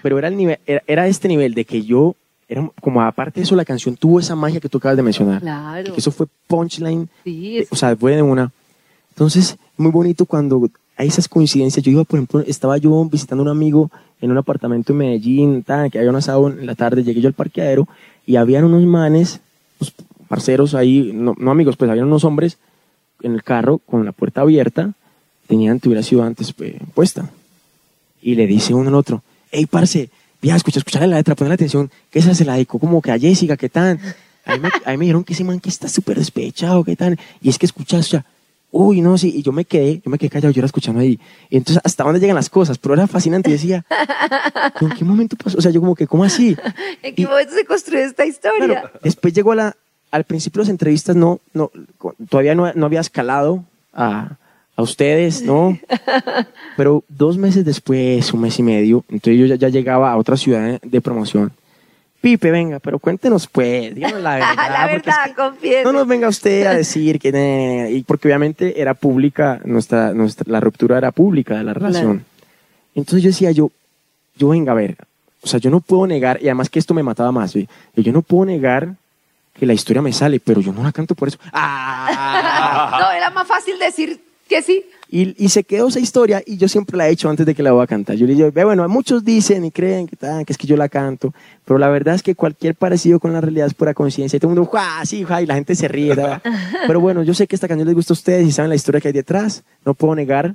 pero 0.00 0.16
era 0.16 0.28
el 0.28 0.36
nivel, 0.36 0.60
era, 0.64 0.82
era 0.86 1.08
este 1.08 1.26
nivel 1.26 1.52
de 1.54 1.64
que 1.64 1.82
yo, 1.82 2.14
era 2.48 2.70
como 2.80 3.02
aparte 3.02 3.40
de 3.40 3.44
eso, 3.44 3.56
la 3.56 3.64
canción 3.64 3.96
tuvo 3.96 4.20
esa 4.20 4.36
magia 4.36 4.60
que 4.60 4.68
tú 4.68 4.78
acabas 4.78 4.96
de 4.96 5.02
mencionar. 5.02 5.40
Claro. 5.40 5.92
Que 5.92 5.98
eso 5.98 6.12
fue 6.12 6.26
punchline 6.46 7.08
Sí, 7.24 7.66
o 7.70 7.74
sea, 7.74 7.96
fue 7.96 8.14
de 8.14 8.22
una. 8.22 8.52
Entonces, 9.10 9.56
muy 9.76 9.90
bonito 9.90 10.26
cuando 10.26 10.70
hay 10.96 11.08
esas 11.08 11.28
coincidencias. 11.28 11.84
Yo 11.84 11.90
iba, 11.90 12.04
por 12.04 12.18
ejemplo, 12.18 12.40
estaba 12.46 12.78
yo 12.78 13.04
visitando 13.06 13.42
a 13.42 13.46
un 13.46 13.50
amigo 13.50 13.90
en 14.20 14.30
un 14.30 14.38
apartamento 14.38 14.92
en 14.92 14.98
Medellín, 14.98 15.64
tan, 15.64 15.90
que 15.90 15.98
había 15.98 16.10
un 16.10 16.16
asado 16.16 16.48
en 16.48 16.66
la 16.66 16.76
tarde, 16.76 17.02
llegué 17.02 17.20
yo 17.20 17.26
al 17.26 17.34
parqueadero 17.34 17.88
y 18.26 18.36
habían 18.36 18.64
unos 18.64 18.84
manes, 18.84 19.40
pues, 19.78 19.92
parceros 20.28 20.76
ahí, 20.76 21.10
no, 21.12 21.34
no 21.36 21.50
amigos, 21.50 21.76
pues 21.76 21.90
habían 21.90 22.06
unos 22.06 22.22
hombres 22.22 22.58
en 23.22 23.32
el 23.32 23.42
carro 23.42 23.78
con 23.78 24.04
la 24.04 24.12
puerta 24.12 24.42
abierta, 24.42 24.94
tenían, 25.52 25.78
te 25.78 25.88
hubiera 25.88 26.02
sido 26.02 26.22
antes 26.22 26.50
pues, 26.54 26.72
puesta. 26.94 27.28
Y 28.22 28.36
le 28.36 28.46
dice 28.46 28.72
uno 28.72 28.88
al 28.88 28.94
otro, 28.94 29.22
hey, 29.50 29.66
parce, 29.66 30.08
ya, 30.40 30.56
escucha, 30.56 30.78
escucha 30.78 30.98
la 31.00 31.18
letra, 31.18 31.34
ponle 31.34 31.52
atención, 31.52 31.90
que 32.10 32.20
esa 32.20 32.34
se 32.34 32.46
la 32.46 32.54
dedicó 32.54 32.78
como 32.78 33.02
que 33.02 33.12
a 33.12 33.18
Jessica, 33.18 33.58
¿qué 33.58 33.68
tal? 33.68 33.98
A 34.46 34.54
mí 34.56 34.60
me, 34.60 34.68
a 34.68 34.90
mí 34.92 34.96
me 34.96 35.04
dijeron 35.04 35.24
que 35.24 35.34
ese 35.34 35.44
man 35.44 35.60
que 35.60 35.68
está 35.68 35.88
súper 35.90 36.16
despechado, 36.18 36.82
¿qué 36.84 36.96
tal? 36.96 37.18
Y 37.42 37.50
es 37.50 37.58
que 37.58 37.66
escucha, 37.66 37.98
escucha, 37.98 38.24
uy, 38.70 39.02
no, 39.02 39.18
sí, 39.18 39.30
y 39.36 39.42
yo 39.42 39.52
me 39.52 39.66
quedé, 39.66 40.00
yo 40.02 40.10
me 40.10 40.16
quedé 40.16 40.30
callado, 40.30 40.52
yo 40.54 40.60
era 40.60 40.66
escuchando 40.66 41.00
ahí. 41.02 41.20
Y 41.50 41.58
entonces, 41.58 41.82
¿hasta 41.84 42.02
dónde 42.02 42.18
llegan 42.18 42.36
las 42.36 42.48
cosas? 42.48 42.78
Pero 42.78 42.94
era 42.94 43.06
fascinante, 43.06 43.50
y 43.50 43.52
decía, 43.52 43.84
¿en 44.80 44.88
qué 44.96 45.04
momento 45.04 45.36
pasó? 45.36 45.58
O 45.58 45.60
sea, 45.60 45.70
yo 45.70 45.80
como 45.80 45.94
que, 45.94 46.06
¿cómo 46.06 46.24
así? 46.24 46.56
¿En 47.02 47.14
qué 47.14 47.22
y- 47.22 47.26
momento 47.26 47.52
se 47.52 47.66
construye 47.66 48.04
esta 48.04 48.24
historia? 48.24 48.64
Claro, 48.66 48.90
después 49.02 49.34
llegó 49.34 49.52
a 49.52 49.56
la, 49.56 49.76
al 50.10 50.24
principio 50.24 50.60
de 50.60 50.64
las 50.64 50.70
entrevistas, 50.70 51.14
no, 51.14 51.40
no, 51.52 51.70
todavía 52.30 52.54
no, 52.54 52.72
no 52.72 52.86
había 52.86 53.00
escalado 53.00 53.64
a, 53.92 54.38
a 54.76 54.82
ustedes, 54.82 55.42
¿no? 55.42 55.78
Pero 56.76 57.04
dos 57.08 57.36
meses 57.36 57.64
después, 57.64 58.32
un 58.32 58.40
mes 58.40 58.58
y 58.58 58.62
medio, 58.62 59.04
entonces 59.08 59.38
yo 59.38 59.46
ya, 59.46 59.56
ya 59.56 59.68
llegaba 59.68 60.10
a 60.10 60.16
otra 60.16 60.36
ciudad 60.36 60.80
de, 60.80 61.00
promoción. 61.00 61.52
Pipe, 62.20 62.52
venga, 62.52 62.78
pero 62.78 63.00
cuéntenos 63.00 63.48
pues, 63.48 63.92
díganos 63.96 64.20
la 64.20 64.34
verdad. 64.36 64.54
la 64.56 64.84
es 64.86 64.92
verdad, 64.92 65.24
que 65.26 65.34
confiese. 65.34 65.82
no 65.82 65.92
nos 65.92 66.06
venga 66.06 66.28
usted 66.28 66.66
a 66.66 66.74
decir 66.74 67.18
que, 67.18 67.32
ne- 67.32 67.90
y 67.90 68.02
porque 68.04 68.28
obviamente 68.28 68.80
era 68.80 68.94
pública, 68.94 69.60
nuestra, 69.64 70.14
nuestra, 70.14 70.44
la 70.48 70.60
ruptura 70.60 70.98
era 70.98 71.10
pública 71.10 71.58
de 71.58 71.64
la 71.64 71.74
relación. 71.74 72.24
Entonces 72.94 73.24
yo 73.24 73.30
decía, 73.30 73.50
yo, 73.50 73.72
yo 74.36 74.50
venga 74.50 74.70
a 74.70 74.76
ver, 74.76 74.96
o 75.42 75.48
sea, 75.48 75.58
yo 75.58 75.68
no 75.68 75.80
puedo 75.80 76.06
negar, 76.06 76.38
y 76.40 76.44
además 76.46 76.70
que 76.70 76.78
esto 76.78 76.94
me 76.94 77.02
mataba 77.02 77.32
más, 77.32 77.50
¿sí? 77.50 77.68
yo 77.96 78.12
no 78.12 78.22
puedo 78.22 78.44
negar 78.44 78.94
que 79.58 79.66
la 79.66 79.72
historia 79.72 80.00
me 80.00 80.12
sale, 80.12 80.38
pero 80.38 80.60
yo 80.60 80.72
no 80.72 80.84
la 80.84 80.92
canto 80.92 81.16
por 81.16 81.26
eso. 81.26 81.38
¡Ah! 81.52 82.98
No, 83.00 83.10
era 83.10 83.30
más 83.30 83.48
fácil 83.48 83.78
decir 83.80 84.20
que 84.52 84.62
sí. 84.62 84.84
Y, 85.10 85.34
y 85.44 85.50
se 85.50 85.62
quedó 85.64 85.88
esa 85.88 86.00
historia 86.00 86.42
y 86.46 86.56
yo 86.56 86.68
siempre 86.68 86.96
la 86.96 87.06
he 87.08 87.12
hecho 87.12 87.28
antes 87.28 87.44
de 87.44 87.54
que 87.54 87.62
la 87.62 87.72
voy 87.72 87.82
a 87.84 87.86
cantar. 87.86 88.16
Yo 88.16 88.26
le 88.26 88.34
digo, 88.34 88.50
"Ve, 88.50 88.64
bueno, 88.64 88.88
muchos 88.88 89.22
dicen 89.24 89.64
y 89.64 89.70
creen 89.70 90.06
que, 90.06 90.16
que 90.16 90.44
es 90.52 90.56
que 90.56 90.66
yo 90.66 90.76
la 90.76 90.88
canto, 90.88 91.34
pero 91.66 91.78
la 91.78 91.88
verdad 91.88 92.14
es 92.14 92.22
que 92.22 92.34
cualquier 92.34 92.74
parecido 92.74 93.20
con 93.20 93.32
la 93.32 93.40
realidad 93.42 93.66
es 93.66 93.74
pura 93.74 93.92
coincidencia. 93.92 94.38
Y 94.38 94.40
todo 94.40 94.50
el 94.52 94.56
mundo, 94.58 94.70
¡ah, 94.74 95.02
sí, 95.04 95.22
ja", 95.24 95.42
y 95.42 95.46
la 95.46 95.54
gente 95.54 95.74
se 95.74 95.86
ríe. 95.86 96.08
¿verdad? 96.14 96.40
Pero 96.86 97.00
bueno, 97.00 97.22
yo 97.22 97.34
sé 97.34 97.46
que 97.46 97.54
esta 97.56 97.68
canción 97.68 97.86
les 97.86 97.94
gusta 97.94 98.12
a 98.12 98.16
ustedes 98.16 98.46
y 98.46 98.52
saben 98.52 98.70
la 98.70 98.74
historia 98.76 99.00
que 99.02 99.08
hay 99.08 99.14
detrás. 99.14 99.64
No 99.84 99.92
puedo 99.92 100.14
negar 100.14 100.54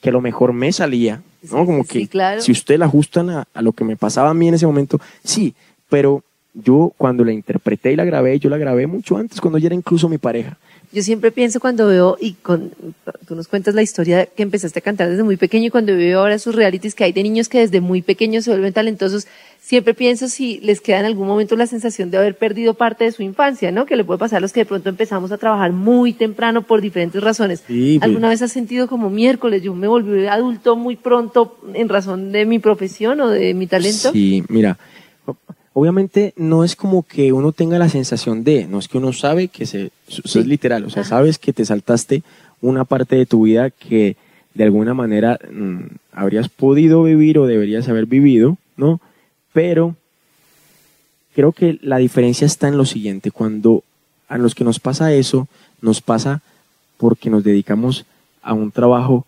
que 0.00 0.08
a 0.08 0.12
lo 0.12 0.20
mejor 0.22 0.52
me 0.54 0.72
salía, 0.72 1.20
¿no? 1.42 1.66
Como 1.66 1.84
que 1.84 1.98
sí, 2.00 2.06
claro. 2.06 2.40
si 2.40 2.52
ustedes 2.52 2.78
la 2.80 2.86
ajustan 2.86 3.28
a, 3.30 3.48
a 3.52 3.62
lo 3.62 3.72
que 3.72 3.84
me 3.84 3.96
pasaba 3.96 4.30
a 4.30 4.34
mí 4.34 4.48
en 4.48 4.54
ese 4.54 4.66
momento, 4.66 5.00
sí, 5.24 5.54
pero 5.88 6.22
yo 6.54 6.92
cuando 6.96 7.24
la 7.24 7.32
interpreté 7.32 7.92
y 7.92 7.96
la 7.96 8.04
grabé, 8.04 8.38
yo 8.38 8.48
la 8.48 8.58
grabé 8.58 8.86
mucho 8.86 9.16
antes, 9.16 9.40
cuando 9.40 9.58
ella 9.58 9.66
era 9.66 9.74
incluso 9.74 10.08
mi 10.08 10.18
pareja. 10.18 10.56
Yo 10.90 11.02
siempre 11.02 11.30
pienso 11.30 11.60
cuando 11.60 11.86
veo, 11.86 12.16
y 12.18 12.32
con, 12.32 12.72
tú 13.26 13.34
nos 13.34 13.46
cuentas 13.46 13.74
la 13.74 13.82
historia 13.82 14.24
que 14.24 14.42
empezaste 14.42 14.78
a 14.78 14.82
cantar 14.82 15.10
desde 15.10 15.22
muy 15.22 15.36
pequeño 15.36 15.66
y 15.66 15.70
cuando 15.70 15.94
veo 15.94 16.20
ahora 16.20 16.38
sus 16.38 16.54
realities 16.54 16.94
que 16.94 17.04
hay 17.04 17.12
de 17.12 17.22
niños 17.22 17.50
que 17.50 17.58
desde 17.58 17.82
muy 17.82 18.00
pequeños 18.00 18.44
se 18.44 18.50
vuelven 18.50 18.72
talentosos, 18.72 19.26
siempre 19.60 19.92
pienso 19.92 20.28
si 20.28 20.60
les 20.60 20.80
queda 20.80 21.00
en 21.00 21.04
algún 21.04 21.26
momento 21.26 21.56
la 21.56 21.66
sensación 21.66 22.10
de 22.10 22.16
haber 22.16 22.38
perdido 22.38 22.72
parte 22.72 23.04
de 23.04 23.12
su 23.12 23.22
infancia, 23.22 23.70
¿no? 23.70 23.84
Que 23.84 23.96
le 23.96 24.04
puede 24.04 24.18
pasar 24.18 24.38
a 24.38 24.40
los 24.40 24.54
que 24.54 24.60
de 24.60 24.66
pronto 24.66 24.88
empezamos 24.88 25.30
a 25.30 25.36
trabajar 25.36 25.72
muy 25.72 26.14
temprano 26.14 26.62
por 26.62 26.80
diferentes 26.80 27.22
razones. 27.22 27.64
Sí, 27.66 27.98
pues. 27.98 28.08
¿Alguna 28.08 28.30
vez 28.30 28.40
has 28.40 28.52
sentido 28.52 28.88
como 28.88 29.10
miércoles, 29.10 29.62
yo 29.62 29.74
me 29.74 29.88
volví 29.88 30.26
adulto 30.26 30.74
muy 30.74 30.96
pronto 30.96 31.58
en 31.74 31.90
razón 31.90 32.32
de 32.32 32.46
mi 32.46 32.60
profesión 32.60 33.20
o 33.20 33.28
de 33.28 33.52
mi 33.52 33.66
talento? 33.66 34.10
Sí, 34.10 34.42
mira, 34.48 34.78
obviamente 35.74 36.32
no 36.36 36.64
es 36.64 36.74
como 36.74 37.02
que 37.02 37.32
uno 37.34 37.52
tenga 37.52 37.78
la 37.78 37.90
sensación 37.90 38.42
de, 38.42 38.66
no 38.66 38.78
es 38.78 38.88
que 38.88 38.96
uno 38.96 39.12
sabe 39.12 39.48
que 39.48 39.66
se, 39.66 39.90
eso 40.08 40.40
es 40.40 40.46
literal, 40.46 40.84
o 40.84 40.90
sea, 40.90 41.04
sabes 41.04 41.38
que 41.38 41.52
te 41.52 41.64
saltaste 41.64 42.22
una 42.60 42.84
parte 42.84 43.16
de 43.16 43.26
tu 43.26 43.42
vida 43.42 43.70
que 43.70 44.16
de 44.54 44.64
alguna 44.64 44.94
manera 44.94 45.38
mm, 45.52 45.78
habrías 46.12 46.48
podido 46.48 47.02
vivir 47.04 47.38
o 47.38 47.46
deberías 47.46 47.88
haber 47.88 48.06
vivido, 48.06 48.56
¿no? 48.76 49.00
Pero 49.52 49.94
creo 51.34 51.52
que 51.52 51.78
la 51.82 51.98
diferencia 51.98 52.46
está 52.46 52.68
en 52.68 52.76
lo 52.76 52.84
siguiente, 52.84 53.30
cuando 53.30 53.84
a 54.28 54.38
los 54.38 54.54
que 54.54 54.64
nos 54.64 54.80
pasa 54.80 55.12
eso, 55.12 55.48
nos 55.80 56.00
pasa 56.00 56.42
porque 56.96 57.30
nos 57.30 57.44
dedicamos 57.44 58.04
a 58.42 58.52
un 58.54 58.70
trabajo 58.70 59.24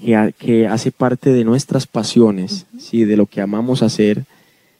que, 0.00 0.16
ha- 0.16 0.32
que 0.32 0.66
hace 0.66 0.92
parte 0.92 1.32
de 1.32 1.44
nuestras 1.44 1.86
pasiones, 1.86 2.66
¿sí? 2.78 3.04
de 3.04 3.16
lo 3.16 3.26
que 3.26 3.40
amamos 3.40 3.82
hacer. 3.82 4.24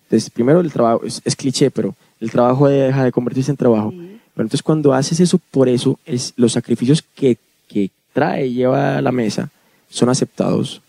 Entonces, 0.04 0.30
primero 0.30 0.60
el 0.60 0.72
trabajo, 0.72 1.04
es, 1.04 1.20
es 1.24 1.36
cliché, 1.36 1.70
pero 1.70 1.94
el 2.20 2.30
trabajo 2.30 2.68
deja 2.68 3.04
de 3.04 3.12
convertirse 3.12 3.50
en 3.50 3.56
trabajo. 3.56 3.92
Pero 4.34 4.44
entonces 4.44 4.62
cuando 4.62 4.92
haces 4.94 5.20
eso 5.20 5.38
por 5.50 5.68
eso, 5.68 5.98
es, 6.06 6.32
los 6.36 6.52
sacrificios 6.52 7.02
que, 7.14 7.36
que 7.68 7.90
trae 8.12 8.46
y 8.46 8.54
lleva 8.54 8.98
a 8.98 9.02
la 9.02 9.12
mesa 9.12 9.50
son 9.88 10.08
aceptados 10.08 10.80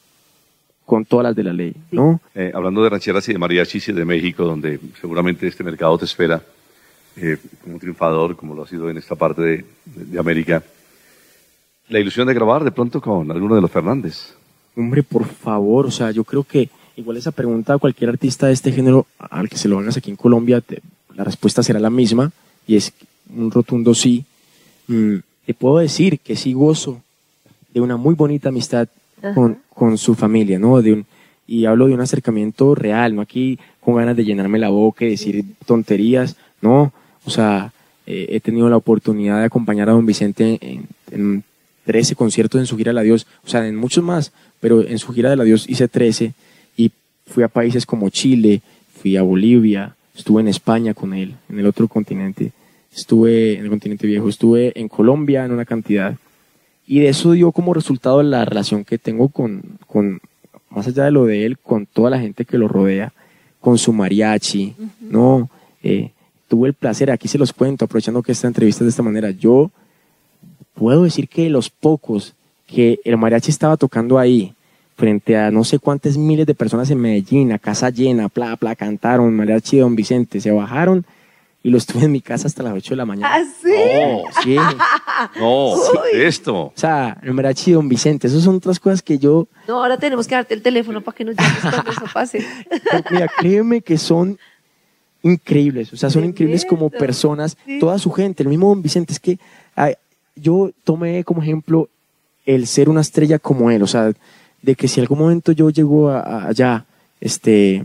con 0.86 1.06
todas 1.06 1.24
las 1.24 1.36
de 1.36 1.44
la 1.44 1.54
ley, 1.54 1.74
¿no? 1.92 2.20
Eh, 2.36 2.52
hablando 2.54 2.84
de 2.84 2.89
rancheras 2.89 3.28
y 3.30 3.34
de 3.34 3.39
mariachis 3.39 3.88
y 3.89 3.94
de 3.94 4.04
México, 4.06 4.44
donde 4.44 4.80
seguramente 5.00 5.48
este 5.48 5.64
mercado 5.64 5.98
te 5.98 6.06
espera 6.06 6.42
eh, 7.16 7.38
como 7.62 7.76
un 7.76 7.80
triunfador, 7.80 8.36
como 8.36 8.54
lo 8.54 8.64
ha 8.64 8.68
sido 8.68 8.89
en 8.89 8.98
esta 8.98 9.16
parte 9.16 9.42
de, 9.42 9.66
de- 9.86 10.06
de 10.06 10.20
América, 10.20 10.64
la 11.89 12.00
ilusión 12.00 12.28
de 12.28 12.34
grabar 12.34 12.64
de 12.64 12.72
pronto 12.72 13.02
con 13.02 13.30
alguno 13.32 13.56
de 13.56 13.62
los 13.62 13.72
Fernández. 13.72 14.34
Hombre, 14.76 15.04
por 15.04 15.26
favor, 15.26 15.86
o 15.88 15.92
sea, 15.92 16.12
yo 16.12 16.24
creo 16.24 16.44
que 16.44 16.70
igual 16.96 17.18
esa 17.18 17.32
pregunta 17.32 17.74
a 17.74 17.78
cualquier 17.78 18.10
artista 18.10 18.48
de 18.48 18.54
este 18.54 18.72
género, 18.72 19.06
al 19.18 19.50
que 19.50 19.58
se 19.58 19.68
lo 19.68 19.80
hagas 19.80 19.98
aquí 19.98 20.10
en 20.10 20.16
Colombia, 20.18 20.62
te- 20.62 20.82
la 21.16 21.24
respuesta 21.24 21.64
será 21.64 21.80
la 21.80 21.89
misma 21.89 22.32
y 22.68 22.76
es 22.78 22.94
un 23.36 23.51
rotundo 23.51 23.93
sí. 23.93 24.25
Mm, 24.88 25.17
te 25.45 25.53
puedo 25.53 25.77
decir 25.79 26.19
que 26.19 26.36
sí 26.36 26.53
gozo 26.53 27.01
de 27.73 27.82
una 27.82 27.97
muy 27.97 28.15
bonita 28.15 28.49
amistad 28.49 28.88
con, 29.36 29.59
con 29.73 29.97
su 29.97 30.15
familia, 30.15 30.59
¿no? 30.59 30.82
De 30.82 30.93
un, 30.93 31.05
y 31.47 31.65
hablo 31.65 31.88
de 31.88 31.93
un 31.93 32.01
acercamiento 32.01 32.75
real, 32.75 33.15
no 33.15 33.21
aquí 33.21 33.59
con 33.79 33.95
ganas 33.95 34.15
de 34.15 34.23
llenarme 34.23 34.59
la 34.59 34.69
boca 34.69 35.05
y 35.05 35.09
decir 35.09 35.43
tonterías, 35.65 36.38
no, 36.61 36.93
o 37.25 37.29
sea, 37.29 37.73
eh, 38.07 38.27
he 38.29 38.39
tenido 38.39 38.69
la 38.69 38.77
oportunidad 38.77 39.39
de 39.39 39.45
acompañar 39.45 39.89
a 39.89 39.93
don 39.93 40.05
Vicente 40.05 40.57
en, 40.61 40.88
en 41.11 41.43
13 41.86 42.15
conciertos 42.15 42.59
en 42.59 42.67
su 42.67 42.77
gira 42.77 42.89
de 42.89 42.95
la 42.95 43.01
Dios, 43.01 43.27
o 43.43 43.49
sea, 43.49 43.67
en 43.67 43.75
muchos 43.75 44.03
más, 44.03 44.32
pero 44.59 44.82
en 44.82 44.97
su 44.99 45.13
gira 45.13 45.29
de 45.29 45.36
la 45.36 45.43
Dios 45.43 45.67
hice 45.67 45.88
13 45.88 46.34
y 46.77 46.91
fui 47.27 47.43
a 47.43 47.47
países 47.47 47.86
como 47.86 48.09
Chile, 48.09 48.61
fui 49.01 49.17
a 49.17 49.21
Bolivia, 49.21 49.95
estuve 50.15 50.41
en 50.41 50.47
España 50.47 50.93
con 50.93 51.13
él, 51.13 51.36
en 51.49 51.59
el 51.59 51.65
otro 51.65 51.88
continente, 51.88 52.51
estuve 52.94 53.54
en 53.54 53.64
el 53.64 53.70
continente 53.70 54.08
viejo, 54.08 54.30
estuve 54.30 54.78
en 54.80 54.88
Colombia 54.88 55.46
en 55.46 55.52
una 55.52 55.66
cantidad. 55.66 56.16
Y 56.86 57.00
de 57.00 57.10
eso 57.10 57.32
dio 57.32 57.52
como 57.52 57.74
resultado 57.74 58.22
la 58.22 58.44
relación 58.46 58.84
que 58.84 58.98
tengo 58.98 59.30
con, 59.30 59.64
con 59.88 60.20
más 60.70 60.88
allá 60.88 61.06
de 61.06 61.12
lo 61.12 61.26
de 61.26 61.46
él, 61.46 61.58
con 61.58 61.86
toda 61.86 62.10
la 62.10 62.20
gente 62.20 62.46
que 62.46 62.58
lo 62.58 62.68
rodea, 62.68 63.14
con 63.60 63.78
su 63.78 63.94
mariachi, 63.94 64.76
¿no? 65.00 65.50
Eh, 65.84 66.12
tuve 66.48 66.68
el 66.68 66.74
placer, 66.74 67.12
aquí 67.12 67.28
se 67.28 67.38
los 67.38 67.54
cuento, 67.54 67.86
aprovechando 67.86 68.22
que 68.22 68.32
esta 68.32 68.48
entrevista 68.48 68.84
es 68.84 68.88
de 68.88 68.89
esta 68.89 69.04
manera, 69.04 69.32
yo 69.32 69.72
puedo 70.74 71.04
decir 71.04 71.30
que 71.30 71.50
los 71.50 71.70
pocos 71.70 72.34
que 72.66 73.00
el 73.06 73.18
mariachi 73.18 73.52
estaba 73.52 73.78
tocando 73.78 74.18
ahí, 74.18 74.54
frente 74.96 75.38
a 75.38 75.52
no 75.52 75.64
sé 75.64 75.80
cuántas 75.80 76.18
miles 76.18 76.46
de 76.46 76.56
personas 76.56 76.89
en 76.89 77.00
Medellín, 77.00 77.52
a 77.52 77.60
casa 77.60 77.89
llena, 77.89 78.30
bla, 78.34 78.56
bla, 78.56 78.76
cantaron 78.76 79.36
mariachi 79.36 79.78
de 79.78 79.84
Don 79.84 79.96
Vicente, 79.96 80.39
se 80.39 80.52
bajaron 80.52 81.06
y 81.64 81.70
lo 81.70 81.78
estuve 81.78 82.05
en 82.05 82.12
mi 82.12 82.22
casa 82.22 82.47
hasta 82.47 82.64
las 82.64 82.74
8 82.74 82.91
de 82.91 82.95
la 82.95 83.05
mañana. 83.05 83.36
¿Ah, 83.36 83.43
sí? 83.62 83.70
No, 83.70 84.22
Sí. 84.43 84.55
no, 85.39 85.76
esto. 86.14 86.55
O 86.68 86.74
sea, 86.76 87.18
el 87.22 87.34
mariachi 87.34 87.72
de 87.72 87.76
Don 87.76 87.88
Vicente, 87.88 88.28
esas 88.28 88.43
son 88.43 88.55
otras 88.55 88.80
cosas 88.80 89.01
que 89.01 89.18
yo, 89.20 89.47
No, 89.68 89.76
ahora 89.84 89.97
tenemos 89.97 90.28
que 90.28 90.36
darte 90.36 90.53
el 90.55 90.62
teléfono 90.62 91.01
para 91.01 91.16
que 91.18 91.24
nos 91.26 91.36
llames 91.36 91.59
cuando 91.62 91.91
eso 91.91 92.05
pase. 92.14 92.45
pero 92.91 93.03
mira, 93.12 93.28
créeme 93.38 93.82
que 93.82 93.97
son 93.97 94.39
increíbles, 95.24 95.93
o 95.93 95.97
sea, 95.97 96.09
son 96.09 96.26
increíbles 96.26 96.66
como 96.66 96.89
personas, 96.89 97.55
Sí. 97.66 97.80
toda 97.80 97.99
su 97.99 98.12
gente, 98.12 98.41
el 98.43 98.49
mismo 98.49 98.70
Don 98.70 98.82
Vicente, 98.82 99.14
es 99.14 99.20
que 99.20 99.38
ay, 99.76 99.93
yo 100.36 100.72
tomé 100.84 101.24
como 101.24 101.43
ejemplo 101.43 101.89
el 102.45 102.66
ser 102.66 102.89
una 102.89 103.01
estrella 103.01 103.38
como 103.38 103.70
él, 103.70 103.84
o 103.84 103.88
sea, 103.88 104.12
de 104.64 104.76
que 104.76 104.88
si 104.88 104.99
algún 104.99 105.20
momento 105.20 105.51
yo 105.51 105.70
llego 105.70 106.09
a- 106.09 106.22
a- 106.22 106.47
allá, 106.47 106.86
este, 107.20 107.84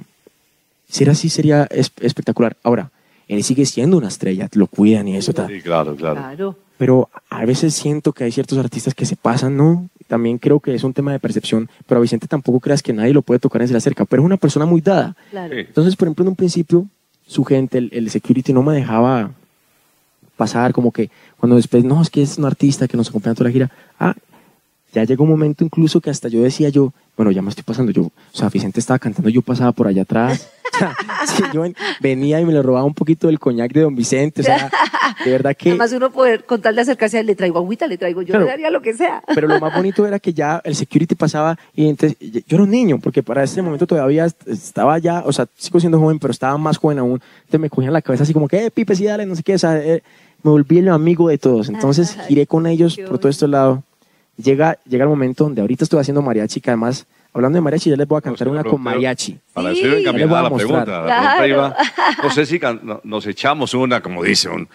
ser 0.89 1.11
así 1.11 1.29
sería 1.29 1.66
es- 1.70 1.93
espectacular. 2.01 2.57
Ahora, 2.62 2.91
él 3.29 3.43
sigue 3.43 3.66
siendo 3.66 3.99
una 3.99 4.09
estrella, 4.09 4.49
lo 4.53 4.66
cuidan 4.66 5.09
y 5.09 5.16
eso 5.16 5.33
tal. 5.33 5.49
Sí, 5.49 5.61
claro, 5.61 5.97
claro. 5.97 6.16
Claro. 6.16 6.57
Pero 6.79 7.09
a 7.31 7.45
veces 7.45 7.74
siento 7.74 8.12
que 8.12 8.24
hay 8.24 8.33
ciertos 8.33 8.59
artistas 8.59 8.95
que 8.95 9.07
se 9.07 9.16
pasan, 9.16 9.57
¿no? 9.57 9.89
También 10.07 10.39
creo 10.39 10.61
que 10.61 10.74
es 10.74 10.85
un 10.85 10.93
tema 10.93 11.12
de 11.12 11.18
percepción, 11.18 11.68
pero 11.87 11.99
a 11.99 12.03
Vicente 12.03 12.29
tampoco 12.29 12.61
creas 12.61 12.83
que 12.83 12.93
nadie 12.93 13.14
lo 13.14 13.22
puede 13.22 13.41
tocar 13.41 13.61
ni 13.61 13.66
se 13.66 13.72
le 13.72 13.79
acerca, 13.79 14.05
pero 14.05 14.22
es 14.22 14.27
una 14.27 14.37
persona 14.37 14.66
muy 14.66 14.81
dada. 14.81 15.16
Claro. 15.31 15.55
Sí. 15.55 15.61
Entonces, 15.61 15.97
por 15.97 16.07
ejemplo, 16.07 16.24
en 16.24 16.29
un 16.29 16.37
principio, 16.37 16.87
su 17.27 17.45
gente, 17.45 17.79
el, 17.79 17.91
el 17.93 18.11
security 18.11 18.53
no 18.53 18.62
me 18.62 18.74
dejaba 18.74 19.33
pasar, 20.37 20.72
como 20.72 20.93
que 20.93 21.11
cuando 21.39 21.57
después, 21.57 21.83
no, 21.85 22.01
es 22.01 22.11
que 22.11 22.22
es 22.22 22.39
un 22.39 22.45
artista 22.45 22.87
que 22.87 22.97
nos 22.97 23.09
acompaña 23.09 23.35
toda 23.35 23.49
la 23.49 23.53
gira. 23.53 23.70
Ah, 23.99 24.14
ya 24.93 25.05
llegó 25.05 25.24
un 25.24 25.30
momento 25.30 25.64
incluso 25.64 26.01
que 26.01 26.11
hasta 26.11 26.28
yo 26.28 26.43
decía 26.43 26.68
yo, 26.68 26.93
bueno, 27.16 27.30
ya 27.30 27.43
me 27.43 27.49
estoy 27.51 27.64
pasando 27.64 27.93
yo, 27.93 28.03
o 28.03 28.12
sea, 28.32 28.49
Vicente 28.49 28.80
estaba 28.80 28.99
cantando, 28.99 29.28
yo 29.30 29.43
pasaba 29.43 29.72
por 29.72 29.87
allá 29.87 30.03
atrás. 30.03 30.49
O 30.76 30.78
sea, 30.78 30.95
sí, 31.26 31.43
yo 31.55 31.62
ven- 31.62 31.76
venía 32.01 32.39
y 32.39 32.45
me 32.45 32.53
le 32.53 32.61
robaba 32.61 32.84
un 32.84 32.93
poquito 32.93 33.28
del 33.28 33.39
coñac 33.39 33.72
de 33.72 33.80
Don 33.80 33.95
Vicente, 33.95 34.43
o 34.43 34.45
sea, 34.45 34.70
de 35.24 35.30
verdad 35.30 35.57
que... 35.57 35.70
Además 35.70 35.91
uno 35.93 36.11
poder, 36.11 36.45
con 36.45 36.61
tal 36.61 36.74
de 36.74 36.82
acercarse 36.82 37.22
le 37.24 37.34
traigo 37.34 37.57
agüita, 37.59 37.87
le 37.87 37.97
traigo, 37.97 38.20
yo 38.20 38.32
Claro. 38.32 38.45
le 38.45 38.51
daría 38.51 38.70
lo 38.70 38.82
que 38.82 38.93
sea. 38.93 39.22
Pero 39.34 39.49
lo 39.49 39.59
más 39.59 39.74
bonito 39.74 40.05
era 40.07 40.18
que 40.18 40.34
ya 40.34 40.61
el 40.64 40.74
security 40.74 41.14
pasaba 41.14 41.57
y 41.74 41.89
entonces 41.89 42.18
yo 42.20 42.57
era 42.57 42.62
un 42.64 42.70
niño, 42.70 42.99
porque 43.03 43.22
para 43.22 43.43
ese 43.43 43.62
momento 43.62 43.87
todavía 43.87 44.26
est- 44.26 44.47
estaba 44.49 44.99
ya, 44.99 45.22
o 45.24 45.32
sea, 45.32 45.47
sigo 45.57 45.80
siendo 45.80 45.99
joven, 45.99 46.18
pero 46.18 46.32
estaba 46.32 46.59
más 46.59 46.76
joven 46.76 46.99
aún. 46.99 47.22
Entonces 47.39 47.61
me 47.61 47.70
cogían 47.70 47.95
la 47.95 48.03
cabeza 48.03 48.24
así 48.24 48.34
como 48.34 48.47
que, 48.47 48.66
eh, 48.66 48.70
Pipe, 48.70 48.95
sí, 48.97 49.05
dale, 49.07 49.24
no 49.24 49.34
sé 49.34 49.43
qué, 49.43 49.55
o 49.55 49.59
sea, 49.59 49.78
eh, 49.78 50.03
me 50.43 50.51
volví 50.51 50.76
el 50.78 50.91
amigo 50.91 51.28
de 51.30 51.39
todos. 51.39 51.70
Entonces 51.70 52.18
giré 52.28 52.47
con 52.47 52.66
ellos 52.66 52.99
por 53.09 53.18
todo 53.18 53.30
este 53.30 53.49
lado. 53.49 53.82
Llega, 54.37 54.78
llega 54.87 55.05
el 55.05 55.09
momento 55.09 55.45
donde 55.45 55.61
ahorita 55.62 55.84
estoy 55.84 56.01
haciendo 56.01 56.20
mariachi, 56.20 56.61
que 56.61 56.70
además, 56.70 57.07
hablando 57.32 57.57
de 57.57 57.62
mariachi, 57.62 57.91
ya 57.91 57.97
les 57.97 58.07
voy 58.07 58.18
a 58.18 58.20
cantar 58.20 58.47
No, 58.49 58.53
una 58.53 58.64
con 58.64 58.80
mariachi. 58.82 59.39
Para 59.55 59.72
Sí. 59.72 59.80
eso 59.80 59.89
voy 59.91 60.01
encaminada 60.03 60.41
a 60.41 60.43
la 60.43 60.51
pregunta. 60.55 60.84
La 60.84 60.84
pregunta 60.84 61.37
Claro. 61.37 61.47
iba, 61.47 61.76
no 62.22 62.30
sé 62.30 62.47
si 62.47 62.59
can- 62.59 62.80
no- 62.82 63.01
nos 63.05 63.26
echamos 63.26 63.72
una, 63.74 64.03
como 64.03 64.22
dice, 64.22 64.49
un, 64.51 64.68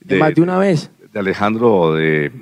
de, 0.00 0.16
Más 0.18 0.34
de 0.34 0.42
una 0.42 0.58
vez. 0.58 0.90
de 1.12 1.20
Alejandro 1.20 1.72
o 1.74 1.94
de, 1.94 2.32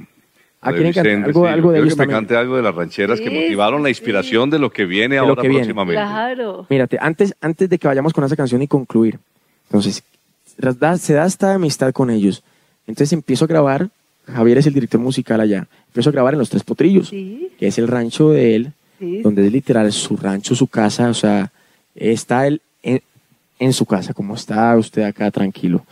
¿A 0.62 0.72
de? 0.72 0.78
Vicente, 0.84 1.14
Algo- 1.24 1.46
sí. 1.46 1.52
algo 1.52 1.72
de 1.72 1.80
ellos 1.80 1.94
que 1.96 2.06
cante 2.06 2.36
algo 2.36 2.56
de 2.56 2.62
las 2.62 2.74
rancheras 2.74 3.20
que 3.20 3.28
Sí, 3.28 3.34
motivaron 3.34 3.82
la 3.82 3.88
sí. 3.88 3.90
inspiración 3.90 4.48
de 4.48 4.58
lo 4.58 4.70
que 4.70 4.86
viene 4.86 5.16
De 5.16 5.18
ahora 5.18 5.42
que 5.42 5.48
viene. 5.48 5.64
próximamente. 5.64 6.00
Claro. 6.00 6.66
Mírate, 6.70 6.98
antes, 7.00 7.34
antes 7.42 7.68
de 7.68 7.78
que 7.78 7.86
vayamos 7.88 8.12
con 8.14 8.24
esa 8.24 8.36
canción 8.36 8.62
y 8.62 8.68
concluir, 8.68 9.18
entonces, 9.68 10.02
se 11.00 11.14
da 11.14 11.26
esta 11.26 11.52
amistad 11.54 11.92
con 11.92 12.08
ellos. 12.10 12.42
Entonces 12.86 13.12
empiezo 13.12 13.44
a 13.44 13.48
grabar, 13.48 13.88
Javier 14.26 14.58
es 14.58 14.66
el 14.66 14.74
director 14.74 15.00
musical 15.00 15.40
allá, 15.40 15.66
empiezo 15.88 16.10
a 16.10 16.12
grabar 16.12 16.34
en 16.34 16.38
Los 16.38 16.50
Tres 16.50 16.62
Potrillos, 16.62 17.08
Sí, 17.08 17.50
que 17.58 17.66
es 17.66 17.78
el 17.78 17.88
rancho 17.88 18.30
de 18.30 18.54
él, 18.54 18.72
sí. 18.98 19.20
donde 19.22 19.46
es 19.46 19.52
literal 19.52 19.92
su 19.92 20.16
rancho, 20.16 20.54
su 20.54 20.66
casa, 20.66 21.08
o 21.08 21.14
sea, 21.14 21.50
está 21.94 22.46
él 22.46 22.60
en, 22.82 23.02
en 23.58 23.72
su 23.72 23.84
casa, 23.86 24.14
como 24.14 24.34
está 24.34 24.76
usted 24.76 25.02
acá 25.02 25.30
tranquilo. 25.30 25.84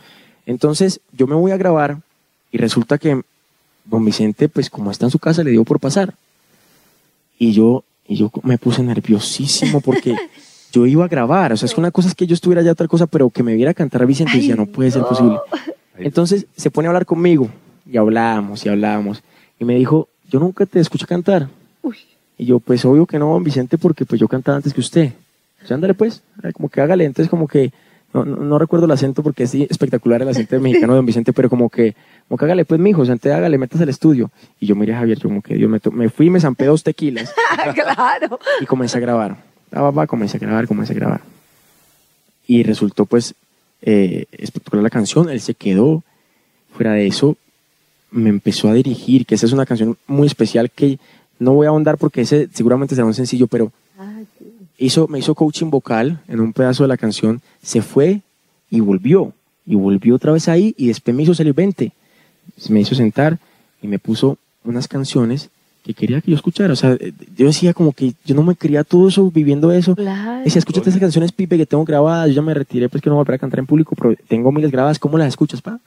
Entonces 0.45 0.99
yo 1.11 1.27
me 1.27 1.35
voy 1.35 1.51
a 1.51 1.57
grabar 1.57 1.97
y 2.51 2.57
resulta 2.57 2.97
que 2.97 3.21
don 3.85 4.05
Vicente, 4.05 4.49
pues 4.49 4.69
como 4.69 4.91
está 4.91 5.05
en 5.05 5.11
su 5.11 5.19
casa, 5.19 5.43
le 5.43 5.51
dio 5.51 5.63
por 5.63 5.79
pasar. 5.79 6.13
Y 7.37 7.53
yo, 7.53 7.83
y 8.07 8.15
yo 8.15 8.31
me 8.43 8.57
puse 8.57 8.83
nerviosísimo 8.83 9.81
porque 9.81 10.15
yo 10.71 10.85
iba 10.85 11.05
a 11.05 11.09
grabar, 11.09 11.53
o 11.53 11.57
sea, 11.57 11.65
es 11.65 11.73
que 11.73 11.79
una 11.81 11.91
cosa 11.91 12.07
es 12.07 12.15
que 12.15 12.27
yo 12.27 12.33
estuviera 12.33 12.61
allá, 12.61 12.71
otra 12.71 12.87
cosa, 12.87 13.07
pero 13.07 13.29
que 13.29 13.43
me 13.43 13.55
viera 13.55 13.73
cantar 13.73 14.03
a 14.03 14.05
Vicente 14.05 14.33
y 14.37 14.41
decía, 14.41 14.55
no 14.55 14.65
puede 14.67 14.91
ser 14.91 15.03
posible. 15.03 15.37
Entonces 15.97 16.45
se 16.55 16.71
pone 16.71 16.87
a 16.87 16.89
hablar 16.89 17.05
conmigo 17.05 17.49
y 17.91 17.97
hablábamos 17.97 18.65
y 18.65 18.69
hablábamos. 18.69 19.21
Y 19.59 19.65
me 19.65 19.75
dijo, 19.75 20.07
yo 20.29 20.39
nunca 20.39 20.65
te 20.65 20.79
escuché 20.79 21.05
cantar. 21.05 21.49
Uy. 21.81 21.97
Y 22.37 22.45
yo, 22.45 22.59
pues 22.59 22.83
obvio 22.85 23.05
que 23.05 23.19
no, 23.19 23.33
don 23.33 23.43
Vicente, 23.43 23.77
porque 23.77 24.05
pues 24.05 24.19
yo 24.19 24.27
cantaba 24.27 24.55
antes 24.57 24.73
que 24.73 24.79
usted. 24.79 25.11
O 25.63 25.67
sea, 25.67 25.75
ándale 25.75 25.93
pues, 25.93 26.23
como 26.53 26.69
que 26.69 26.81
hágale. 26.81 27.05
Entonces 27.05 27.29
como 27.29 27.47
que, 27.47 27.71
no, 28.13 28.25
no, 28.25 28.37
no 28.37 28.57
recuerdo 28.57 28.85
el 28.85 28.91
acento 28.91 29.21
porque 29.21 29.43
es 29.43 29.53
espectacular 29.53 30.21
el 30.21 30.29
acento 30.29 30.59
mexicano 30.61 30.93
de 30.93 30.97
don 30.97 31.05
Vicente, 31.05 31.33
pero 31.33 31.49
como 31.49 31.69
que, 31.69 31.95
como 32.27 32.37
que 32.37 32.45
hágale 32.45 32.65
pues, 32.65 32.79
mijo, 32.79 33.01
o 33.01 33.05
sea, 33.05 33.13
entonces 33.13 33.37
hágale, 33.37 33.57
metas 33.57 33.81
al 33.81 33.89
estudio. 33.89 34.31
Y 34.59 34.67
yo 34.67 34.75
miré 34.75 34.95
a 34.95 34.99
Javier, 34.99 35.19
yo 35.19 35.29
como 35.29 35.41
que 35.41 35.55
Dios, 35.55 35.69
me, 35.69 35.79
me 35.91 36.09
fui 36.09 36.27
y 36.27 36.29
me 36.29 36.39
zampé 36.39 36.65
dos 36.65 36.83
tequilas 36.83 37.33
claro. 37.73 38.39
y 38.61 38.65
comencé 38.65 38.97
a 38.97 39.01
grabar. 39.01 39.37
Va, 39.75 39.81
va, 39.81 39.91
va, 39.91 40.07
comencé 40.07 40.37
a 40.37 40.39
grabar, 40.39 40.67
comencé 40.67 40.93
a 40.93 40.95
grabar. 40.95 41.21
Y 42.47 42.63
resultó 42.63 43.05
pues 43.05 43.35
eh, 43.81 44.25
espectacular 44.31 44.83
la 44.83 44.89
canción, 44.89 45.29
él 45.29 45.41
se 45.41 45.53
quedó. 45.53 46.03
Fuera 46.73 46.93
de 46.93 47.05
eso, 47.05 47.35
me 48.11 48.29
empezó 48.29 48.69
a 48.69 48.73
dirigir, 48.73 49.25
que 49.25 49.35
esa 49.35 49.45
es 49.45 49.53
una 49.53 49.65
canción 49.65 49.97
muy 50.07 50.27
especial 50.27 50.69
que 50.69 50.99
no 51.39 51.53
voy 51.53 51.65
a 51.65 51.69
ahondar 51.69 51.97
porque 51.97 52.21
ese 52.21 52.47
seguramente 52.53 52.93
será 52.95 53.05
un 53.07 53.13
sencillo, 53.13 53.47
pero 53.47 53.71
qué- 54.37 54.85
hizo, 54.85 55.07
me 55.07 55.19
hizo 55.19 55.33
coaching 55.35 55.69
vocal 55.69 56.19
en 56.27 56.39
un 56.39 56.53
pedazo 56.53 56.83
de 56.83 56.87
la 56.89 56.97
canción, 56.97 57.41
se 57.63 57.81
fue 57.81 58.21
y 58.69 58.79
volvió. 58.79 59.33
Y 59.65 59.75
volvió 59.75 60.15
otra 60.15 60.31
vez 60.31 60.47
ahí 60.49 60.73
y 60.77 60.87
después 60.87 61.15
me 61.15 61.23
hizo 61.23 61.33
salir 61.33 61.53
20. 61.53 61.91
Me 62.69 62.81
hizo 62.81 62.95
sentar 62.95 63.37
y 63.81 63.87
me 63.87 63.99
puso 63.99 64.37
unas 64.63 64.87
canciones 64.87 65.49
que 65.83 65.93
quería 65.93 66.19
que 66.21 66.31
yo 66.31 66.35
escuchara. 66.35 66.73
O 66.73 66.75
sea, 66.75 66.93
eh, 66.99 67.13
yo 67.37 67.45
decía 67.47 67.73
como 67.73 67.91
que 67.93 68.13
yo 68.25 68.35
no 68.35 68.43
me 68.43 68.55
quería 68.55 68.83
todo 68.83 69.07
eso, 69.07 69.29
viviendo 69.31 69.71
eso. 69.71 69.95
Claro. 69.95 70.43
Decía, 70.43 70.59
escúchate 70.59 70.89
esas 70.89 70.99
canciones, 70.99 71.31
Pipe, 71.31 71.57
que 71.57 71.65
tengo 71.65 71.85
grabadas. 71.85 72.27
Yo 72.29 72.33
ya 72.35 72.41
me 72.41 72.53
retiré, 72.53 72.89
pues 72.89 73.01
que 73.01 73.09
no 73.09 73.15
voy 73.15 73.21
a 73.21 73.23
volver 73.23 73.35
a 73.35 73.39
cantar 73.39 73.59
en 73.59 73.65
público, 73.67 73.95
pero 73.95 74.15
tengo 74.27 74.51
miles 74.51 74.71
grabadas. 74.71 74.99
¿Cómo 74.99 75.17
las 75.17 75.27
escuchas, 75.29 75.61
pa? 75.61 75.79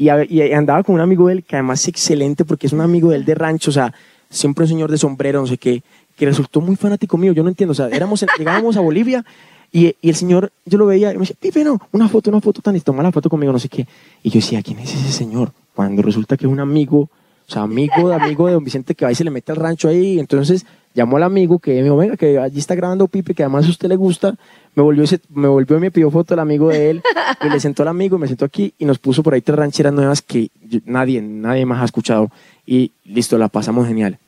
Y, 0.00 0.08
andaba 0.52 0.82
con 0.82 0.94
un 0.94 1.02
amigo 1.02 1.26
de 1.26 1.34
él 1.34 1.44
que 1.44 1.56
además 1.56 1.82
es 1.82 1.88
excelente 1.88 2.46
porque 2.46 2.66
es 2.66 2.72
un 2.72 2.80
amigo 2.80 3.10
de 3.10 3.16
él 3.16 3.26
de 3.26 3.34
rancho, 3.34 3.70
o 3.70 3.74
sea, 3.74 3.92
siempre 4.30 4.62
un 4.64 4.68
señor 4.68 4.90
de 4.90 4.96
sombrero, 4.96 5.42
no 5.42 5.46
sé 5.46 5.58
qué, 5.58 5.82
que 6.16 6.24
resultó 6.24 6.62
muy 6.62 6.74
fanático 6.76 7.18
mío. 7.18 7.34
Yo 7.34 7.42
no 7.42 7.50
entiendo, 7.50 7.72
o 7.72 7.74
sea, 7.74 7.88
éramos, 7.88 8.24
llegábamos 8.38 8.78
a 8.78 8.80
Bolivia 8.80 9.22
y, 9.70 9.94
y 10.00 10.08
el 10.08 10.14
señor, 10.14 10.52
yo 10.64 10.78
lo 10.78 10.86
veía 10.86 11.10
y 11.10 11.16
me 11.16 11.20
decía, 11.20 11.36
Pipe, 11.38 11.64
no, 11.64 11.78
una 11.92 12.08
foto, 12.08 12.30
una 12.30 12.40
foto 12.40 12.62
tan 12.62 12.76
y 12.76 12.80
toma 12.80 13.02
la 13.02 13.12
foto 13.12 13.28
conmigo, 13.28 13.52
no 13.52 13.58
sé 13.58 13.68
qué. 13.68 13.86
Y 14.22 14.30
yo 14.30 14.36
decía, 14.36 14.62
¿quién 14.62 14.78
es 14.78 14.94
ese 14.94 15.12
señor? 15.12 15.52
Cuando 15.74 16.00
resulta 16.00 16.38
que 16.38 16.46
es 16.46 16.50
un 16.50 16.60
amigo, 16.60 17.00
o 17.00 17.52
sea, 17.52 17.60
amigo 17.60 18.08
de 18.08 18.14
amigo 18.14 18.46
de 18.46 18.54
don 18.54 18.64
Vicente 18.64 18.94
que 18.94 19.04
va 19.04 19.12
y 19.12 19.14
se 19.14 19.24
le 19.24 19.30
mete 19.30 19.52
al 19.52 19.58
rancho 19.58 19.86
ahí. 19.86 20.18
Entonces 20.18 20.64
llamó 20.94 21.16
al 21.16 21.22
amigo 21.24 21.58
que 21.58 21.72
me 21.74 21.82
dijo, 21.84 21.96
venga, 21.96 22.16
que 22.16 22.38
allí 22.38 22.58
está 22.58 22.74
grabando 22.74 23.06
Pipe, 23.08 23.34
que 23.34 23.42
además 23.42 23.66
a 23.66 23.70
usted 23.70 23.88
le 23.88 23.96
gusta. 23.96 24.34
Me 24.74 24.82
volvió, 24.82 25.02
ese- 25.04 25.20
me 25.30 25.48
volvió 25.48 25.76
y 25.76 25.80
me 25.80 25.90
pidió 25.90 26.10
foto 26.10 26.34
el 26.34 26.40
amigo 26.40 26.68
de 26.68 26.90
él. 26.90 27.02
Y 27.44 27.48
le 27.48 27.58
sentó 27.60 27.82
al 27.82 27.88
amigo 27.88 28.16
y 28.16 28.20
me 28.20 28.28
sentó 28.28 28.44
aquí 28.44 28.74
y 28.78 28.84
nos 28.84 28.98
puso 28.98 29.22
por 29.22 29.32
ahí 29.34 29.40
tres 29.40 29.56
rancheras 29.58 29.92
nuevas 29.92 30.20
que 30.22 30.50
yo- 30.68 30.80
nadie, 30.84 31.22
nadie 31.22 31.64
más 31.64 31.80
ha 31.80 31.84
escuchado. 31.86 32.30
Y 32.66 32.92
listo, 33.04 33.38
la 33.38 33.48
pasamos 33.48 33.86
genial. 33.86 34.18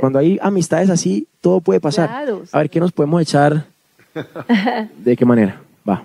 Cuando 0.00 0.18
hay 0.18 0.38
amistades 0.42 0.90
así, 0.90 1.26
todo 1.40 1.60
puede 1.60 1.80
pasar. 1.80 2.08
Claro, 2.08 2.42
A 2.52 2.58
ver, 2.58 2.68
¿qué 2.70 2.80
nos 2.80 2.92
podemos 2.92 3.22
echar? 3.22 3.66
¿De 5.04 5.16
qué 5.16 5.24
manera? 5.24 5.60
Va. 5.88 6.02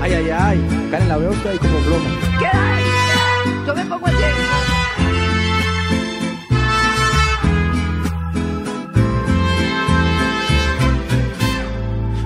Ay, 0.00 0.12
ay, 0.14 0.30
ay. 0.30 0.88
Karen, 0.90 1.08
la 1.08 1.16
veo 1.16 1.30
usted 1.30 1.50
ahí 1.50 1.58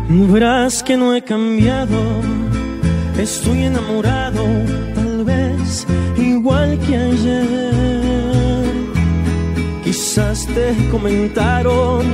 Verás 0.08 0.82
que 0.82 0.96
no 0.96 1.14
he 1.14 1.22
cambiado, 1.22 1.98
estoy 3.18 3.64
enamorado, 3.64 4.44
tal 4.94 5.24
vez 5.24 5.86
igual 6.16 6.78
que 6.78 6.96
ayer. 6.96 8.72
Quizás 9.82 10.46
te 10.46 10.74
comentaron 10.90 12.04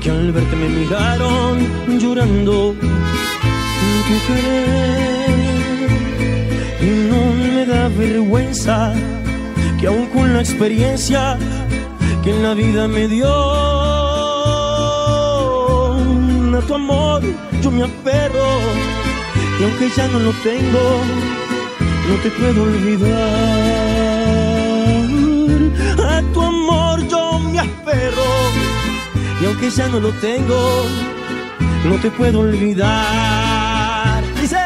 que 0.00 0.10
al 0.10 0.32
verte 0.32 0.56
me 0.56 0.68
miraron 0.70 1.98
llorando 1.98 2.74
tu 2.74 4.16
querer. 4.26 5.90
Y 6.80 6.90
no 7.10 7.34
me 7.34 7.66
da 7.66 7.88
vergüenza 7.88 8.94
que 9.78 9.86
aún 9.86 10.06
con 10.06 10.32
la 10.32 10.40
experiencia 10.40 11.38
que 12.22 12.30
en 12.30 12.42
la 12.42 12.54
vida 12.54 12.88
me 12.88 13.08
dio, 13.08 13.28
a 16.60 16.66
tu 16.66 16.74
amor 16.74 17.22
yo 17.62 17.70
me 17.70 17.84
aferro. 17.84 18.48
Y 19.58 19.64
aunque 19.64 19.88
ya 19.96 20.06
no 20.08 20.18
lo 20.18 20.32
tengo, 20.42 20.84
no 22.08 22.14
te 22.22 22.30
puedo 22.30 22.62
olvidar. 22.62 23.10
A 26.14 26.22
tu 26.32 26.40
amor 26.42 27.06
yo 27.08 27.38
me 27.38 27.58
aferro. 27.58 28.30
Y 29.40 29.46
aunque 29.46 29.70
ya 29.70 29.88
no 29.88 30.00
lo 30.00 30.10
tengo, 30.26 30.86
no 31.84 31.96
te 31.96 32.10
puedo 32.10 32.40
olvidar. 32.40 34.22
Dice, 34.40 34.62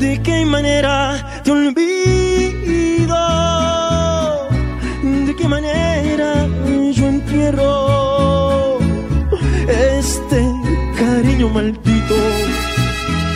¿de 0.00 0.22
qué 0.22 0.44
manera 0.44 1.40
te 1.42 1.50
olvido? 1.50 1.93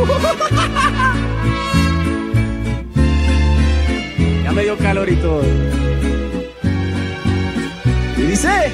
Ya 4.44 4.52
me 4.52 4.62
dio 4.62 4.76
calor 4.78 5.08
y 5.08 5.16
todo. 5.16 5.42
Y 8.16 8.22
dice, 8.22 8.70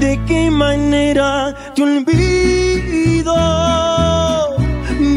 ¿de 0.00 0.18
qué 0.26 0.50
manera 0.50 1.54
te 1.74 1.82
olvido? 1.82 3.34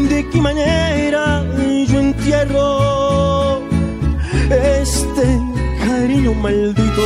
¿De 0.08 0.28
qué 0.30 0.40
manera 0.40 1.44
yo 1.88 1.98
entierro 1.98 3.62
este 4.50 5.40
cariño 5.84 6.32
maldito 6.34 7.02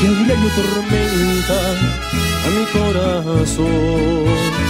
que 0.00 0.06
a 0.06 0.10
diario 0.24 0.48
tormenta 0.56 1.58
a 2.46 2.48
mi 2.56 2.64
corazón? 2.72 4.69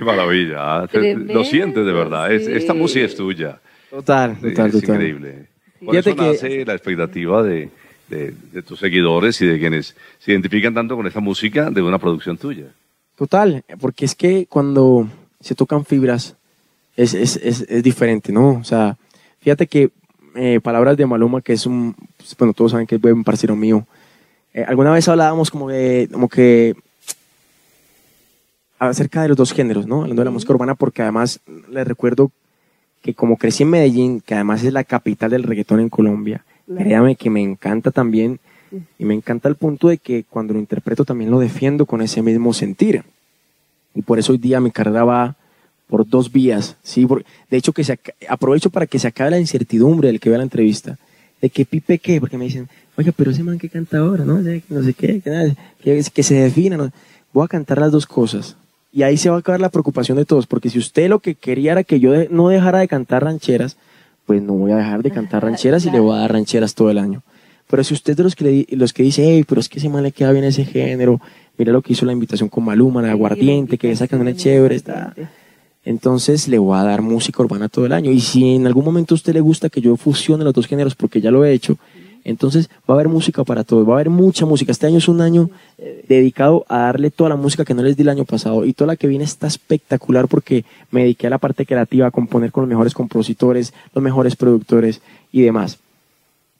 Qué 0.00 0.04
maravilla. 0.06 0.86
Tremendo, 0.86 1.34
Lo 1.34 1.44
sientes 1.44 1.84
de 1.84 1.92
verdad. 1.92 2.32
Es- 2.32 2.46
esta 2.46 2.72
música 2.74 3.04
es 3.04 3.14
tuya. 3.14 3.60
Total, 3.90 4.34
total, 4.40 4.66
es 4.68 4.72
total. 4.72 4.94
increíble. 4.96 5.46
Por 5.84 5.90
Fíjate 5.94 6.10
eso 6.10 6.16
que- 6.16 6.26
nace 6.32 6.64
la 6.64 6.72
expectativa 6.74 7.42
de, 7.42 7.68
de- 8.08 8.34
de 8.52 8.62
tus 8.62 8.78
seguidores 8.80 9.40
y 9.42 9.46
de 9.46 9.58
quienes 9.58 9.94
se 10.18 10.32
identifican 10.32 10.72
tanto 10.74 10.96
con 10.96 11.06
esta 11.06 11.20
música 11.20 11.70
de 11.70 11.82
una 11.82 11.98
producción 11.98 12.36
tuya. 12.38 12.66
Total, 13.16 13.62
porque 13.78 14.06
es 14.06 14.14
que 14.14 14.46
cuando 14.48 15.06
se 15.40 15.54
tocan 15.54 15.84
fibras 15.84 16.34
es, 16.96 17.12
es, 17.14 17.36
es, 17.36 17.66
es 17.68 17.82
diferente, 17.82 18.32
¿no? 18.32 18.52
O 18.52 18.64
sea, 18.64 18.96
fíjate 19.40 19.66
que 19.66 19.90
eh, 20.34 20.60
palabras 20.62 20.96
de 20.96 21.04
Maluma, 21.06 21.40
que 21.42 21.52
es 21.52 21.66
un, 21.66 21.94
pues, 22.16 22.34
bueno, 22.38 22.52
todos 22.54 22.70
saben 22.70 22.86
que 22.86 22.94
es 22.94 23.00
buen 23.00 23.22
parcero 23.24 23.54
mío. 23.56 23.86
eh, 24.54 24.64
alguna 24.66 24.92
vez 24.92 25.06
hablábamos 25.08 25.50
como 25.50 25.68
de, 25.68 26.08
como 26.10 26.28
que 26.28 26.74
acerca 28.88 29.22
de 29.22 29.28
los 29.28 29.36
dos 29.36 29.52
géneros, 29.52 29.86
¿no? 29.86 30.02
Hablando 30.02 30.20
de 30.22 30.24
la 30.24 30.30
música 30.30 30.52
urbana, 30.52 30.74
porque 30.74 31.02
además 31.02 31.40
les 31.70 31.86
recuerdo 31.86 32.30
que 33.02 33.14
como 33.14 33.36
crecí 33.36 33.62
en 33.62 33.70
Medellín, 33.70 34.20
que 34.20 34.34
además 34.34 34.64
es 34.64 34.72
la 34.72 34.84
capital 34.84 35.30
del 35.30 35.42
reggaetón 35.44 35.80
en 35.80 35.88
Colombia, 35.88 36.44
Claro. 36.66 36.84
créame 36.84 37.16
que 37.16 37.30
me 37.30 37.42
encanta 37.42 37.90
también 37.90 38.38
y 38.98 39.04
me 39.04 39.14
encanta 39.14 39.48
el 39.48 39.56
punto 39.56 39.88
de 39.88 39.98
que 39.98 40.24
cuando 40.28 40.54
lo 40.54 40.60
interpreto 40.60 41.04
también 41.04 41.30
lo 41.30 41.40
defiendo 41.40 41.84
con 41.86 42.00
ese 42.02 42.22
mismo 42.22 42.52
sentir. 42.52 43.02
Y 43.94 44.02
por 44.02 44.18
eso 44.18 44.32
hoy 44.32 44.38
día 44.38 44.60
mi 44.60 44.70
carrera 44.70 45.04
va 45.04 45.36
por 45.88 46.08
dos 46.08 46.30
vías, 46.30 46.76
¿sí? 46.84 47.04
Por- 47.06 47.24
de 47.50 47.56
hecho, 47.56 47.72
que 47.72 47.82
se 47.82 47.98
aprovecho 48.28 48.70
para 48.70 48.86
que 48.86 48.98
se 49.00 49.08
acabe 49.08 49.32
la 49.32 49.40
incertidumbre 49.40 50.06
del 50.08 50.20
que 50.20 50.28
vea 50.30 50.38
la 50.38 50.44
entrevista, 50.44 50.96
de 51.42 51.50
que 51.50 51.64
Pipe 51.64 51.98
qué, 51.98 52.20
porque 52.20 52.38
me 52.38 52.44
dicen, 52.44 52.68
oye, 52.96 53.10
pero 53.12 53.32
ese 53.32 53.42
man 53.42 53.58
que 53.58 53.68
canta 53.68 53.98
ahora, 53.98 54.24
¿no? 54.24 54.40
sé- 54.42 54.62
No 54.68 54.82
sé 54.84 54.94
qué, 54.94 55.20
que, 55.20 55.30
nada, 55.30 55.52
que, 55.82 56.02
que 56.14 56.22
se 56.22 56.34
defina, 56.34 56.76
¿no? 56.76 56.92
Voy 57.32 57.44
a 57.44 57.48
cantar 57.48 57.78
las 57.78 57.90
dos 57.90 58.06
cosas. 58.06 58.56
Y 58.92 59.02
ahí 59.04 59.16
se 59.16 59.30
va 59.30 59.36
a 59.36 59.38
acabar 59.38 59.60
la 59.60 59.68
preocupación 59.68 60.16
de 60.18 60.24
todos, 60.24 60.46
porque 60.46 60.68
si 60.70 60.78
usted 60.78 61.08
lo 61.08 61.20
que 61.20 61.34
quería 61.36 61.72
era 61.72 61.84
que 61.84 62.00
yo 62.00 62.12
de- 62.12 62.28
no 62.30 62.48
dejara 62.48 62.80
de 62.80 62.88
cantar 62.88 63.22
rancheras, 63.24 63.76
pues 64.26 64.42
no 64.42 64.54
voy 64.54 64.72
a 64.72 64.76
dejar 64.76 65.02
de 65.02 65.10
cantar 65.10 65.42
rancheras 65.44 65.84
y 65.86 65.90
le 65.90 66.00
voy 66.00 66.16
a 66.16 66.20
dar 66.20 66.32
rancheras 66.32 66.74
todo 66.74 66.90
el 66.90 66.98
año. 66.98 67.22
Pero 67.68 67.84
si 67.84 67.94
usted 67.94 68.12
es 68.12 68.16
de 68.16 68.22
los 68.24 68.34
que, 68.34 68.44
le 68.44 68.76
los 68.76 68.92
que 68.92 69.04
dice, 69.04 69.22
hey, 69.24 69.44
pero 69.48 69.60
es 69.60 69.68
que 69.68 69.78
ese 69.78 69.88
man 69.88 70.02
le 70.02 70.10
queda 70.10 70.32
bien 70.32 70.44
ese 70.44 70.64
género, 70.64 71.20
mira 71.56 71.72
lo 71.72 71.82
que 71.82 71.92
hizo 71.92 72.04
la 72.04 72.12
invitación 72.12 72.48
con 72.48 72.64
Maluma, 72.64 73.00
la 73.00 73.12
aguardiente, 73.12 73.78
que 73.78 73.92
esa 73.92 74.08
canción 74.08 74.26
es 74.28 74.36
chévere, 74.38 74.74
está. 74.74 75.14
Entonces 75.84 76.46
le 76.48 76.58
voy 76.58 76.76
a 76.78 76.82
dar 76.82 77.00
música 77.00 77.42
urbana 77.42 77.68
todo 77.68 77.86
el 77.86 77.92
año. 77.92 78.10
Y 78.10 78.20
si 78.20 78.56
en 78.56 78.66
algún 78.66 78.84
momento 78.84 79.14
a 79.14 79.16
usted 79.16 79.32
le 79.32 79.40
gusta 79.40 79.70
que 79.70 79.80
yo 79.80 79.96
fusione 79.96 80.44
los 80.44 80.52
dos 80.52 80.66
géneros, 80.66 80.94
porque 80.94 81.20
ya 81.20 81.30
lo 81.30 81.44
he 81.44 81.52
hecho, 81.52 81.78
entonces 82.24 82.68
va 82.88 82.92
a 82.92 82.92
haber 82.94 83.08
música 83.08 83.44
para 83.44 83.64
todos, 83.64 83.86
va 83.88 83.92
a 83.92 83.94
haber 83.96 84.10
mucha 84.10 84.44
música. 84.46 84.72
Este 84.72 84.86
año 84.86 84.98
es 84.98 85.08
un 85.08 85.20
año 85.20 85.48
eh, 85.78 86.04
dedicado 86.08 86.64
a 86.68 86.78
darle 86.80 87.10
toda 87.10 87.30
la 87.30 87.36
música 87.36 87.64
que 87.64 87.74
no 87.74 87.82
les 87.82 87.96
di 87.96 88.02
el 88.02 88.08
año 88.10 88.24
pasado. 88.24 88.64
Y 88.64 88.72
toda 88.74 88.88
la 88.88 88.96
que 88.96 89.06
viene 89.06 89.24
está 89.24 89.46
espectacular 89.46 90.28
porque 90.28 90.64
me 90.90 91.02
dediqué 91.02 91.26
a 91.26 91.30
la 91.30 91.38
parte 91.38 91.64
creativa, 91.66 92.06
a 92.06 92.10
componer 92.10 92.52
con 92.52 92.62
los 92.62 92.68
mejores 92.68 92.94
compositores, 92.94 93.72
los 93.94 94.02
mejores 94.04 94.36
productores 94.36 95.00
y 95.32 95.42
demás. 95.42 95.78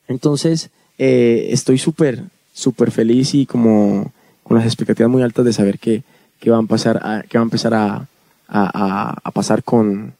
Entonces, 0.08 0.70
eh, 0.98 1.48
estoy 1.50 1.78
súper, 1.78 2.22
súper 2.52 2.90
feliz 2.90 3.34
y 3.34 3.46
como 3.46 4.12
con 4.42 4.56
las 4.56 4.66
expectativas 4.66 5.10
muy 5.10 5.22
altas 5.22 5.44
de 5.44 5.52
saber 5.52 5.78
qué, 5.78 6.02
qué 6.40 6.50
van 6.50 6.64
a 6.64 6.68
pasar, 6.68 6.98
a, 7.02 7.22
qué 7.28 7.38
va 7.38 7.42
a 7.42 7.44
empezar 7.44 7.74
a, 7.74 8.06
a, 8.48 9.14
a- 9.22 9.30
pasar 9.30 9.62
con, 9.62 10.12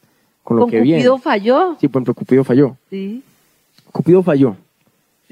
con 0.43 0.57
lo 0.57 0.63
Con 0.63 0.71
que 0.71 0.77
Cupido 0.79 0.97
viene. 0.97 1.21
falló. 1.21 1.77
Sí, 1.79 1.87
por 1.87 1.99
ejemplo, 1.99 2.13
Cupido 2.13 2.43
falló. 2.43 2.77
Sí. 2.89 3.21
Cupido 3.91 4.23
falló. 4.23 4.55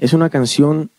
Es 0.00 0.12
una 0.14 0.30
canción 0.30 0.90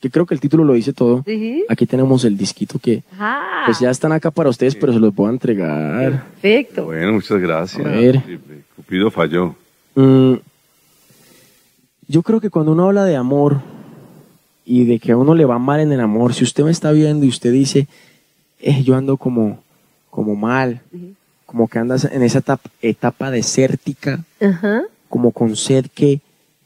que 0.00 0.10
creo 0.10 0.26
que 0.26 0.34
el 0.34 0.40
título 0.40 0.64
lo 0.64 0.74
dice 0.74 0.92
todo. 0.92 1.22
Sí. 1.26 1.64
Aquí 1.68 1.86
tenemos 1.86 2.24
el 2.24 2.36
disquito 2.36 2.78
que 2.78 3.02
Ah, 3.18 3.62
pues 3.66 3.80
ya 3.80 3.90
están 3.90 4.12
acá 4.12 4.30
para 4.30 4.48
ustedes, 4.50 4.76
pero 4.76 4.92
se 4.92 4.98
los 5.00 5.14
voy 5.14 5.26
a 5.28 5.30
entregar. 5.30 6.24
perfecto. 6.40 6.84
Bueno, 6.84 7.14
muchas 7.14 7.40
gracias. 7.40 7.84
A 7.84 7.90
ver. 7.90 8.22
Cupido 8.76 9.10
falló. 9.10 9.56
Mm, 9.94 10.34
yo 12.06 12.22
creo 12.22 12.40
que 12.40 12.50
cuando 12.50 12.72
uno 12.72 12.84
habla 12.86 13.04
de 13.04 13.16
amor 13.16 13.60
y 14.64 14.84
de 14.84 14.98
que 14.98 15.12
a 15.12 15.16
uno 15.16 15.34
le 15.34 15.44
va 15.44 15.58
mal 15.58 15.80
en 15.80 15.92
el 15.92 16.00
amor, 16.00 16.34
si 16.34 16.44
usted 16.44 16.64
me 16.64 16.70
está 16.70 16.92
viendo 16.92 17.24
y 17.24 17.28
usted 17.28 17.52
dice, 17.52 17.86
eh, 18.60 18.82
yo 18.82 18.94
ando 18.96 19.16
como, 19.16 19.62
como 20.10 20.34
mal, 20.36 20.80
como 21.46 21.66
que 21.68 21.78
andas 21.78 22.04
en 22.04 22.22
esa 22.22 22.38
etapa, 22.38 22.70
etapa 22.82 23.30
desértica, 23.30 24.22
como 25.08 25.32
con 25.32 25.56
sed 25.56 25.86
que 25.94 26.20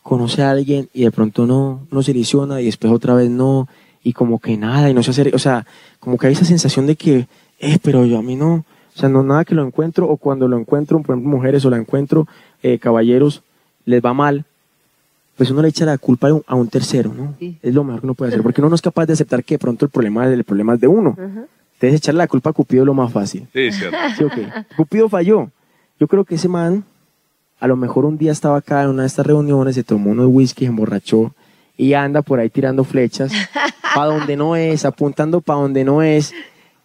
conoce 0.05 0.43
a 0.43 0.53
alguien 0.53 0.89
y 0.95 1.03
de 1.03 1.11
pronto 1.11 1.47
no, 1.47 1.81
no 1.91 2.03
se 2.05 2.13
ilusiona 2.13 2.61
y 2.61 2.67
después 2.67 2.93
otra 2.93 3.15
vez 3.15 3.29
no, 3.31 3.67
y 4.05 4.13
como 4.13 4.39
que 4.39 4.57
nada, 4.57 4.89
y 4.89 4.95
no 4.95 5.03
se 5.03 5.11
hace, 5.11 5.33
o 5.35 5.39
sea, 5.41 5.67
como 5.99 6.19
que 6.19 6.29
hay 6.29 6.35
esa 6.35 6.45
sensación 6.45 6.87
de 6.87 6.95
que 6.95 7.27
eh, 7.59 7.79
pero 7.83 8.05
yo 8.05 8.19
a 8.19 8.23
mí 8.23 8.37
no, 8.37 8.55
o 8.55 8.99
sea, 8.99 9.09
no 9.09 9.23
nada 9.23 9.45
que 9.45 9.55
lo 9.55 9.67
encuentro, 9.67 10.07
o 10.09 10.17
cuando 10.17 10.47
lo 10.47 10.59
encuentro, 10.59 11.01
por 11.01 11.15
ejemplo, 11.15 11.31
mujeres, 11.31 11.65
o 11.65 11.71
la 11.71 11.79
encuentro, 11.79 12.29
eh, 12.63 12.79
caballeros, 12.79 13.43
les 13.87 14.05
va 14.05 14.13
mal, 14.13 14.45
pues 15.37 15.51
uno 15.51 15.63
le 15.63 15.69
echa 15.69 15.85
la 15.85 15.99
culpa 15.99 16.29
a 16.29 16.35
un, 16.35 16.45
a 16.47 16.55
un 16.55 16.69
tercero, 16.69 17.13
¿no? 17.13 17.35
Sí. 17.39 17.57
Es 17.63 17.75
lo 17.75 17.83
mejor 17.83 18.01
que 18.01 18.07
uno 18.07 18.15
puede 18.15 18.29
hacer, 18.29 18.43
porque 18.43 18.61
uno 18.61 18.69
no 18.69 18.75
es 18.75 18.83
capaz 18.83 19.07
de 19.07 19.15
aceptar 19.15 19.43
que 19.43 19.55
de 19.55 19.59
pronto 19.59 19.87
el 19.87 19.91
problema, 19.91 20.27
el 20.27 20.45
problema 20.45 20.75
es 20.75 20.81
de 20.81 20.87
uno. 20.87 21.17
Entonces 21.19 21.95
echarle 21.95 22.19
la 22.19 22.29
culpa 22.29 22.51
a 22.51 22.53
Cupido 22.53 22.83
es 22.83 22.87
lo 22.87 22.95
más 22.95 23.13
fácil. 23.13 23.49
Sí, 23.53 23.73
cierto. 23.73 23.97
¿Sí 24.17 24.25
o 24.25 24.29
qué? 24.29 24.47
Cupido 24.77 25.09
falló. 25.09 25.51
Yo 25.99 26.07
creo 26.07 26.25
que 26.25 26.37
ese 26.37 26.49
man, 26.49 26.85
a 27.61 27.67
lo 27.67 27.77
mejor 27.77 28.05
un 28.05 28.19
día 28.19 28.33
estaba 28.33 28.59
acá 28.59 28.83
en 28.83 28.91
una 28.91 29.03
de 29.03 29.09
estas 29.09 29.27
reuniones, 29.27 29.75
se 29.75 29.85
tomó 29.85 30.11
unos 30.11 30.29
whisky, 30.29 30.65
se 30.65 30.71
emborrachó 30.71 31.35
y 31.77 31.95
anda 31.95 32.23
por 32.23 32.39
ahí 32.39 32.51
tirando 32.51 32.85
flechas 32.85 33.33
para 33.95 34.07
donde 34.07 34.37
no 34.37 34.57
es, 34.57 34.85
apuntando 34.85 35.41
para 35.41 35.61
donde 35.61 35.85
no 35.85 36.03
es. 36.03 36.33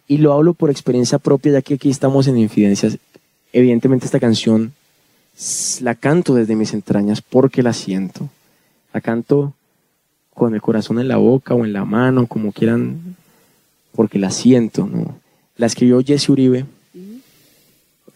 Y 0.06 0.18
lo 0.18 0.32
hablo 0.32 0.54
por 0.54 0.70
experiencia 0.70 1.18
propia, 1.18 1.52
ya 1.52 1.62
que 1.62 1.74
aquí 1.74 1.90
estamos 1.90 2.26
en 2.26 2.38
Infidencias. 2.38 2.98
Evidentemente 3.52 4.06
esta 4.06 4.18
canción 4.18 4.72
la 5.80 5.94
canto 5.94 6.34
desde 6.34 6.56
mis 6.56 6.74
entrañas 6.74 7.22
porque 7.22 7.62
la 7.62 7.72
siento. 7.72 8.28
La 8.92 9.00
canto 9.00 9.54
con 10.34 10.54
el 10.54 10.60
corazón 10.60 10.98
en 10.98 11.08
la 11.08 11.16
boca 11.16 11.54
o 11.54 11.64
en 11.64 11.72
la 11.72 11.84
mano, 11.84 12.26
como 12.26 12.52
quieran, 12.52 13.16
porque 13.94 14.18
la 14.18 14.30
siento, 14.30 14.86
¿no? 14.86 15.18
La 15.56 15.66
escribió 15.66 16.02
Jesse 16.02 16.30
Uribe, 16.30 16.64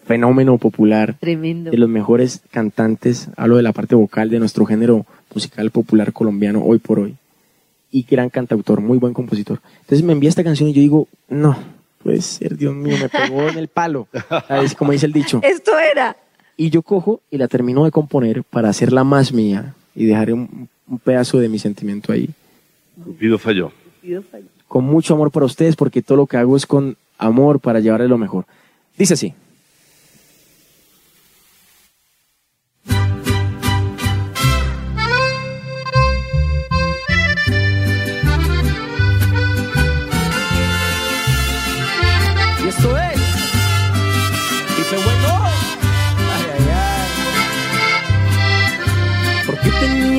fenómeno 0.05 0.59
popular, 0.59 1.17
Tremendo. 1.21 1.71
de 1.71 1.79
los 1.79 1.89
mejores 1.89 2.43
cantantes, 2.51 3.29
hablo 3.37 3.57
de 3.57 3.63
la 3.63 3.73
parte 3.73 3.95
vocal 3.95 4.31
de 4.31 4.39
nuestro 4.39 4.65
género 4.67 5.07
musical 5.35 5.71
popular 5.71 6.13
colombiano 6.13 6.63
hoy 6.65 6.79
por 6.79 7.01
hoy. 7.01 7.17
Y 7.91 8.03
gran 8.03 8.29
cantautor, 8.29 8.81
muy 8.81 8.99
buen 8.99 9.15
compositor. 9.15 9.61
Entonces 9.81 10.03
me 10.03 10.13
envía 10.13 10.29
esta 10.29 10.45
canción 10.45 10.69
y 10.69 10.73
yo 10.73 10.81
digo, 10.81 11.09
no, 11.29 11.57
puede 12.03 12.21
ser, 12.23 12.57
Dios 12.57 12.75
mío, 12.75 12.97
me 13.01 13.09
pegó 13.09 13.49
en 13.49 13.57
el 13.59 13.69
palo, 13.69 14.09
¿sabes? 14.49 14.75
como 14.75 14.93
dice 14.93 15.07
el 15.07 15.13
dicho. 15.13 15.41
Esto 15.43 15.73
era. 15.79 16.17
Y 16.57 16.71
yo 16.71 16.83
cojo 16.83 17.21
y 17.31 17.39
la 17.39 17.49
termino 17.49 17.85
de 17.85 17.91
componer 17.91 18.45
para 18.45 18.69
hacerla 18.69 19.05
más 19.05 19.33
mía 19.33 19.75
y 19.95 20.05
dejar 20.07 20.33
un, 20.33 20.69
un 20.89 20.99
pedazo 20.99 21.39
de 21.39 21.49
mi 21.49 21.59
sentimiento 21.59 22.13
ahí. 22.13 22.31
Cupido 23.03 23.39
falló. 23.39 23.73
Con 24.69 24.85
mucho 24.85 25.15
amor 25.15 25.31
para 25.31 25.47
ustedes 25.47 25.77
porque 25.77 26.03
todo 26.03 26.17
lo 26.17 26.27
que 26.27 26.37
hago 26.37 26.57
es 26.57 26.67
con 26.67 26.97
amor 27.19 27.59
para 27.61 27.81
llevarles 27.81 28.09
lo 28.11 28.19
mejor. 28.19 28.45
Dice 28.99 29.15
así. 29.15 29.35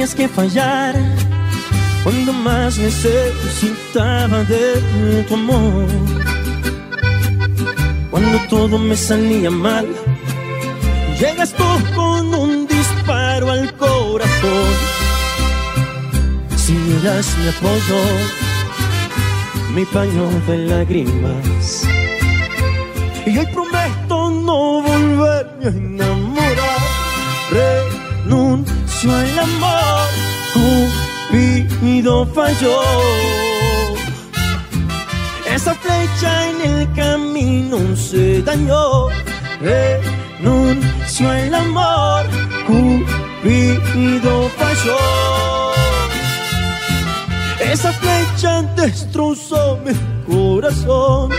Tenías 0.06 0.16
que 0.16 0.28
fallar 0.28 0.96
cuando 2.04 2.32
más 2.32 2.78
necesitaba 2.78 4.44
de 4.44 5.24
tu 5.28 5.34
amor? 5.34 5.88
Cuando 8.12 8.38
todo 8.50 8.78
me 8.78 8.96
salía 8.96 9.50
mal, 9.50 9.88
llegas 11.20 11.54
tú 11.54 11.64
con 11.96 12.36
un 12.36 12.68
disparo 12.68 13.50
al 13.50 13.74
corazón. 13.78 14.74
Si 16.56 16.76
eras 17.02 17.28
mi 17.40 17.48
apoyo, 17.50 18.02
mi 19.74 19.86
paño 19.86 20.30
de 20.48 20.58
lágrimas. 20.68 21.88
Y 23.26 23.38
hoy 23.40 23.48
prometo 23.48 24.30
no 24.30 24.82
volverme 24.84 25.66
a 25.66 25.70
enamorar. 25.70 26.76
Al 29.04 29.40
amor, 29.40 30.08
Cupido 30.54 32.26
falló. 32.34 32.82
Esa 35.46 35.76
flecha 35.76 36.50
en 36.50 36.62
el 36.62 36.94
camino 36.94 37.96
se 37.96 38.42
dañó. 38.42 39.10
Renuncio 39.62 41.30
al 41.30 41.54
amor, 41.54 42.26
Cupido 42.66 44.50
falló. 44.58 45.74
Esa 47.60 47.92
flecha 47.92 48.64
destrozó 48.76 49.78
mi 49.86 49.94
corazón. 50.26 51.32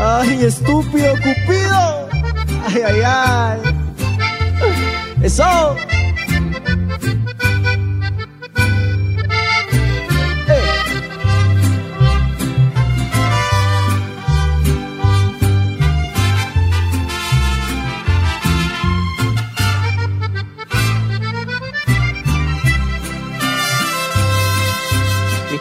Ay, 0.00 0.44
estúpido 0.44 1.14
Cupido. 1.14 2.08
Ay, 2.68 2.82
ay, 2.86 3.00
ay. 3.04 3.60
Eso. 5.22 5.76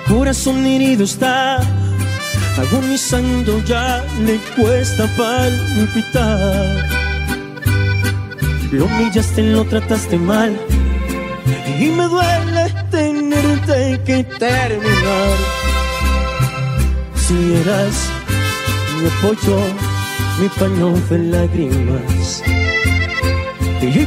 Corazón 0.10 0.66
herido 0.66 1.04
está, 1.04 1.60
agonizando 2.58 3.64
ya 3.64 4.04
le 4.26 4.38
cuesta 4.56 5.08
palpitar. 5.16 6.90
Lo 8.72 8.86
humillaste, 8.86 9.44
lo 9.44 9.64
trataste 9.66 10.18
mal 10.18 10.60
y 11.80 11.86
me 11.90 12.04
duele 12.06 12.74
tenerte 12.90 14.02
que 14.04 14.24
terminar. 14.24 15.38
Si 17.16 17.36
eras 17.62 18.10
mi 19.00 19.08
apoyo, 19.08 19.60
mi 20.40 20.50
paño 20.60 20.94
de 21.10 21.18
lágrimas. 21.20 22.44
Y 23.82 23.86
hoy 23.86 24.06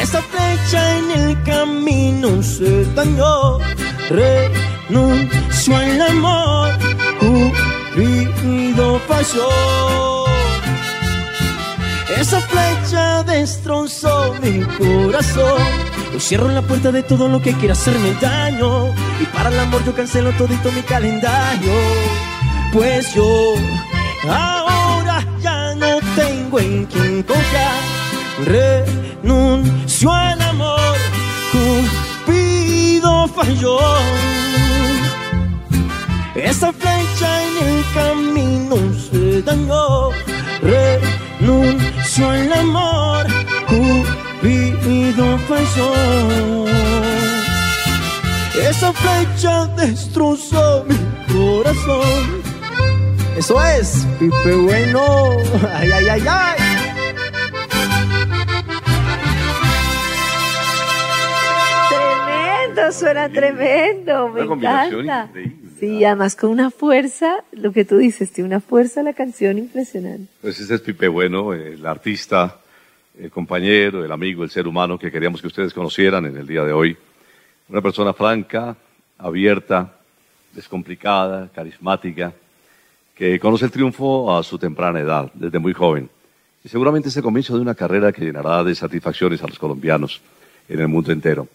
Esa 0.00 0.22
flecha 0.22 0.98
en 0.98 1.10
el 1.10 1.42
camino 1.44 2.42
se 2.42 2.84
dañó. 2.94 3.58
Renuncio 4.08 5.76
al 5.76 6.02
amor, 6.02 6.70
Cupido 7.20 9.00
falló. 9.06 10.26
Esa 12.18 12.40
flecha 12.40 13.22
destrozó 13.22 14.34
mi 14.42 14.62
corazón. 14.62 15.62
Yo 16.12 16.20
cierro 16.20 16.48
la 16.48 16.62
puerta 16.62 16.90
de 16.90 17.02
todo 17.02 17.28
lo 17.28 17.40
que 17.40 17.52
quiera 17.54 17.74
hacerme 17.74 18.14
daño. 18.20 18.88
Y 19.20 19.26
para 19.32 19.50
el 19.50 19.60
amor 19.60 19.84
yo 19.84 19.94
cancelo 19.94 20.32
todito 20.32 20.72
mi 20.72 20.82
calendario. 20.82 21.72
Pues 22.72 23.14
yo 23.14 23.54
Renuncio 28.44 30.12
al 30.12 30.40
amor. 30.42 30.96
Cupido 31.52 33.28
falló. 33.28 33.78
Esa 36.34 36.72
flecha 36.72 37.42
en 37.42 37.66
el 37.66 37.84
camino 37.94 38.76
se 39.10 39.42
dañó. 39.42 40.10
Renuncio 40.60 42.30
al 42.30 42.52
amor. 42.52 43.26
Cupido 43.66 45.38
falló. 45.48 46.66
Esa 48.68 48.92
flecha 48.92 49.66
destrozó 49.76 50.84
mi 50.86 50.96
corazón. 51.32 52.42
Eso 53.36 53.62
es, 53.62 54.06
Pipe 54.18 54.54
Bueno. 54.56 55.30
Ay, 55.74 55.90
ay, 55.92 56.08
ay, 56.08 56.24
ay. 56.28 56.65
Tremendo, 62.76 62.92
suena 62.92 63.28
tremendo, 63.30 64.28
me 64.28 64.40
Una 64.40 64.46
combinación 64.48 65.00
encanta. 65.04 65.28
increíble. 65.40 65.70
Sí, 65.80 66.04
además 66.04 66.36
con 66.36 66.50
una 66.50 66.70
fuerza, 66.70 67.44
lo 67.52 67.72
que 67.72 67.84
tú 67.84 67.96
dices, 67.98 68.30
tiene 68.32 68.48
una 68.48 68.60
fuerza 68.60 69.02
la 69.02 69.12
canción 69.14 69.58
impresionante. 69.58 70.26
Pues 70.42 70.60
ese 70.60 70.74
es 70.74 70.80
Pipe 70.82 71.08
Bueno, 71.08 71.52
el 71.54 71.84
artista, 71.86 72.58
el 73.18 73.30
compañero, 73.30 74.04
el 74.04 74.12
amigo, 74.12 74.44
el 74.44 74.50
ser 74.50 74.66
humano 74.66 74.98
que 74.98 75.10
queríamos 75.10 75.40
que 75.40 75.46
ustedes 75.46 75.72
conocieran 75.72 76.26
en 76.26 76.36
el 76.36 76.46
día 76.46 76.64
de 76.64 76.72
hoy. 76.72 76.96
Una 77.68 77.80
persona 77.82 78.12
franca, 78.12 78.76
abierta, 79.18 79.96
descomplicada, 80.54 81.48
carismática, 81.54 82.32
que 83.14 83.38
conoce 83.40 83.64
el 83.66 83.70
triunfo 83.70 84.36
a 84.36 84.42
su 84.42 84.58
temprana 84.58 85.00
edad, 85.00 85.30
desde 85.34 85.58
muy 85.58 85.72
joven. 85.72 86.08
y 86.64 86.68
seguramente 86.68 87.08
es 87.08 87.16
el 87.16 87.22
comienzo 87.22 87.54
de 87.54 87.60
una 87.62 87.74
carrera 87.74 88.12
que 88.12 88.24
llenará 88.24 88.62
de 88.64 88.74
satisfacciones 88.74 89.42
a 89.42 89.46
los 89.46 89.58
colombianos 89.58 90.20
en 90.68 90.80
el 90.80 90.88
mundo 90.88 91.12
entero. 91.12 91.46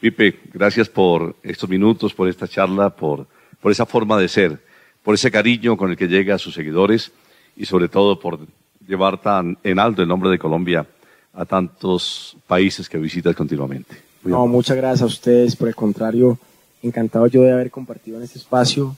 Pipe, 0.00 0.40
gracias 0.52 0.88
por 0.88 1.36
estos 1.42 1.68
minutos, 1.68 2.12
por 2.12 2.28
esta 2.28 2.46
charla, 2.46 2.90
por, 2.90 3.26
por 3.60 3.72
esa 3.72 3.86
forma 3.86 4.18
de 4.18 4.28
ser, 4.28 4.58
por 5.02 5.14
ese 5.14 5.30
cariño 5.30 5.76
con 5.76 5.90
el 5.90 5.96
que 5.96 6.06
llega 6.06 6.34
a 6.34 6.38
sus 6.38 6.54
seguidores 6.54 7.12
y 7.56 7.64
sobre 7.64 7.88
todo 7.88 8.18
por 8.20 8.38
llevar 8.86 9.20
tan 9.20 9.58
en 9.62 9.78
alto 9.78 10.02
el 10.02 10.08
nombre 10.08 10.30
de 10.30 10.38
Colombia 10.38 10.86
a 11.32 11.44
tantos 11.44 12.36
países 12.46 12.88
que 12.88 12.98
visitas 12.98 13.34
continuamente. 13.34 13.96
No, 14.24 14.46
muchas 14.46 14.76
gracias 14.76 15.02
a 15.02 15.06
ustedes, 15.06 15.56
por 15.56 15.68
el 15.68 15.74
contrario, 15.74 16.38
encantado 16.82 17.26
yo 17.26 17.42
de 17.42 17.52
haber 17.52 17.70
compartido 17.70 18.18
en 18.18 18.24
este 18.24 18.38
espacio. 18.38 18.96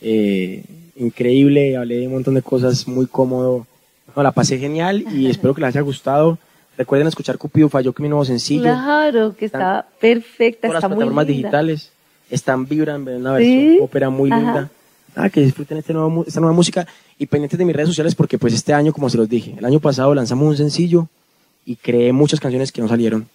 Eh, 0.00 0.64
increíble, 0.96 1.76
hablé 1.76 1.98
de 1.98 2.06
un 2.06 2.14
montón 2.14 2.34
de 2.34 2.42
cosas 2.42 2.86
muy 2.86 3.06
cómodo. 3.06 3.66
No, 4.14 4.22
la 4.22 4.32
pasé 4.32 4.58
genial 4.58 5.04
y 5.12 5.26
espero 5.26 5.54
que 5.54 5.60
les 5.60 5.68
haya 5.68 5.80
gustado. 5.80 6.38
Recuerden 6.78 7.08
escuchar 7.08 7.36
Cupido 7.38 7.68
Falló, 7.68 7.92
que 7.92 8.02
mi 8.02 8.08
nuevo 8.08 8.24
sencillo. 8.24 8.62
Claro, 8.62 9.34
que 9.36 9.44
está 9.46 9.84
perfecta, 10.00 10.68
está 10.68 10.80
las 10.80 10.82
muy 10.84 10.96
plataformas 10.98 11.26
linda. 11.26 11.36
digitales. 11.42 11.90
Están 12.30 12.66
Vibran, 12.66 13.04
ven 13.04 13.16
una 13.16 13.36
Sí. 13.38 13.44
versión 13.56 13.84
ópera 13.84 14.10
muy 14.10 14.30
Ajá. 14.30 14.40
linda. 14.40 14.70
Ah, 15.16 15.28
que 15.28 15.40
disfruten 15.40 15.78
este 15.78 15.92
nuevo, 15.92 16.24
esta 16.26 16.38
nueva 16.40 16.54
música 16.54 16.86
y 17.18 17.26
pendientes 17.26 17.58
de 17.58 17.64
mis 17.64 17.74
redes 17.74 17.88
sociales 17.88 18.14
porque 18.14 18.38
pues 18.38 18.54
este 18.54 18.72
año, 18.72 18.92
como 18.92 19.10
se 19.10 19.16
los 19.16 19.28
dije, 19.28 19.56
el 19.58 19.64
año 19.64 19.80
pasado 19.80 20.14
lanzamos 20.14 20.46
un 20.46 20.56
sencillo 20.56 21.08
y 21.66 21.74
creé 21.74 22.12
muchas 22.12 22.38
canciones 22.38 22.70
que 22.70 22.80
no 22.80 22.86
salieron. 22.86 23.26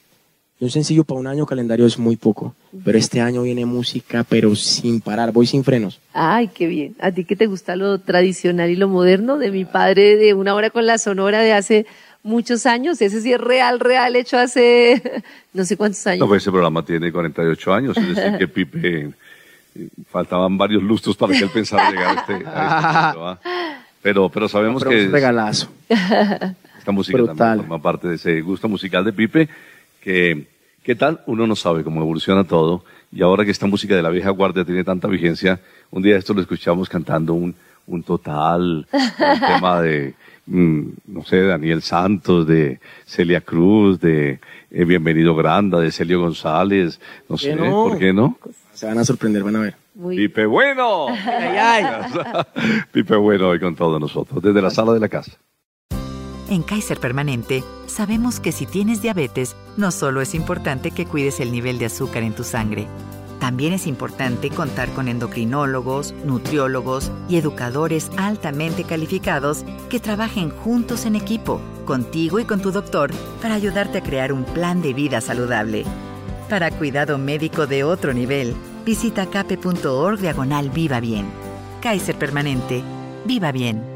Y 0.59 0.63
un 0.63 0.69
sencillo 0.71 1.03
para 1.03 1.19
un 1.19 1.27
año 1.27 1.45
calendario 1.45 1.85
es 1.85 1.97
muy 1.99 2.15
poco, 2.15 2.55
pero 2.85 2.97
este 2.97 3.19
año 3.19 3.41
viene 3.41 3.65
música 3.65 4.23
pero 4.23 4.55
sin 4.55 5.01
parar, 5.01 5.33
voy 5.33 5.45
sin 5.47 5.65
frenos. 5.65 5.99
Ay, 6.13 6.47
qué 6.47 6.67
bien. 6.67 6.95
¿A 7.01 7.11
ti 7.11 7.25
que 7.25 7.35
te 7.35 7.47
gusta 7.47 7.75
lo 7.75 7.97
tradicional 7.99 8.69
y 8.69 8.77
lo 8.77 8.87
moderno? 8.87 9.37
De 9.37 9.51
mi 9.51 9.65
padre 9.65 10.15
de 10.15 10.33
una 10.33 10.53
hora 10.55 10.69
con 10.69 10.85
la 10.85 10.97
sonora 10.97 11.41
de 11.41 11.51
hace 11.51 11.85
muchos 12.23 12.65
años. 12.65 13.01
Ese 13.01 13.21
sí 13.21 13.33
es 13.33 13.39
real, 13.39 13.79
real, 13.79 14.15
hecho 14.15 14.37
hace 14.37 15.23
no 15.53 15.65
sé 15.65 15.77
cuántos 15.77 16.05
años. 16.07 16.21
No, 16.21 16.27
pues 16.27 16.41
ese 16.41 16.51
programa 16.51 16.83
tiene 16.83 17.11
48 17.11 17.73
años, 17.73 17.97
es 17.97 18.15
decir, 18.15 18.37
que 18.37 18.47
Pipe 18.47 18.79
eh, 18.83 19.89
faltaban 20.09 20.57
varios 20.57 20.81
lustros 20.81 21.15
para 21.15 21.33
que 21.33 21.43
él 21.43 21.49
pensara 21.53 21.91
llegar 21.91 22.17
a 22.17 22.19
este, 22.19 22.33
a 22.33 22.37
este 22.37 22.49
¿ah? 23.45 23.79
Pero, 24.01 24.29
pero 24.29 24.49
sabemos 24.49 24.83
Pero 24.83 24.91
que 24.91 25.01
es 25.01 25.07
un 25.07 25.13
regalazo. 25.13 25.69
esta 25.87 26.91
música 26.91 27.17
Brutal. 27.17 27.37
también 27.37 27.67
forma 27.67 27.81
parte 27.81 28.09
de 28.09 28.15
ese 28.15 28.41
gusto 28.41 28.67
musical 28.67 29.05
de 29.05 29.13
Pipe, 29.13 29.47
que, 30.01 30.47
¿qué 30.83 30.95
tal? 30.95 31.21
Uno 31.25 31.47
no 31.47 31.55
sabe 31.55 31.85
cómo 31.85 32.01
evoluciona 32.01 32.43
todo, 32.43 32.83
y 33.13 33.21
ahora 33.21 33.45
que 33.45 33.51
esta 33.51 33.65
música 33.65 33.95
de 33.95 34.01
la 34.01 34.09
vieja 34.09 34.29
guardia 34.31 34.65
tiene 34.65 34.83
tanta 34.83 35.07
vigencia, 35.07 35.61
un 35.89 36.03
día 36.03 36.17
esto 36.17 36.33
lo 36.33 36.41
escuchamos 36.41 36.89
cantando 36.89 37.33
un, 37.33 37.55
un 37.87 38.03
total, 38.03 38.87
un 38.91 39.39
tema 39.39 39.81
de, 39.81 40.15
no 40.45 41.23
sé, 41.25 41.41
Daniel 41.41 41.81
Santos, 41.81 42.45
de 42.47 42.79
Celia 43.05 43.41
Cruz, 43.41 43.99
de 43.99 44.39
eh, 44.71 44.85
Bienvenido 44.85 45.35
Granda, 45.35 45.79
de 45.79 45.91
Celio 45.91 46.19
González, 46.19 46.99
no 47.29 47.37
sé, 47.37 47.55
no? 47.55 47.85
¿por 47.89 47.97
qué 47.97 48.13
no? 48.13 48.37
Se 48.73 48.85
van 48.85 48.97
a 48.97 49.05
sorprender, 49.05 49.43
van 49.43 49.55
a 49.55 49.59
ver. 49.59 49.75
Muy 49.95 50.17
Pipe 50.17 50.45
Bueno. 50.45 51.07
Pipe 52.91 53.15
Bueno 53.15 53.49
hoy 53.49 53.59
con 53.59 53.75
todos 53.75 53.99
nosotros, 53.99 54.41
desde 54.41 54.61
la 54.61 54.69
sala 54.69 54.93
de 54.93 54.99
la 54.99 55.09
casa. 55.09 55.31
En 56.49 56.61
Kaiser 56.61 56.99
Permanente 56.99 57.63
sabemos 57.87 58.39
que 58.39 58.51
si 58.51 58.65
tienes 58.65 59.01
diabetes, 59.01 59.55
no 59.77 59.91
solo 59.91 60.21
es 60.21 60.35
importante 60.35 60.91
que 60.91 61.05
cuides 61.05 61.39
el 61.39 61.51
nivel 61.51 61.79
de 61.79 61.85
azúcar 61.85 62.23
en 62.23 62.33
tu 62.33 62.43
sangre, 62.43 62.85
también 63.43 63.73
es 63.73 63.87
importante 63.87 64.49
contar 64.49 64.87
con 64.93 65.09
endocrinólogos, 65.09 66.13
nutriólogos 66.23 67.11
y 67.27 67.35
educadores 67.35 68.09
altamente 68.15 68.85
calificados 68.85 69.65
que 69.89 69.99
trabajen 69.99 70.49
juntos 70.49 71.05
en 71.05 71.17
equipo, 71.17 71.59
contigo 71.83 72.39
y 72.39 72.45
con 72.45 72.61
tu 72.61 72.71
doctor, 72.71 73.11
para 73.41 73.55
ayudarte 73.55 73.97
a 73.97 74.01
crear 74.01 74.31
un 74.31 74.45
plan 74.45 74.81
de 74.81 74.93
vida 74.93 75.19
saludable. 75.19 75.83
Para 76.49 76.71
cuidado 76.71 77.17
médico 77.17 77.67
de 77.67 77.83
otro 77.83 78.13
nivel, 78.13 78.55
visita 78.85 79.25
cape.org 79.25 80.21
diagonal 80.21 80.69
Viva 80.69 81.01
Bien. 81.01 81.25
Kaiser 81.81 82.17
Permanente. 82.17 82.81
Viva 83.25 83.51
Bien. 83.51 83.92